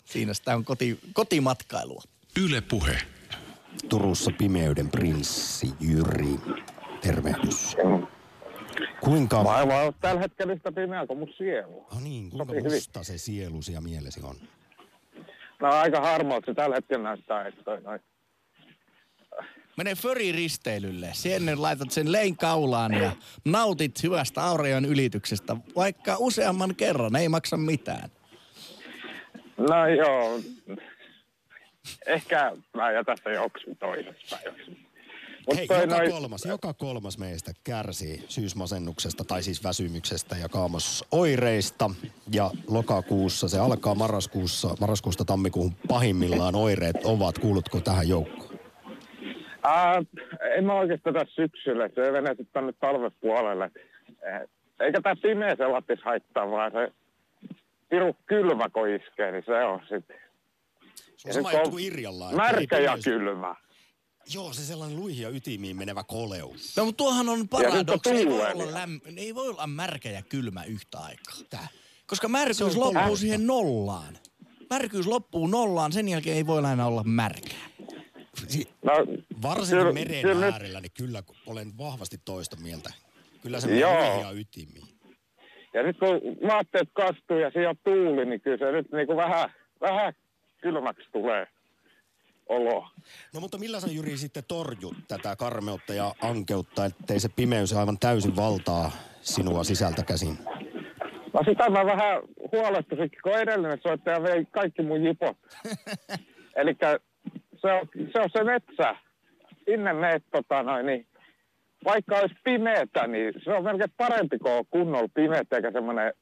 siinä 0.06 0.34
sitä 0.34 0.56
on 0.56 0.66
koti, 0.66 1.00
kotimatkailua. 1.14 2.04
Yle 2.42 2.62
Puhe. 2.62 2.98
Turussa 3.90 4.32
pimeyden 4.38 4.90
prinssi 4.90 5.70
Jyri. 5.80 6.36
Tervehdys. 7.02 7.76
Kuinka... 9.02 9.44
Maailma 9.44 9.82
on 9.82 9.94
tällä 10.02 10.22
hetkellä 10.22 10.56
sitä 10.56 10.72
pimeää 10.72 11.08
kuin 11.08 11.20
mun 11.20 11.34
sielu. 11.38 11.88
No 11.94 12.00
niin, 12.00 12.30
kuinka 12.30 12.46
Sopii 12.46 12.60
hyvin. 12.60 12.72
musta 12.72 13.04
se 13.04 13.18
sielusi 13.18 13.74
ja 13.74 13.82
mielesi 13.82 14.22
on? 14.24 14.36
No 15.60 15.68
aika 15.68 16.02
harmaalta 16.02 16.46
se 16.46 16.54
tällä 16.54 16.76
hetkellä 16.76 17.04
näyttää, 17.04 17.48
että 17.48 17.64
toi 17.64 17.82
noin. 17.82 18.00
Mene 19.78 19.96
föriristeilylle. 19.96 21.10
Sinne 21.14 21.56
laitat 21.56 21.92
sen 21.92 22.12
lein 22.12 22.38
kaulaan 22.38 22.94
ja 22.94 23.12
nautit 23.46 24.04
hyvästä 24.04 24.44
aurion 24.44 24.86
ylityksestä, 24.86 25.56
vaikka 25.76 26.16
useamman 26.20 26.76
kerran. 26.76 27.16
Ei 27.16 27.30
maksa 27.30 27.58
mitään. 27.58 28.10
No 29.58 29.88
joo. 29.88 30.40
Ehkä 32.06 32.52
mä 32.74 32.92
jätän 32.92 33.18
sen 33.24 33.34
joksiin 33.34 33.78
toisesta 33.78 34.38
päiväksi. 34.38 34.91
Mut 35.48 35.58
Hei, 35.58 35.68
joka 35.70 35.86
noi- 35.96 36.10
kolmas, 36.10 36.46
joka 36.46 36.74
kolmas 36.74 37.18
meistä 37.18 37.52
kärsii 37.64 38.24
syysmasennuksesta 38.28 39.24
tai 39.24 39.44
siis 39.44 39.64
väsymyksestä 39.64 40.36
ja 40.38 40.50
kaamosoireista. 40.50 41.90
Ja 42.34 42.52
lokakuussa, 42.68 43.48
se 43.48 43.60
alkaa 43.60 43.96
marraskuussa, 43.96 44.76
marraskuusta 44.80 45.26
tammikuuhun 45.26 45.74
pahimmillaan 45.88 46.56
oireet 46.56 46.96
ovat. 47.04 47.40
Kuulutko 47.40 47.80
tähän 47.80 48.10
joukkoon? 48.10 48.60
En 50.58 50.66
mä 50.66 50.74
oikeastaan 50.74 51.14
tässä 51.14 51.36
syksyllä, 51.36 51.90
se 51.96 52.06
ei 52.06 52.14
venetä 52.14 52.44
tänne 52.54 52.74
talven 52.74 53.12
puolelle. 53.22 53.72
Eh, 54.24 54.50
Eikä 54.80 55.02
tää 55.02 55.16
pimeä 55.16 55.56
se 55.56 55.68
lattis 55.68 56.00
haittaa, 56.04 56.52
vaan 56.52 56.72
se 56.72 56.92
piru 57.90 58.16
kylmä 58.26 58.70
kun 58.70 58.90
iskee, 58.90 59.32
niin 59.32 59.44
se 59.46 59.64
on 59.66 59.80
sitten. 59.80 60.18
Se 61.18 61.28
on 61.28 61.34
sama 61.34 61.52
juttu 61.52 61.70
kuin 61.70 61.86
Irjalla. 61.86 62.32
Märkä 62.32 62.80
ja 62.80 62.98
kylmä. 63.04 63.56
Joo, 64.34 64.54
se 64.54 64.62
sellainen 64.66 65.00
luihin 65.00 65.24
ja 65.24 65.30
ytimiin 65.30 65.78
menevä 65.78 66.04
koleus. 66.04 66.78
No 66.78 66.86
mutta 66.86 66.98
tuohan 66.98 67.30
on 67.30 67.48
paradoksi. 67.48 68.10
Ei, 68.10 68.26
on 68.26 68.32
voi 68.32 68.52
olla 68.52 68.86
lämp- 68.86 69.14
ei 69.18 69.36
voi 69.36 69.50
olla 69.50 69.68
märkä 69.68 70.10
ja 70.10 70.22
kylmä 70.22 70.64
yhtä 70.64 71.00
aikaa. 71.00 71.36
Tää. 71.50 71.68
Koska 72.08 72.28
märkyys 72.28 72.62
on 72.62 72.68
loppuu 72.80 72.94
tollasta. 72.94 73.18
siihen 73.18 73.48
nollaan. 73.48 74.18
Märkyys 74.70 75.08
loppuu 75.08 75.48
nollaan, 75.48 75.92
sen 75.92 76.10
jälkeen 76.10 76.38
ei 76.38 76.48
voi 76.48 76.60
enää 76.60 76.86
olla 76.88 77.04
märkää. 77.04 77.70
Si- 78.48 78.70
No, 78.84 78.92
Varsinkin 79.42 79.78
kyllä- 79.80 79.94
meren 79.94 80.22
kyllä 80.22 80.46
nyt- 80.46 80.54
äärellä, 80.54 80.82
niin 80.82 80.92
kyllä 80.98 81.24
olen 81.48 81.78
vahvasti 81.78 82.18
toista 82.26 82.56
mieltä. 82.58 82.94
Kyllä 83.42 83.60
se 83.60 83.68
menee 83.68 83.86
luihin 83.86 84.22
ja 84.26 84.32
ytimiin. 84.32 84.88
Ja 85.74 85.84
nyt 85.84 85.98
kun 86.00 86.10
vaatteet 86.48 86.90
kastuu 86.94 87.38
ja 87.38 87.52
siellä 87.52 87.70
on 87.70 87.76
tuuli, 87.84 88.26
niin 88.26 88.42
kyllä 88.42 88.58
se 88.58 88.72
nyt 88.72 88.92
niinku 88.92 89.16
vähän, 89.16 89.50
vähän 89.82 90.14
kylmäksi 90.62 91.10
tulee 91.12 91.48
olo. 92.52 92.88
No 93.34 93.40
mutta 93.40 93.58
millä 93.58 93.80
sä 93.80 93.88
Jyri 93.92 94.18
sitten 94.18 94.44
torjut 94.48 94.96
tätä 95.08 95.36
karmeutta 95.36 95.94
ja 95.94 96.14
ankeutta, 96.22 96.86
ettei 96.86 97.20
se 97.20 97.30
pimeys 97.36 97.74
aivan 97.74 97.98
täysin 98.00 98.36
valtaa 98.36 98.92
sinua 99.22 99.64
sisältä 99.64 100.04
käsin? 100.04 100.38
No 101.34 101.42
sitä 101.50 101.70
mä 101.70 101.86
vähän 101.86 102.22
huolestuisin, 102.52 103.12
kun 103.24 103.40
edellinen 103.40 103.80
soittaja 103.84 104.24
vei 104.24 104.46
kaikki 104.46 104.82
mun 104.82 105.04
jipot. 105.04 105.38
Eli 106.60 106.76
se 107.62 107.72
on, 107.72 107.88
se 108.14 108.20
on 108.20 108.30
se 108.34 108.44
metsä. 108.44 108.96
Sinne 109.66 109.94
meet 109.94 110.24
tota 110.32 110.64
noin, 110.64 110.86
niin 110.86 111.08
vaikka 111.86 112.16
olisi 112.16 112.36
pimeätä, 112.44 113.08
niin 113.08 113.34
se 113.44 113.54
on 113.54 113.64
melkein 113.64 113.94
parempi 113.98 114.40
kuin 114.40 114.54
on 114.54 114.66
kunnolla 114.70 115.10
pimeätä 115.14 115.56
eikä 115.56 115.72
semmoinen 115.72 116.14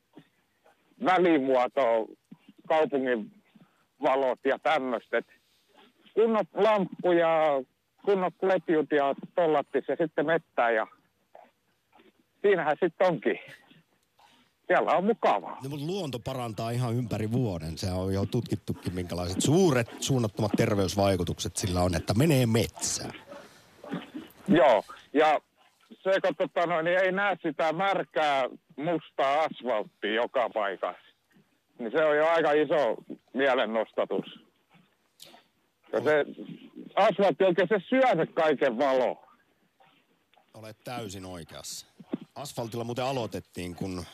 välimuoto, 1.05 2.07
kaupungin 2.67 3.31
valot 4.01 4.39
ja 4.45 4.59
tämmöistä. 4.63 5.21
Kunnot 6.13 6.47
lamppu 6.53 7.11
ja 7.11 7.63
kunnot 8.05 8.33
letjut 8.41 8.91
ja 8.91 9.15
tollattis 9.35 9.87
ja 9.87 9.95
sitten 9.95 10.25
mettää 10.25 10.71
ja 10.71 10.87
siinähän 12.41 12.77
sitten 12.79 13.07
onkin. 13.07 13.39
Siellä 14.67 14.91
on 14.91 15.05
mukavaa. 15.05 15.57
No, 15.63 15.69
mutta 15.69 15.85
luonto 15.85 16.19
parantaa 16.19 16.71
ihan 16.71 16.95
ympäri 16.95 17.31
vuoden. 17.31 17.77
Se 17.77 17.91
on 17.91 18.13
jo 18.13 18.25
tutkittukin, 18.25 18.93
minkälaiset 18.93 19.41
suuret 19.41 19.87
suunnattomat 19.99 20.51
terveysvaikutukset 20.57 21.57
sillä 21.57 21.81
on, 21.81 21.95
että 21.95 22.13
menee 22.13 22.45
metsään. 22.45 23.13
Joo, 24.47 24.83
ja 25.13 25.39
se, 26.03 26.21
kun 26.21 26.35
tota, 26.37 26.65
no, 26.65 26.81
niin 26.81 26.99
ei 26.99 27.11
näe 27.11 27.37
sitä 27.41 27.73
märkää 27.73 28.49
mustaa 28.75 29.39
asfalttia 29.39 30.13
joka 30.13 30.49
paikassa, 30.49 31.13
niin 31.79 31.91
se 31.91 32.05
on 32.05 32.17
jo 32.17 32.27
aika 32.27 32.51
iso 32.51 32.95
mielennostatus. 33.33 34.48
Ja 35.93 36.03
se 36.03 36.25
asfaltti 36.95 37.43
oikein 37.43 37.67
se 37.67 37.79
syö 37.89 38.15
se 38.15 38.25
kaiken 38.25 38.77
valo. 38.77 39.23
Olet 40.53 40.77
täysin 40.83 41.25
oikeassa. 41.25 41.85
Asfaltilla 42.35 42.83
muuten 42.83 43.05
aloitettiin, 43.05 43.75
kun 43.75 44.05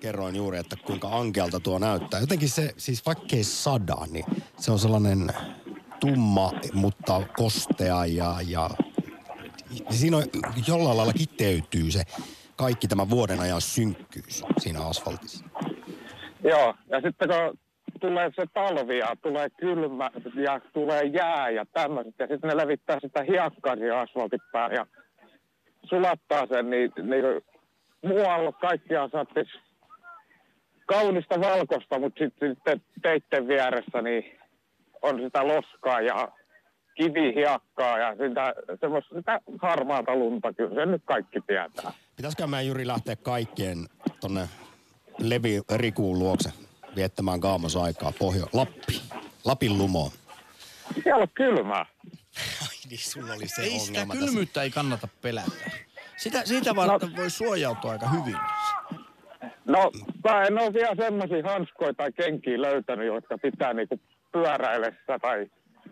kerroin 0.00 0.36
juuri, 0.36 0.58
että 0.58 0.76
kuinka 0.86 1.08
ankealta 1.08 1.60
tuo 1.60 1.78
näyttää. 1.78 2.20
Jotenkin 2.20 2.48
se, 2.48 2.74
siis 2.76 3.06
vaikkei 3.06 3.44
sada, 3.44 3.96
niin 4.10 4.24
se 4.58 4.72
on 4.72 4.78
sellainen 4.78 5.30
tumma, 6.00 6.52
mutta 6.72 7.22
kostea 7.36 8.06
ja, 8.06 8.36
ja 8.48 8.70
siinä 9.90 10.16
on 10.16 10.24
jollain 10.66 10.96
lailla 10.96 11.12
kiteytyy 11.12 11.90
se 11.90 12.02
kaikki 12.56 12.88
tämä 12.88 13.10
vuoden 13.10 13.40
ajan 13.40 13.60
synkkyys 13.60 14.44
siinä 14.58 14.80
asfaltissa. 14.86 15.44
Joo, 16.44 16.74
ja 16.88 17.00
sitten 17.00 17.28
kun 17.28 17.58
tulee 18.00 18.30
se 18.36 18.44
talvi 18.54 18.98
ja 18.98 19.16
tulee 19.22 19.48
kylmä 19.50 20.10
ja 20.34 20.60
tulee 20.72 21.02
jää 21.02 21.50
ja 21.50 21.64
tämmöiset, 21.72 22.14
ja 22.18 22.26
sitten 22.26 22.48
ne 22.50 22.56
levittää 22.56 22.98
sitä 23.00 23.22
hiekkaa 23.22 23.76
siihen 23.76 23.96
asfaltin 23.96 24.40
päälle 24.52 24.74
ja 24.74 24.86
sulattaa 25.88 26.46
sen, 26.46 26.70
niin, 26.70 26.92
niin 27.02 27.24
muualla 28.02 28.52
kaikkiaan 28.52 29.10
saattaisi 29.10 29.50
kaunista 30.86 31.40
valkosta, 31.40 31.98
mutta 31.98 32.24
sitten 32.24 32.56
sit 32.68 32.82
teitten 33.02 33.48
vieressä 33.48 34.02
niin 34.02 34.38
on 35.02 35.20
sitä 35.20 35.46
loskaa 35.46 36.00
ja 36.00 36.28
kivihiakkaa 36.94 37.98
ja 37.98 38.16
sitä, 38.16 38.54
semmoista, 38.80 39.14
sitä 39.14 39.40
harmaata 39.62 40.16
lunta, 40.16 40.52
kyllä 40.52 40.74
se 40.74 40.86
nyt 40.86 41.02
kaikki 41.04 41.40
tietää. 41.46 41.92
Pitäisikö 42.16 42.46
mä 42.46 42.62
Juri 42.62 42.86
lähteä 42.86 43.16
kaikkien 43.16 43.78
tonne 44.20 44.48
Levi 45.18 45.60
Rikuun 45.76 46.18
luokse 46.18 46.50
viettämään 46.96 47.40
kaamosaikaa 47.40 48.12
Pohjo 48.18 48.46
Lappi, 48.52 49.02
Lapin 49.44 49.78
lumoon? 49.78 50.10
Siellä 51.02 51.22
on 51.22 51.28
kylmää. 51.34 51.86
Ai 52.62 52.76
niin, 52.90 52.98
sulla 52.98 53.32
oli 53.32 53.48
se 53.48 53.62
Ei 53.62 53.78
sitä 53.78 54.00
ongelma 54.00 54.26
kylmyyttä 54.26 54.62
ei 54.62 54.70
kannata 54.70 55.08
pelätä. 55.22 55.52
Sitä, 56.16 56.46
siitä 56.46 56.76
varten 56.76 57.16
voi 57.16 57.30
suojautua 57.30 57.90
aika 57.92 58.08
hyvin. 58.08 58.36
No, 59.64 59.90
mä 60.24 60.42
en 60.42 60.58
ole 60.58 60.72
vielä 60.72 60.94
semmoisia 60.96 61.42
hanskoja 61.44 61.94
tai 61.94 62.12
kenkiä 62.12 62.62
löytänyt, 62.62 63.06
jotka 63.06 63.38
pitää 63.38 63.74
niinku 63.74 64.00
pyöräillessä 64.32 65.18
tai 65.22 65.46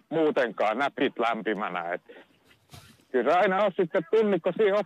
muutenkaan 0.09 0.79
näpit 0.79 1.19
lämpimänä. 1.19 1.93
Et 1.93 2.03
kyllä 3.13 3.39
aina 3.39 3.65
on 3.65 3.73
sitten 3.77 4.03
tunnikko 4.11 4.53
siihen 4.57 4.85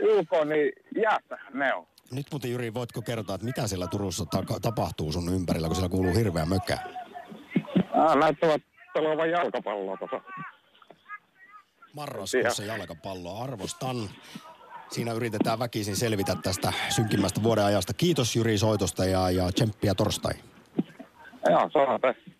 ulkoon, 0.00 0.48
niin 0.48 0.72
jäästähän 1.02 1.52
ne 1.52 1.74
on. 1.74 1.86
Nyt 2.12 2.26
muuten 2.30 2.50
Juri, 2.50 2.74
voitko 2.74 3.02
kertoa, 3.02 3.34
että 3.34 3.44
mitä 3.44 3.66
siellä 3.66 3.86
Turussa 3.86 4.24
ta- 4.26 4.60
tapahtuu 4.62 5.12
sun 5.12 5.34
ympärillä, 5.34 5.66
kun 5.66 5.76
siellä 5.76 5.88
kuuluu 5.88 6.14
hirveä 6.14 6.46
mökä? 6.46 6.78
Ah, 7.94 8.16
näyttävät 8.16 8.62
pelaavan 8.94 9.30
jalkapalloa 9.30 9.96
tuossa. 9.96 10.20
Marraskuussa 11.94 12.64
jalkapalloa 12.64 13.42
arvostan. 13.44 13.96
Siinä 14.90 15.12
yritetään 15.12 15.58
väkisin 15.58 15.96
selvitä 15.96 16.36
tästä 16.42 16.72
synkimmästä 16.88 17.42
vuoden 17.42 17.64
ajasta. 17.64 17.94
Kiitos 17.94 18.36
Juri 18.36 18.58
soitosta 18.58 19.04
ja, 19.04 19.30
ja 19.30 19.52
tsemppiä 19.52 19.94
torstai. 19.94 20.32
Joo, 21.50 21.70
tässä. 22.00 22.39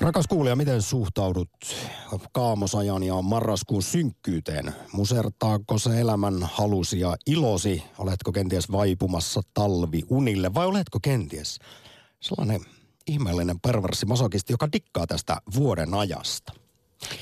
Rakas 0.00 0.26
kuulija, 0.26 0.56
miten 0.56 0.82
suhtaudut 0.82 1.50
kaamosajan 2.32 3.02
ja 3.02 3.22
marraskuun 3.22 3.82
synkkyyteen? 3.82 4.74
Musertaako 4.92 5.78
se 5.78 6.00
elämän 6.00 6.42
halusi 6.42 7.00
ja 7.00 7.16
ilosi? 7.26 7.82
Oletko 7.98 8.32
kenties 8.32 8.72
vaipumassa 8.72 9.40
talvi 9.54 10.02
unille 10.08 10.54
vai 10.54 10.66
oletko 10.66 10.98
kenties 11.02 11.58
sellainen 12.20 12.60
ihmeellinen 13.06 13.60
perverssi 13.60 14.06
masokisti, 14.06 14.52
joka 14.52 14.72
dikkaa 14.72 15.06
tästä 15.06 15.36
vuoden 15.54 15.94
ajasta? 15.94 16.52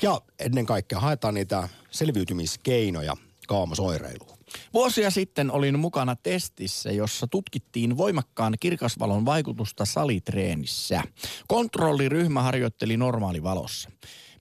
Ja 0.01 0.21
ennen 0.39 0.65
kaikkea 0.65 0.99
haetaan 0.99 1.33
niitä 1.33 1.69
selviytymiskeinoja 1.91 3.13
kaamosoireiluun. 3.47 4.38
Vuosia 4.73 5.11
sitten 5.11 5.51
olin 5.51 5.79
mukana 5.79 6.15
testissä, 6.15 6.91
jossa 6.91 7.27
tutkittiin 7.27 7.97
voimakkaan 7.97 8.53
kirkasvalon 8.59 9.25
vaikutusta 9.25 9.85
salitreenissä. 9.85 11.03
Kontrolliryhmä 11.47 12.41
harjoitteli 12.41 12.97
normaalivalossa. 12.97 13.89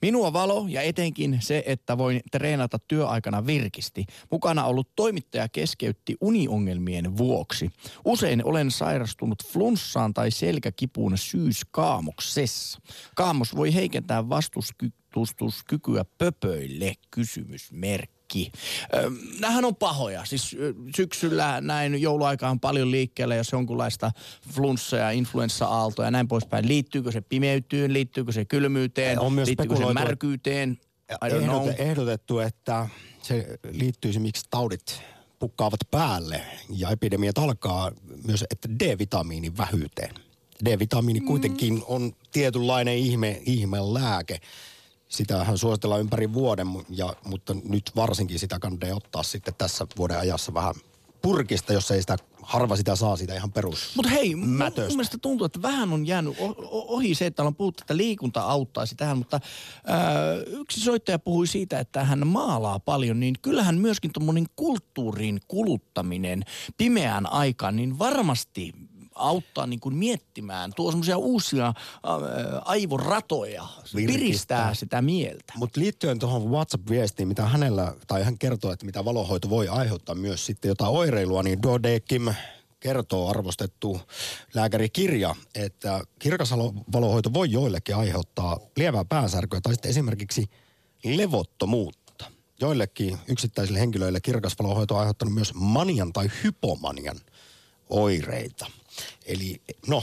Minua 0.02 0.32
valo 0.32 0.66
ja 0.68 0.82
etenkin 0.82 1.38
se, 1.42 1.62
että 1.66 1.98
voin 1.98 2.20
treenata 2.30 2.78
työaikana 2.78 3.46
virkisti. 3.46 4.04
Mukana 4.30 4.64
ollut 4.64 4.88
toimittaja 4.96 5.48
keskeytti 5.48 6.16
uniongelmien 6.20 7.16
vuoksi. 7.16 7.70
Usein 8.04 8.44
olen 8.44 8.70
sairastunut 8.70 9.46
flunssaan 9.46 10.14
tai 10.14 10.30
selkäkipuun 10.30 11.18
syyskaamoksessa. 11.18 12.80
Kaamos 13.14 13.56
voi 13.56 13.74
heikentää 13.74 14.28
vastustuskykyä 14.28 16.04
pöpöille, 16.18 16.94
kysymysmerkki 17.11 18.17
kaikki. 18.28 18.52
Nämähän 19.40 19.64
on 19.64 19.76
pahoja. 19.76 20.24
Siis 20.24 20.56
syksyllä 20.96 21.60
näin 21.60 22.02
jouluaikaan 22.02 22.60
paljon 22.60 22.90
liikkeellä, 22.90 23.34
jos 23.34 23.52
jonkunlaista 23.52 24.12
flunssa- 24.54 24.96
ja 24.96 25.10
influenssa-aaltoa 25.10 26.04
ja 26.04 26.10
näin 26.10 26.28
poispäin. 26.28 26.68
Liittyykö 26.68 27.12
se 27.12 27.20
pimeytyyn, 27.20 27.92
liittyykö 27.92 28.32
se 28.32 28.44
kylmyyteen, 28.44 29.20
On 29.20 29.32
myös 29.32 29.46
liittyykö 29.48 29.76
se 29.76 29.92
märkyyteen? 29.92 30.78
I 31.10 31.28
don't 31.28 31.44
know. 31.44 31.68
Ehdote, 31.68 31.82
ehdotettu, 31.82 32.38
että 32.38 32.88
se 33.22 33.58
liittyisi, 33.70 34.18
miksi 34.18 34.46
taudit 34.50 35.00
pukkaavat 35.38 35.80
päälle 35.90 36.42
ja 36.70 36.90
epidemiat 36.90 37.38
alkaa 37.38 37.92
myös, 38.26 38.44
että 38.50 38.68
D-vitamiinin 38.68 39.56
vähyyteen. 39.56 40.14
D-vitamiini 40.64 41.20
kuitenkin 41.20 41.82
on 41.86 42.12
tietynlainen 42.32 42.96
ihme, 42.96 43.42
ihme 43.46 43.78
lääke. 43.80 44.40
Sitähän 45.09 45.59
suositellaan 45.59 46.00
ympäri 46.00 46.32
vuoden, 46.32 46.66
ja, 46.88 47.14
mutta 47.24 47.54
nyt 47.68 47.90
varsinkin 47.96 48.38
sitä 48.38 48.59
kannattaa 48.59 48.94
ottaa 48.94 49.22
sitten 49.22 49.54
tässä 49.59 49.86
vuoden 49.96 50.18
ajassa 50.18 50.54
vähän 50.54 50.74
purkista, 51.22 51.72
jos 51.72 51.90
ei 51.90 52.00
sitä, 52.00 52.16
harva 52.42 52.76
sitä 52.76 52.96
saa 52.96 53.16
sitä 53.16 53.34
ihan 53.34 53.52
perus. 53.52 53.92
Mutta 53.96 54.11
hei, 54.11 54.34
mun, 54.34 54.48
mun 54.48 54.68
mielestä 54.88 55.18
tuntuu, 55.18 55.44
että 55.44 55.62
vähän 55.62 55.92
on 55.92 56.06
jäänyt 56.06 56.36
ohi 56.68 57.14
se, 57.14 57.26
että 57.26 57.42
on 57.42 57.54
puhuttu, 57.54 57.82
että 57.82 57.96
liikunta 57.96 58.40
auttaisi 58.40 58.94
tähän, 58.94 59.18
mutta 59.18 59.40
ää, 59.86 60.00
yksi 60.46 60.80
soittaja 60.80 61.18
puhui 61.18 61.46
siitä, 61.46 61.80
että 61.80 62.04
hän 62.04 62.26
maalaa 62.26 62.78
paljon, 62.78 63.20
niin 63.20 63.34
kyllähän 63.42 63.78
myöskin 63.78 64.12
tuommoinen 64.12 64.46
kulttuurin 64.56 65.40
kuluttaminen 65.48 66.42
pimeään 66.76 67.32
aikaan, 67.32 67.76
niin 67.76 67.98
varmasti 67.98 68.72
auttaa 69.18 69.66
niin 69.66 69.80
kuin 69.80 69.94
miettimään, 69.94 70.72
tuo 70.76 70.90
semmoisia 70.90 71.18
uusia 71.18 71.64
ää, 71.64 71.74
aivoratoja, 72.64 73.66
Virkistää. 73.94 74.18
piristää 74.20 74.74
sitä 74.74 75.02
mieltä. 75.02 75.52
Mutta 75.56 75.80
liittyen 75.80 76.18
tuohon 76.18 76.50
WhatsApp-viestiin, 76.50 77.28
mitä 77.28 77.46
hänellä, 77.46 77.94
tai 78.06 78.22
hän 78.22 78.38
kertoo, 78.38 78.72
että 78.72 78.86
mitä 78.86 79.04
valohoito 79.04 79.50
voi 79.50 79.68
aiheuttaa 79.68 80.14
myös 80.14 80.46
sitten 80.46 80.68
jotain 80.68 80.92
oireilua, 80.92 81.42
niin 81.42 81.62
Dodekim 81.62 82.34
kertoo 82.80 83.28
arvostettu 83.30 84.00
lääkärikirja, 84.54 85.34
että 85.54 86.00
kirkas 86.18 86.50
valohoito 86.92 87.32
voi 87.32 87.50
joillekin 87.50 87.96
aiheuttaa 87.96 88.58
lievää 88.76 89.04
päänsärkyä 89.04 89.60
tai 89.60 89.72
sitten 89.74 89.90
esimerkiksi 89.90 90.50
levottomuutta. 91.04 92.24
Joillekin 92.60 93.18
yksittäisille 93.28 93.80
henkilöille 93.80 94.20
kirkas 94.20 94.56
valohoito 94.58 94.94
on 94.94 95.00
aiheuttanut 95.00 95.34
myös 95.34 95.54
manian 95.54 96.12
tai 96.12 96.30
hypomanian 96.44 97.16
oireita. 97.90 98.66
Eli 99.26 99.61
no, 99.86 100.03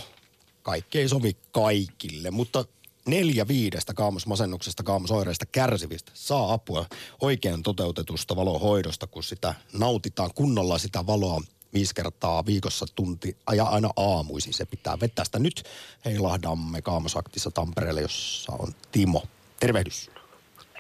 kaikki 0.64 1.00
ei 1.00 1.10
sovi 1.10 1.38
kaikille, 1.52 2.32
mutta 2.32 2.66
neljä 3.08 3.48
viidestä 3.48 3.94
kaamosmasennuksesta, 3.94 4.84
kaamosoireista 4.84 5.46
kärsivistä 5.46 6.12
saa 6.16 6.54
apua 6.54 6.86
oikein 7.22 7.64
toteutetusta 7.64 8.36
valohoidosta, 8.36 9.08
kun 9.08 9.24
sitä 9.24 9.54
nautitaan 9.74 10.30
kunnolla 10.36 10.78
sitä 10.78 11.08
valoa 11.08 11.42
viisi 11.74 11.96
kertaa 11.96 12.46
viikossa 12.46 12.86
tunti 12.96 13.38
ja 13.56 13.64
aina 13.64 13.90
aamuisin 13.98 14.54
se 14.54 14.66
pitää 14.66 15.00
vetää 15.00 15.26
sitä. 15.26 15.40
Nyt 15.40 15.64
heilahdamme 16.06 16.82
Kaamosaktissa 16.82 17.52
Tampereelle, 17.52 18.02
jossa 18.02 18.54
on 18.60 18.74
Timo. 18.92 19.24
Tervehdys. 19.60 20.12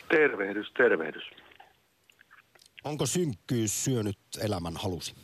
Tervehdys, 0.09 0.67
tervehdys. 0.77 1.23
Onko 2.83 3.05
synkkyys 3.05 3.83
syönyt 3.83 4.17
elämän 4.41 4.77
halusi? 4.77 5.15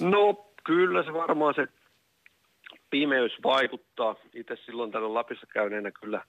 No 0.00 0.46
kyllä 0.64 1.02
se 1.02 1.12
varmaan 1.12 1.54
se 1.54 1.66
pimeys 2.90 3.32
vaikuttaa. 3.42 4.16
Itse 4.34 4.56
silloin 4.56 4.90
täällä 4.92 5.14
Lapissa 5.14 5.46
käyneenä 5.46 5.90
kyllä 5.90 6.20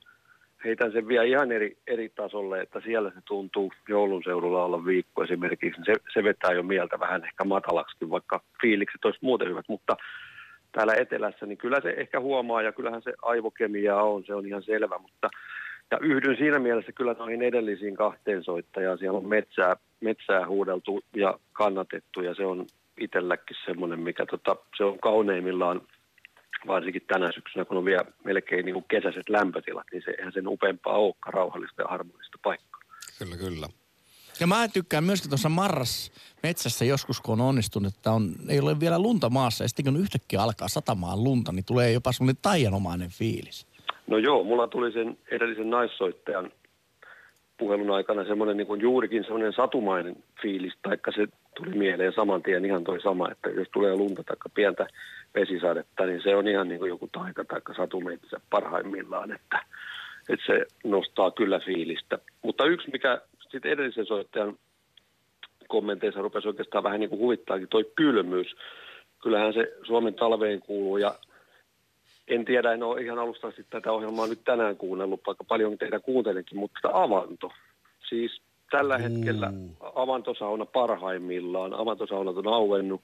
heitän 0.63 0.91
sen 0.91 1.07
vielä 1.07 1.23
ihan 1.23 1.51
eri, 1.51 1.77
eri 1.87 2.09
tasolle, 2.09 2.61
että 2.61 2.81
siellä 2.81 3.09
se 3.09 3.21
tuntuu 3.25 3.71
joulun 3.89 4.23
seudulla 4.23 4.65
olla 4.65 4.85
viikko 4.85 5.23
esimerkiksi. 5.23 5.81
Se, 5.85 5.93
se 6.13 6.23
vetää 6.23 6.51
jo 6.51 6.63
mieltä 6.63 6.99
vähän 6.99 7.23
ehkä 7.23 7.43
matalaksi, 7.43 8.09
vaikka 8.09 8.41
fiilikset 8.61 9.05
olisi 9.05 9.19
muuten 9.21 9.49
hyvät. 9.49 9.65
Mutta 9.67 9.95
täällä 10.71 10.93
etelässä, 10.93 11.45
niin 11.45 11.57
kyllä 11.57 11.81
se 11.81 11.89
ehkä 11.97 12.19
huomaa 12.19 12.61
ja 12.61 12.71
kyllähän 12.71 13.01
se 13.01 13.13
aivokemiaa 13.21 14.03
on, 14.03 14.23
se 14.25 14.33
on 14.33 14.47
ihan 14.47 14.63
selvä, 14.63 14.97
mutta 14.97 15.29
ja 15.91 15.97
yhdyn 16.01 16.37
siinä 16.37 16.59
mielessä 16.59 16.91
kyllä 16.91 17.13
noihin 17.13 17.41
edellisiin 17.41 17.95
kahteen 17.95 18.43
soittajaan. 18.43 18.97
Siellä 18.97 19.17
on 19.17 19.27
metsää, 19.27 19.75
metsää 20.01 20.47
huudeltu 20.47 21.03
ja 21.15 21.39
kannatettu 21.53 22.21
ja 22.21 22.35
se 22.35 22.45
on 22.45 22.65
itselläkin 22.99 23.57
semmoinen, 23.65 23.99
mikä 23.99 24.25
tota, 24.25 24.55
se 24.77 24.83
on 24.83 24.99
kauneimmillaan 24.99 25.81
varsinkin 26.67 27.01
tänä 27.07 27.31
syksynä, 27.31 27.65
kun 27.65 27.77
on 27.77 27.85
vielä 27.85 28.05
melkein 28.23 28.65
niin 28.65 28.73
kuin 28.73 28.85
kesäiset 28.87 29.29
lämpötilat, 29.29 29.87
niin 29.91 30.01
se 30.05 30.11
eihän 30.11 30.33
sen 30.33 30.47
upeampaa 30.47 30.97
olekaan 30.97 31.33
rauhallista 31.33 31.81
ja 31.81 31.87
harmonista 31.87 32.37
paikkaa. 32.43 32.81
Kyllä, 33.19 33.37
kyllä. 33.37 33.67
Ja 34.39 34.47
mä 34.47 34.67
tykkään 34.67 35.03
myöskin 35.03 35.29
tuossa 35.29 35.49
marras 35.49 36.11
metsässä 36.43 36.85
joskus, 36.85 37.21
kun 37.21 37.41
on 37.41 37.47
onnistunut, 37.47 37.95
että 37.95 38.11
on, 38.11 38.35
ei 38.49 38.59
ole 38.59 38.79
vielä 38.79 38.99
lunta 38.99 39.29
maassa. 39.29 39.63
Ja 39.63 39.67
sitten 39.67 39.85
kun 39.85 39.97
yhtäkkiä 39.97 40.41
alkaa 40.41 40.67
satamaan 40.67 41.23
lunta, 41.23 41.51
niin 41.51 41.65
tulee 41.65 41.91
jopa 41.91 42.11
semmoinen 42.11 42.41
taianomainen 42.41 43.09
fiilis. 43.09 43.67
No 44.07 44.17
joo, 44.17 44.43
mulla 44.43 44.67
tuli 44.67 44.91
sen 44.91 45.17
edellisen 45.31 45.69
naissoittajan 45.69 46.51
puhelun 47.57 47.91
aikana 47.91 48.25
semmoinen 48.25 48.57
niin 48.57 48.81
juurikin 48.81 49.23
semmoinen 49.23 49.53
satumainen 49.53 50.15
fiilis, 50.41 50.73
taikka 50.81 51.11
se 51.11 51.27
tuli 51.55 51.69
mieleen 51.69 52.13
saman 52.13 52.43
tien 52.43 52.65
ihan 52.65 52.83
toi 52.83 53.01
sama, 53.01 53.31
että 53.31 53.49
jos 53.49 53.67
tulee 53.73 53.95
lunta 53.95 54.23
tai 54.23 54.35
pientä 54.53 54.87
vesisadetta, 55.35 56.05
niin 56.05 56.21
se 56.23 56.35
on 56.35 56.47
ihan 56.47 56.67
niin 56.67 56.79
kuin 56.79 56.89
joku 56.89 57.09
taika 57.11 57.45
tai 57.45 57.61
satumetsä 57.77 58.39
parhaimmillaan, 58.49 59.31
että, 59.31 59.59
että 60.29 60.45
se 60.45 60.65
nostaa 60.83 61.31
kyllä 61.31 61.59
fiilistä. 61.59 62.19
Mutta 62.41 62.65
yksi, 62.65 62.91
mikä 62.91 63.21
sitten 63.51 63.71
edellisen 63.71 64.05
soittajan 64.05 64.57
kommenteissa 65.67 66.21
rupesi 66.21 66.47
oikeastaan 66.47 66.83
vähän 66.83 66.99
niin 66.99 67.09
kuin 67.09 67.19
huvittaakin, 67.19 67.67
toi 67.67 67.91
kylmyys. 67.95 68.55
Kyllähän 69.23 69.53
se 69.53 69.73
Suomen 69.83 70.13
talveen 70.13 70.59
kuuluu 70.59 70.97
ja 70.97 71.15
en 72.27 72.45
tiedä, 72.45 72.73
en 72.73 72.83
ole 72.83 73.01
ihan 73.01 73.19
alusta 73.19 73.47
asti 73.47 73.65
tätä 73.69 73.91
ohjelmaa 73.91 74.27
nyt 74.27 74.43
tänään 74.45 74.77
kuunnellut, 74.77 75.21
vaikka 75.27 75.43
paljon 75.43 75.77
teitä 75.77 75.99
kuuntelenkin, 75.99 76.57
mutta 76.57 76.89
avanto. 76.93 77.51
Siis 78.09 78.41
tällä 78.71 78.97
hetkellä 78.97 79.53
avantosauna 79.95 80.65
parhaimmillaan. 80.65 81.73
Avantosaunat 81.73 82.37
on 82.37 82.47
auennut. 82.47 83.01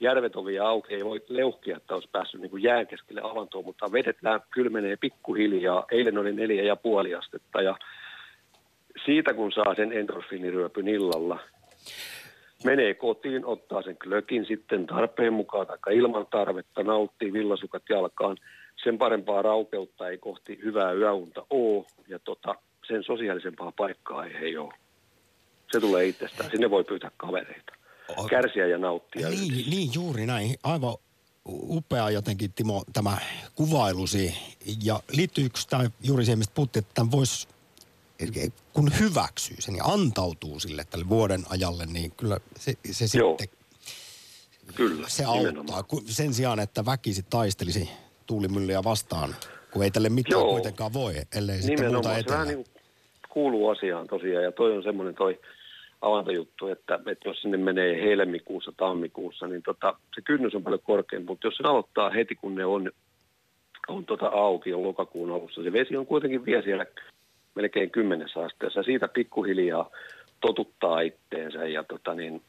Järvet 0.00 0.36
on 0.36 0.44
vielä 0.44 0.68
auki, 0.68 0.94
ei 0.94 1.04
voi 1.04 1.20
leuhkia, 1.28 1.76
että 1.76 1.94
olisi 1.94 2.08
päässyt 2.12 2.40
niin 2.40 2.62
jään 2.62 2.86
keskelle 2.86 3.20
avantoon, 3.24 3.64
mutta 3.64 3.92
vedet 3.92 4.16
kylmenee 4.50 4.96
pikkuhiljaa. 4.96 5.84
Eilen 5.90 6.18
oli 6.18 6.32
neljä 6.32 6.62
ja 6.62 6.76
puoli 6.76 7.14
astetta 7.14 7.62
ja 7.62 7.76
siitä 9.04 9.34
kun 9.34 9.52
saa 9.52 9.74
sen 9.74 9.92
endorfiiniryöpyn 9.92 10.88
illalla, 10.88 11.38
menee 12.64 12.94
kotiin, 12.94 13.44
ottaa 13.44 13.82
sen 13.82 13.96
klökin 14.02 14.46
sitten 14.46 14.86
tarpeen 14.86 15.32
mukaan 15.32 15.66
tai 15.66 15.96
ilman 15.96 16.26
tarvetta, 16.30 16.82
nauttii 16.82 17.32
villasukat 17.32 17.82
jalkaan. 17.88 18.36
Sen 18.84 18.98
parempaa 18.98 19.42
raukeutta 19.42 20.08
ei 20.08 20.18
kohti 20.18 20.58
hyvää 20.64 20.92
yöunta 20.92 21.46
ole 21.50 21.86
ja 22.08 22.18
tota, 22.18 22.54
sen 22.88 23.04
sosiaalisempaa 23.04 23.72
paikkaa 23.76 24.24
ei 24.24 24.32
he 24.40 24.58
ole. 24.58 24.74
Se 25.72 25.80
tulee 25.80 26.06
itsestään. 26.06 26.50
Sinne 26.50 26.70
voi 26.70 26.84
pyytää 26.84 27.10
kavereita. 27.16 27.72
Kärsiä 28.30 28.66
ja 28.66 28.78
nauttia. 28.78 29.28
Niin, 29.28 29.70
niin, 29.70 29.90
juuri 29.94 30.26
näin. 30.26 30.54
Aivan 30.62 30.94
upea 31.48 32.10
jotenkin, 32.10 32.52
Timo, 32.52 32.84
tämä 32.92 33.18
kuvailusi. 33.54 34.34
Ja 34.84 35.00
liittyykö 35.12 35.58
tämä 35.70 35.84
juuri 36.02 36.24
siihen, 36.24 36.38
mistä 36.38 36.54
puhuttiin, 36.54 36.82
että 36.82 36.94
tämän 36.94 37.12
voisi 37.12 37.48
kun 38.72 38.90
hyväksyy 39.00 39.56
sen 39.58 39.76
ja 39.76 39.84
antautuu 39.84 40.60
sille 40.60 40.84
tälle 40.90 41.08
vuoden 41.08 41.42
ajalle, 41.50 41.86
niin 41.86 42.10
kyllä 42.10 42.36
se, 42.56 42.72
se 42.90 43.18
Joo. 43.18 43.36
sitten 43.38 43.60
Kyllä, 44.74 45.08
se 45.08 45.24
auttaa. 45.24 45.38
nimenomaan. 45.38 45.84
Sen 46.04 46.34
sijaan, 46.34 46.60
että 46.60 46.86
väkisin 46.86 47.24
taistelisi 47.30 47.90
tuulimyllyjä 48.26 48.84
vastaan, 48.84 49.34
kun 49.70 49.84
ei 49.84 49.90
tälle 49.90 50.08
mitään 50.08 50.40
Joo. 50.40 50.50
kuitenkaan 50.50 50.92
voi, 50.92 51.14
ellei 51.36 51.62
sitten 51.62 51.70
muuta 51.70 51.82
Nimenomaan. 51.82 52.14
Se 52.14 52.20
etelä. 52.20 52.38
vähän 52.38 52.48
niin 52.48 52.64
kuuluu 53.28 53.68
asiaan 53.68 54.06
tosiaan 54.06 54.44
ja 54.44 54.52
toi 54.52 54.76
on 54.76 54.82
semmoinen 54.82 55.14
toi 55.14 55.40
avantojuttu, 56.00 56.66
että, 56.66 56.98
että 57.06 57.28
jos 57.28 57.42
sinne 57.42 57.56
menee 57.56 58.02
helmikuussa, 58.02 58.72
tammikuussa, 58.76 59.46
niin 59.46 59.62
tota, 59.62 59.94
se 60.14 60.20
kynnys 60.20 60.54
on 60.54 60.62
paljon 60.62 60.80
korkeampi, 60.84 61.26
mutta 61.26 61.46
jos 61.46 61.56
se 61.56 61.62
aloittaa 61.68 62.10
heti, 62.10 62.34
kun 62.34 62.54
ne 62.54 62.64
on, 62.64 62.90
on 63.88 64.04
tota 64.06 64.26
auki, 64.26 64.74
on 64.74 64.82
lokakuun 64.82 65.30
alussa, 65.30 65.62
se 65.62 65.72
vesi 65.72 65.96
on 65.96 66.06
kuitenkin 66.06 66.44
vielä 66.44 66.62
siellä 66.62 66.86
melkein 67.60 67.90
kymmenessä 67.90 68.40
asteessa. 68.40 68.82
Siitä 68.82 69.08
pikkuhiljaa 69.08 69.90
totuttaa 70.40 71.00
itteensä 71.00 71.66
ja 71.66 71.84
tota 71.84 72.14
niin, 72.14 72.42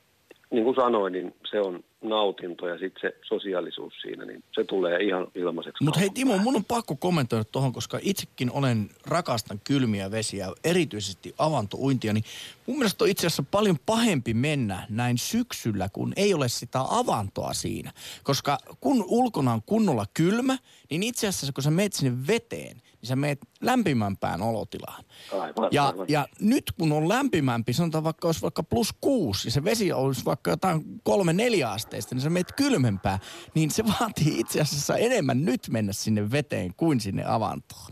niin 0.51 0.63
kuin 0.63 0.75
sanoin, 0.75 1.13
niin 1.13 1.35
se 1.51 1.59
on 1.59 1.83
nautinto 2.01 2.67
ja 2.67 2.77
sitten 2.77 3.01
se 3.01 3.17
sosiaalisuus 3.21 3.93
siinä, 4.01 4.25
niin 4.25 4.43
se 4.51 4.63
tulee 4.63 5.03
ihan 5.03 5.27
ilmaiseksi. 5.35 5.83
Mutta 5.83 5.99
hei 5.99 6.09
Timo, 6.09 6.37
mun 6.37 6.55
on 6.55 6.65
pakko 6.65 6.95
kommentoida 6.95 7.43
tuohon, 7.43 7.73
koska 7.73 7.99
itsekin 8.01 8.51
olen 8.51 8.89
rakastan 9.07 9.59
kylmiä 9.63 10.11
vesiä, 10.11 10.47
erityisesti 10.63 11.35
avantouintia, 11.37 12.13
niin 12.13 12.23
mun 12.67 12.77
mielestä 12.77 13.03
on 13.03 13.09
itse 13.09 13.27
asiassa 13.27 13.43
paljon 13.51 13.77
pahempi 13.85 14.33
mennä 14.33 14.85
näin 14.89 15.17
syksyllä, 15.17 15.89
kun 15.93 16.13
ei 16.15 16.33
ole 16.33 16.49
sitä 16.49 16.79
avantoa 16.89 17.53
siinä. 17.53 17.91
Koska 18.23 18.57
kun 18.79 19.05
ulkona 19.07 19.53
on 19.53 19.61
kunnolla 19.65 20.05
kylmä, 20.13 20.57
niin 20.89 21.03
itse 21.03 21.27
asiassa 21.27 21.53
kun 21.53 21.63
sä 21.63 21.71
meet 21.71 21.93
sinne 21.93 22.27
veteen, 22.27 22.81
niin 23.01 23.07
sä 23.07 23.15
meet 23.15 23.39
lämpimämpään 23.61 24.41
olotilaan. 24.41 25.03
Aivan, 25.39 25.69
Ja, 25.71 25.87
aivan. 25.87 26.05
ja 26.09 26.27
nyt 26.39 26.63
kun 26.79 26.91
on 26.91 27.09
lämpimämpi, 27.09 27.73
sanotaan 27.73 28.03
vaikka 28.03 28.27
olisi 28.27 28.41
vaikka 28.41 28.63
plus 28.63 28.93
kuusi, 29.01 29.47
ja 29.47 29.51
se 29.51 29.63
vesi 29.63 29.93
olisi 29.93 30.25
vaikka 30.25 30.51
jotain 30.51 30.83
kolme 31.03 31.33
neljä 31.33 31.71
asteista, 31.71 32.15
niin 32.15 32.21
sä 32.21 32.29
meet 32.29 32.51
kylmempää, 32.57 33.19
niin 33.55 33.71
se 33.71 33.83
vaatii 33.85 34.39
itse 34.39 34.61
asiassa 34.61 34.97
enemmän 34.97 35.45
nyt 35.45 35.61
mennä 35.69 35.93
sinne 35.93 36.31
veteen 36.31 36.73
kuin 36.77 36.99
sinne 36.99 37.23
avantoon. 37.25 37.91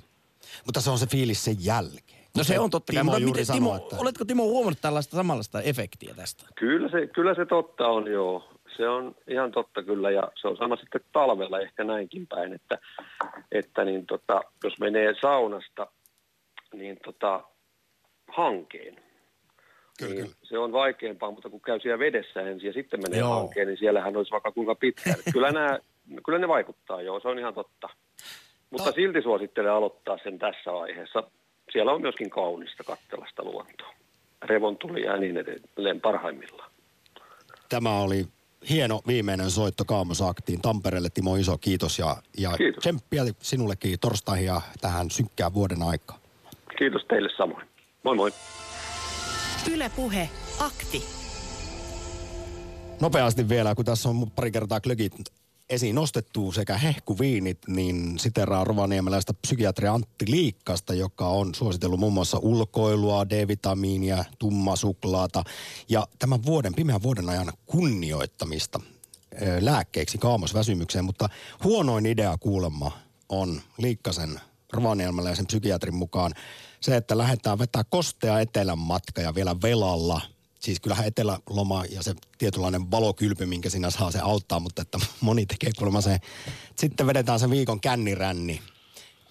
Mutta 0.65 0.81
se 0.81 0.89
on 0.89 0.99
se 0.99 1.07
fiilis 1.07 1.43
sen 1.43 1.55
jälkeen. 1.59 2.19
No 2.37 2.43
se 2.43 2.59
on 2.59 2.69
totta 2.69 2.93
kai, 2.93 2.99
Timo 2.99 3.11
mutta 3.11 3.19
juuri 3.19 3.31
miten, 3.41 3.45
sanoi, 3.45 3.59
Timo, 3.59 3.75
että... 3.75 3.95
oletko 3.99 4.25
Timo 4.25 4.43
huomannut 4.43 4.81
tällaista 4.81 5.17
samanlaista 5.17 5.61
efektiä 5.61 6.13
tästä? 6.13 6.45
Kyllä 6.55 6.89
se, 6.89 7.07
kyllä 7.07 7.35
se 7.35 7.45
totta 7.45 7.87
on, 7.87 8.07
joo. 8.11 8.43
Se 8.77 8.89
on 8.89 9.15
ihan 9.27 9.51
totta 9.51 9.83
kyllä 9.83 10.11
ja 10.11 10.23
se 10.41 10.47
on 10.47 10.57
sama 10.57 10.75
sitten 10.75 11.01
talvella 11.11 11.59
ehkä 11.59 11.83
näinkin 11.83 12.27
päin, 12.27 12.53
että, 12.53 12.77
että 13.51 13.85
niin 13.85 14.05
tota, 14.05 14.41
jos 14.63 14.79
menee 14.79 15.15
saunasta 15.21 15.87
niin 16.73 16.97
tota, 17.05 17.43
hankeen, 18.27 18.95
Kyllä, 19.99 20.13
niin 20.13 20.23
kyllä. 20.23 20.35
se 20.43 20.57
on 20.57 20.71
vaikeampaa, 20.71 21.31
mutta 21.31 21.49
kun 21.49 21.61
käy 21.61 21.79
siellä 21.79 21.99
vedessä 21.99 22.41
ensin 22.41 22.67
ja 22.67 22.73
sitten 22.73 23.01
menee 23.01 23.19
Joo. 23.19 23.29
hankeen, 23.39 23.67
niin 23.67 23.77
siellähän 23.77 24.17
olisi 24.17 24.31
vaikka 24.31 24.51
kuinka 24.51 24.75
pitkään. 24.75 25.15
kyllä, 25.33 25.51
nämä, 25.51 25.79
kyllä 26.25 26.39
ne 26.39 26.47
vaikuttaa, 26.47 27.01
joo, 27.01 27.19
se 27.19 27.27
on 27.27 27.39
ihan 27.39 27.53
totta. 27.53 27.89
Mutta 28.69 28.85
Ta- 28.85 28.95
silti 28.95 29.21
suosittelen 29.21 29.71
aloittaa 29.71 30.17
sen 30.23 30.39
tässä 30.39 30.73
vaiheessa. 30.73 31.23
Siellä 31.71 31.91
on 31.91 32.01
myöskin 32.01 32.29
kaunista 32.29 32.83
kattelasta 32.83 33.43
luontoa. 33.43 33.93
Revontulia 34.41 35.11
ja 35.11 35.17
niin 35.17 35.37
edelleen 35.37 36.01
parhaimmillaan. 36.01 36.71
Tämä 37.69 37.99
oli 37.99 38.25
hieno 38.69 39.01
viimeinen 39.07 39.51
soitto 39.51 39.85
Kaamosaktiin 39.85 40.61
Tampereelle. 40.61 41.09
Timo 41.09 41.35
Iso, 41.35 41.57
kiitos 41.57 41.99
ja, 41.99 42.17
ja 42.37 42.57
Kiitos. 42.57 42.79
tsemppiä 42.81 43.23
sinullekin 43.41 43.99
torstaihin 43.99 44.45
ja 44.45 44.61
tähän 44.81 45.11
synkkään 45.11 45.53
vuoden 45.53 45.83
aikaan. 45.83 46.19
Kiitos 46.77 47.01
teille 47.09 47.29
samoin. 47.37 47.67
Moi 48.03 48.15
moi. 48.15 48.31
Ylepuhe 49.71 50.29
akti. 50.59 51.03
Nopeasti 53.01 53.49
vielä, 53.49 53.75
kun 53.75 53.85
tässä 53.85 54.09
on 54.09 54.31
pari 54.31 54.51
kertaa 54.51 54.81
klökit 54.81 55.13
esiin 55.69 55.95
nostettu 55.95 56.51
sekä 56.51 56.77
hehkuviinit, 56.77 57.57
niin 57.67 58.19
siteraa 58.19 58.63
rovaniemeläistä 58.63 59.33
psykiatria 59.33 59.93
Antti 59.93 60.25
Liikkasta, 60.27 60.93
joka 60.93 61.27
on 61.27 61.55
suositellut 61.55 61.99
muun 61.99 62.13
muassa 62.13 62.37
ulkoilua, 62.37 63.29
D-vitamiinia, 63.29 64.25
tummasuklaata 64.39 65.43
ja 65.89 66.07
tämän 66.19 66.45
vuoden, 66.45 66.75
pimeän 66.75 67.03
vuoden 67.03 67.29
ajan 67.29 67.53
kunnioittamista 67.65 68.79
lääkkeeksi 69.59 70.17
kaamosväsymykseen, 70.17 71.05
mutta 71.05 71.29
huonoin 71.63 72.05
idea 72.05 72.37
kuulemma 72.37 72.91
on 73.29 73.61
Liikkasen 73.77 74.39
rovaniemeläisen 74.73 75.47
psykiatrin 75.47 75.95
mukaan 75.95 76.31
se, 76.81 76.95
että 76.95 77.17
lähdetään 77.17 77.59
vetää 77.59 77.83
kostea 77.83 78.39
etelän 78.39 78.79
matka 78.79 79.21
ja 79.21 79.35
vielä 79.35 79.55
velalla– 79.61 80.21
siis 80.59 80.79
kyllähän 80.79 81.07
eteläloma 81.07 81.85
ja 81.85 82.03
se 82.03 82.13
tietynlainen 82.37 82.91
valokylpy, 82.91 83.45
minkä 83.45 83.69
sinä 83.69 83.89
saa, 83.89 84.11
se 84.11 84.19
auttaa, 84.19 84.59
mutta 84.59 84.81
että 84.81 84.99
moni 85.21 85.45
tekee 85.45 85.71
kuulemma 85.77 86.01
se, 86.01 86.17
sitten 86.75 87.07
vedetään 87.07 87.39
se 87.39 87.49
viikon 87.49 87.81
känniränni. 87.81 88.61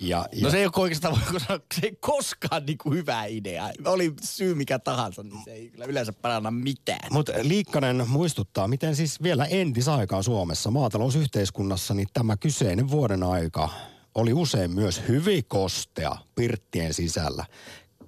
Ja, 0.00 0.26
ja 0.32 0.42
No 0.42 0.50
se 0.50 0.58
ei 0.58 0.64
ole 0.64 0.72
oikeastaan, 0.76 1.14
voiko 1.14 1.38
sanoa, 1.38 1.60
se 1.74 1.80
ei 1.86 1.96
koskaan 2.00 2.66
niinku 2.66 2.90
hyvä 2.90 3.24
idea. 3.24 3.70
Oli 3.84 4.14
syy 4.22 4.54
mikä 4.54 4.78
tahansa, 4.78 5.22
niin 5.22 5.44
se 5.44 5.52
ei 5.52 5.70
kyllä 5.70 5.84
yleensä 5.84 6.12
paranna 6.12 6.50
mitään. 6.50 7.12
Mutta 7.12 7.32
Liikkanen 7.42 8.04
muistuttaa, 8.08 8.68
miten 8.68 8.96
siis 8.96 9.22
vielä 9.22 9.44
entisaikaan 9.44 10.24
Suomessa 10.24 10.70
maatalousyhteiskunnassa, 10.70 11.94
niin 11.94 12.08
tämä 12.12 12.36
kyseinen 12.36 12.90
vuoden 12.90 13.22
aika 13.22 13.68
oli 14.14 14.32
usein 14.32 14.70
myös 14.70 15.02
hyvin 15.08 15.44
kostea 15.44 16.16
pirttien 16.34 16.94
sisällä. 16.94 17.44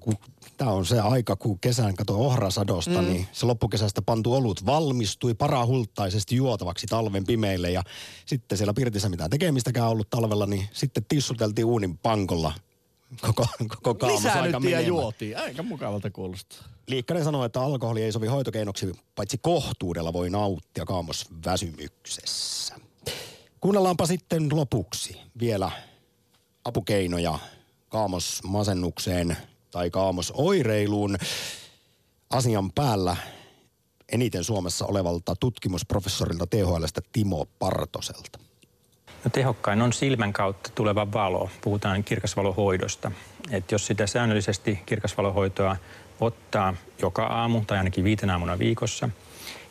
Kun 0.01 0.17
Tämä 0.61 0.73
on 0.73 0.87
se 0.87 1.01
aika, 1.01 1.37
kun 1.37 1.61
kesän 1.61 1.95
kato 1.95 2.15
ohrasadosta, 2.15 3.03
mm. 3.03 3.09
niin 3.09 3.27
se 3.33 3.47
loppukesästä 3.47 4.03
pantu 4.03 4.35
olut 4.35 4.67
valmistui 4.67 5.35
parahultaisesti 5.35 6.37
juotavaksi 6.37 6.87
talven 6.87 7.27
pimeille. 7.27 7.71
Ja 7.71 7.83
sitten 8.27 8.59
siellä 8.59 8.75
pirtissä 8.75 9.09
mitään 9.09 9.31
tekemistäkään 9.31 9.89
ollut 9.89 10.11
talvella, 10.11 10.47
niin 10.47 10.69
sitten 10.73 11.05
tissuteltiin 11.09 11.65
uunin 11.65 11.99
pankolla 11.99 12.53
koko, 13.21 13.47
koko 13.69 13.95
kaamos 13.95 14.27
aika 14.27 14.39
Lisäännyttiin 14.39 14.73
ja 14.73 14.81
juotiin. 14.81 15.39
Aika 15.39 15.63
mukavalta 15.63 16.11
kuulostaa. 16.11 16.63
Liikkanen 16.87 17.25
sanoi, 17.25 17.47
että 17.47 17.61
alkoholi 17.61 18.03
ei 18.03 18.13
sovi 18.13 18.27
hoitokeinoksi, 18.27 18.93
paitsi 19.15 19.39
kohtuudella 19.39 20.13
voi 20.13 20.31
nauttia 20.31 20.85
kaamosväsymyksessä. 20.85 22.75
Kuunnellaanpa 23.61 24.07
sitten 24.07 24.49
lopuksi 24.53 25.21
vielä 25.41 25.71
apukeinoja 26.65 27.39
kaamosmasennukseen 27.89 29.37
tai 29.71 29.91
kaamosoireiluun 29.91 31.17
asian 32.31 32.73
päällä 32.73 33.17
eniten 34.13 34.45
Suomessa 34.45 34.87
olevalta 34.87 35.35
tutkimusprofessorilta 35.41 36.47
THLstä 36.47 37.01
Timo 37.13 37.47
Partoselta. 37.59 38.39
No 39.25 39.31
tehokkain 39.31 39.83
on 39.83 39.93
silmän 39.93 40.33
kautta 40.33 40.71
tuleva 40.75 41.13
valo. 41.13 41.51
Puhutaan 41.61 42.05
kirkasvalohoidosta. 42.05 43.13
Et 43.51 43.73
jos 43.73 43.87
sitä 43.87 44.07
säännöllisesti 44.07 44.81
kirkasvalohoitoa 44.87 45.77
ottaa 46.21 46.75
joka 47.03 47.27
aamu 47.27 47.61
tai 47.67 47.79
ainakin 47.79 48.05
viitenä 48.05 48.33
aamuna 48.33 48.59
viikossa 48.59 49.09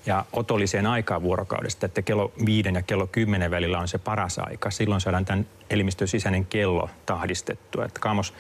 ja 0.06 0.26
otolliseen 0.34 0.88
aikaan 0.88 1.22
vuorokaudesta, 1.22 1.86
että 1.86 2.02
kello 2.02 2.32
viiden 2.45 2.76
ja 2.76 2.82
kello 2.82 3.08
kymmenen 3.08 3.52
välillä 3.52 3.80
on 3.80 3.88
se 3.88 3.97
paras 3.97 4.39
aika. 4.39 4.72
Silloin 4.72 5.02
saadaan 5.02 5.26
tämän 5.26 5.45
elimistön 5.70 6.08
sisäinen 6.08 6.45
kello 6.45 6.89
tahdistettua. 7.06 7.86
Että 7.86 8.00
kaamos 8.00 8.34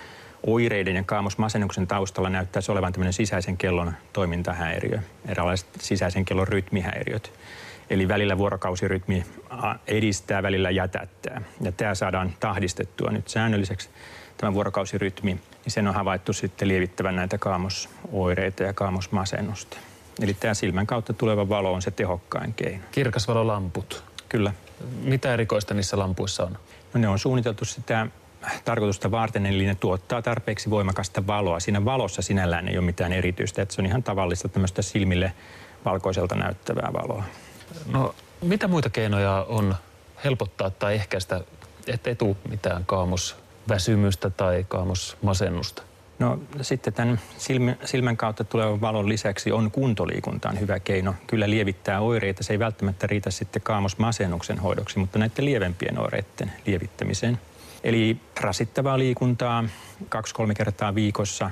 oireiden 0.47 0.95
ja 0.95 1.03
kaamosmasennuksen 1.03 1.87
taustalla 1.87 2.29
näyttäisi 2.29 2.71
olevan 2.71 2.93
tämmöinen 2.93 3.13
sisäisen 3.13 3.57
kellon 3.57 3.93
toimintahäiriö, 4.13 4.99
eräänlaiset 5.27 5.67
sisäisen 5.79 6.25
kellon 6.25 6.47
rytmihäiriöt. 6.47 7.33
Eli 7.89 8.07
välillä 8.07 8.37
vuorokausirytmi 8.37 9.25
edistää, 9.87 10.43
välillä 10.43 10.69
jätättää. 10.69 11.41
Ja 11.61 11.71
tämä 11.71 11.95
saadaan 11.95 12.33
tahdistettua 12.39 13.11
nyt 13.11 13.27
säännölliseksi, 13.27 13.89
tämä 14.37 14.53
vuorokausirytmi, 14.53 15.31
niin 15.33 15.71
sen 15.71 15.87
on 15.87 15.93
havaittu 15.93 16.33
sitten 16.33 16.67
lievittävän 16.67 17.15
näitä 17.15 17.37
kaamosoireita 17.37 18.63
ja 18.63 18.73
kaamosmasennusta. 18.73 19.77
Eli 20.21 20.33
tämä 20.33 20.53
silmän 20.53 20.87
kautta 20.87 21.13
tuleva 21.13 21.49
valo 21.49 21.73
on 21.73 21.81
se 21.81 21.91
tehokkain 21.91 22.53
keino. 22.53 22.83
Kirkasvalolamput. 22.91 24.03
Kyllä. 24.29 24.53
Mitä 25.03 25.33
erikoista 25.33 25.73
niissä 25.73 25.99
lampuissa 25.99 26.43
on? 26.43 26.57
No 26.93 26.99
ne 26.99 27.07
on 27.07 27.19
suunniteltu 27.19 27.65
sitä 27.65 28.07
tarkoitusta 28.65 29.11
varten, 29.11 29.45
eli 29.45 29.65
ne 29.65 29.75
tuottaa 29.75 30.21
tarpeeksi 30.21 30.69
voimakasta 30.69 31.27
valoa. 31.27 31.59
Siinä 31.59 31.85
valossa 31.85 32.21
sinällään 32.21 32.67
ei 32.67 32.77
ole 32.77 32.85
mitään 32.85 33.13
erityistä, 33.13 33.61
että 33.61 33.75
se 33.75 33.81
on 33.81 33.85
ihan 33.85 34.03
tavallista 34.03 34.49
tämmöistä 34.49 34.81
silmille 34.81 35.33
valkoiselta 35.85 36.35
näyttävää 36.35 36.89
valoa. 36.93 37.23
No, 37.91 38.15
mitä 38.41 38.67
muita 38.67 38.89
keinoja 38.89 39.45
on 39.49 39.75
helpottaa 40.23 40.69
tai 40.69 40.95
ehkäistä, 40.95 41.41
ettei 41.87 42.15
tule 42.15 42.35
mitään 42.49 42.85
kaamosväsymystä 42.85 44.29
tai 44.29 44.65
kaamosmasennusta? 44.67 45.83
No 46.19 46.39
sitten 46.61 46.93
tämän 46.93 47.19
silmän, 47.85 48.17
kautta 48.17 48.43
tulevan 48.43 48.81
valon 48.81 49.09
lisäksi 49.09 49.51
on 49.51 49.71
kuntoliikuntaan 49.71 50.59
hyvä 50.59 50.79
keino. 50.79 51.15
Kyllä 51.27 51.49
lievittää 51.49 51.99
oireita. 51.99 52.43
Se 52.43 52.53
ei 52.53 52.59
välttämättä 52.59 53.07
riitä 53.07 53.31
sitten 53.31 53.61
kaamosmasennuksen 53.61 54.59
hoidoksi, 54.59 54.99
mutta 54.99 55.19
näiden 55.19 55.45
lievempien 55.45 55.99
oireiden 55.99 56.51
lievittämiseen. 56.65 57.39
Eli 57.83 58.17
rasittavaa 58.39 58.99
liikuntaa 58.99 59.63
kaksi-kolme 60.09 60.53
kertaa 60.53 60.95
viikossa 60.95 61.51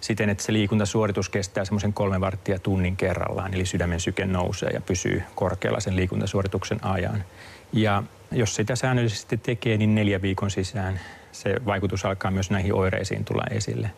siten, 0.00 0.30
että 0.30 0.44
se 0.44 0.52
liikuntasuoritus 0.52 1.28
kestää 1.28 1.64
semmoisen 1.64 1.92
kolme 1.92 2.20
varttia 2.20 2.58
tunnin 2.58 2.96
kerrallaan, 2.96 3.54
eli 3.54 3.66
sydämen 3.66 4.00
syke 4.00 4.26
nousee 4.26 4.70
ja 4.70 4.80
pysyy 4.80 5.22
korkealla 5.34 5.80
sen 5.80 5.96
liikuntasuorituksen 5.96 6.84
ajan. 6.84 7.24
Ja 7.72 8.02
jos 8.30 8.54
sitä 8.54 8.76
säännöllisesti 8.76 9.36
tekee, 9.36 9.76
niin 9.76 9.94
neljä 9.94 10.22
viikon 10.22 10.50
sisään 10.50 11.00
se 11.32 11.54
vaikutus 11.66 12.04
alkaa 12.04 12.30
myös 12.30 12.50
näihin 12.50 12.74
oireisiin 12.74 13.24
tulla 13.24 13.44
esille. 13.50 13.90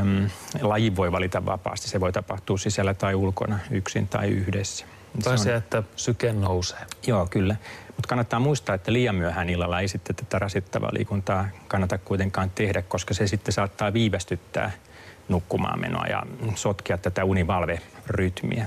Öm, 0.00 0.30
laji 0.62 0.96
voi 0.96 1.12
valita 1.12 1.46
vapaasti. 1.46 1.88
Se 1.88 2.00
voi 2.00 2.12
tapahtua 2.12 2.58
sisällä 2.58 2.94
tai 2.94 3.14
ulkona, 3.14 3.58
yksin 3.70 4.08
tai 4.08 4.28
yhdessä. 4.28 4.86
Tai 5.24 5.32
on- 5.32 5.38
se, 5.38 5.54
että 5.54 5.82
syke 5.96 6.32
nousee. 6.32 6.78
Joo, 7.06 7.26
kyllä. 7.30 7.56
Mutta 7.86 8.08
kannattaa 8.08 8.40
muistaa, 8.40 8.74
että 8.74 8.92
liian 8.92 9.14
myöhään 9.14 9.50
illalla 9.50 9.80
ei 9.80 9.88
sitten 9.88 10.16
tätä 10.16 10.38
rasittavaa 10.38 10.90
liikuntaa 10.92 11.48
kannata 11.68 11.98
kuitenkaan 11.98 12.50
tehdä, 12.50 12.82
koska 12.82 13.14
se 13.14 13.26
sitten 13.26 13.52
saattaa 13.52 13.92
viivästyttää 13.92 14.70
nukkumaan 15.28 15.80
menoa 15.80 16.06
ja 16.06 16.22
sotkea 16.54 16.98
tätä 16.98 17.24
univalverytmiä. 17.24 18.66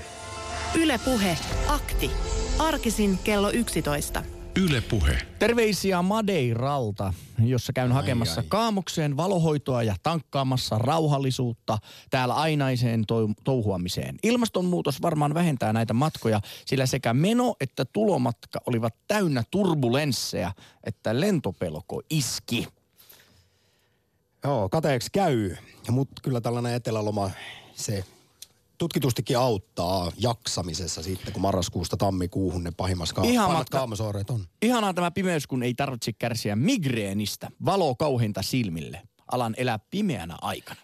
Yle 0.75 0.99
Puhe, 1.05 1.37
akti. 1.67 2.11
Arkisin 2.59 3.19
kello 3.23 3.49
11. 3.51 4.23
Yle 4.61 4.81
Puhe. 4.81 5.17
Terveisiä 5.39 6.01
Madeiralta, 6.01 7.13
jossa 7.45 7.73
käyn 7.73 7.91
hakemassa 7.91 8.41
ai. 8.41 8.47
kaamokseen 8.49 9.17
valohoitoa 9.17 9.83
ja 9.83 9.95
tankkaamassa 10.03 10.77
rauhallisuutta 10.77 11.77
täällä 12.09 12.33
ainaiseen 12.33 13.01
tou- 13.01 13.33
touhuamiseen. 13.43 14.15
Ilmastonmuutos 14.23 15.01
varmaan 15.01 15.33
vähentää 15.33 15.73
näitä 15.73 15.93
matkoja, 15.93 16.41
sillä 16.65 16.85
sekä 16.85 17.13
meno 17.13 17.55
että 17.61 17.85
tulomatka 17.85 18.59
olivat 18.65 18.95
täynnä 19.07 19.43
turbulenssejä, 19.51 20.51
että 20.83 21.19
lentopelko 21.19 22.01
iski. 22.09 22.67
Joo, 24.43 24.69
kateeksi 24.69 25.09
käy, 25.11 25.55
mutta 25.89 26.21
kyllä 26.21 26.41
tällainen 26.41 26.73
eteläloma, 26.73 27.31
se 27.75 28.03
tutkitustikin 28.77 29.37
auttaa 29.37 30.11
jaksamisessa 30.17 31.03
sitten, 31.03 31.33
kun 31.33 31.41
marraskuusta 31.41 31.97
tammikuuhun 31.97 32.63
ne 32.63 32.71
pahimmassa 32.77 33.15
ka- 33.15 33.21
Ihan 33.23 33.45
pahimmat 33.45 33.57
matka- 33.59 33.77
kaamosoireet 33.77 34.29
on. 34.29 34.45
Ihanaa 34.61 34.93
tämä 34.93 35.11
pimeys, 35.11 35.47
kun 35.47 35.63
ei 35.63 35.73
tarvitse 35.73 36.13
kärsiä 36.13 36.55
migreenistä. 36.55 37.51
Valo 37.65 37.95
kauhinta 37.95 38.41
silmille. 38.41 39.01
Alan 39.31 39.53
elää 39.57 39.79
pimeänä 39.79 40.37
aikana. 40.41 40.71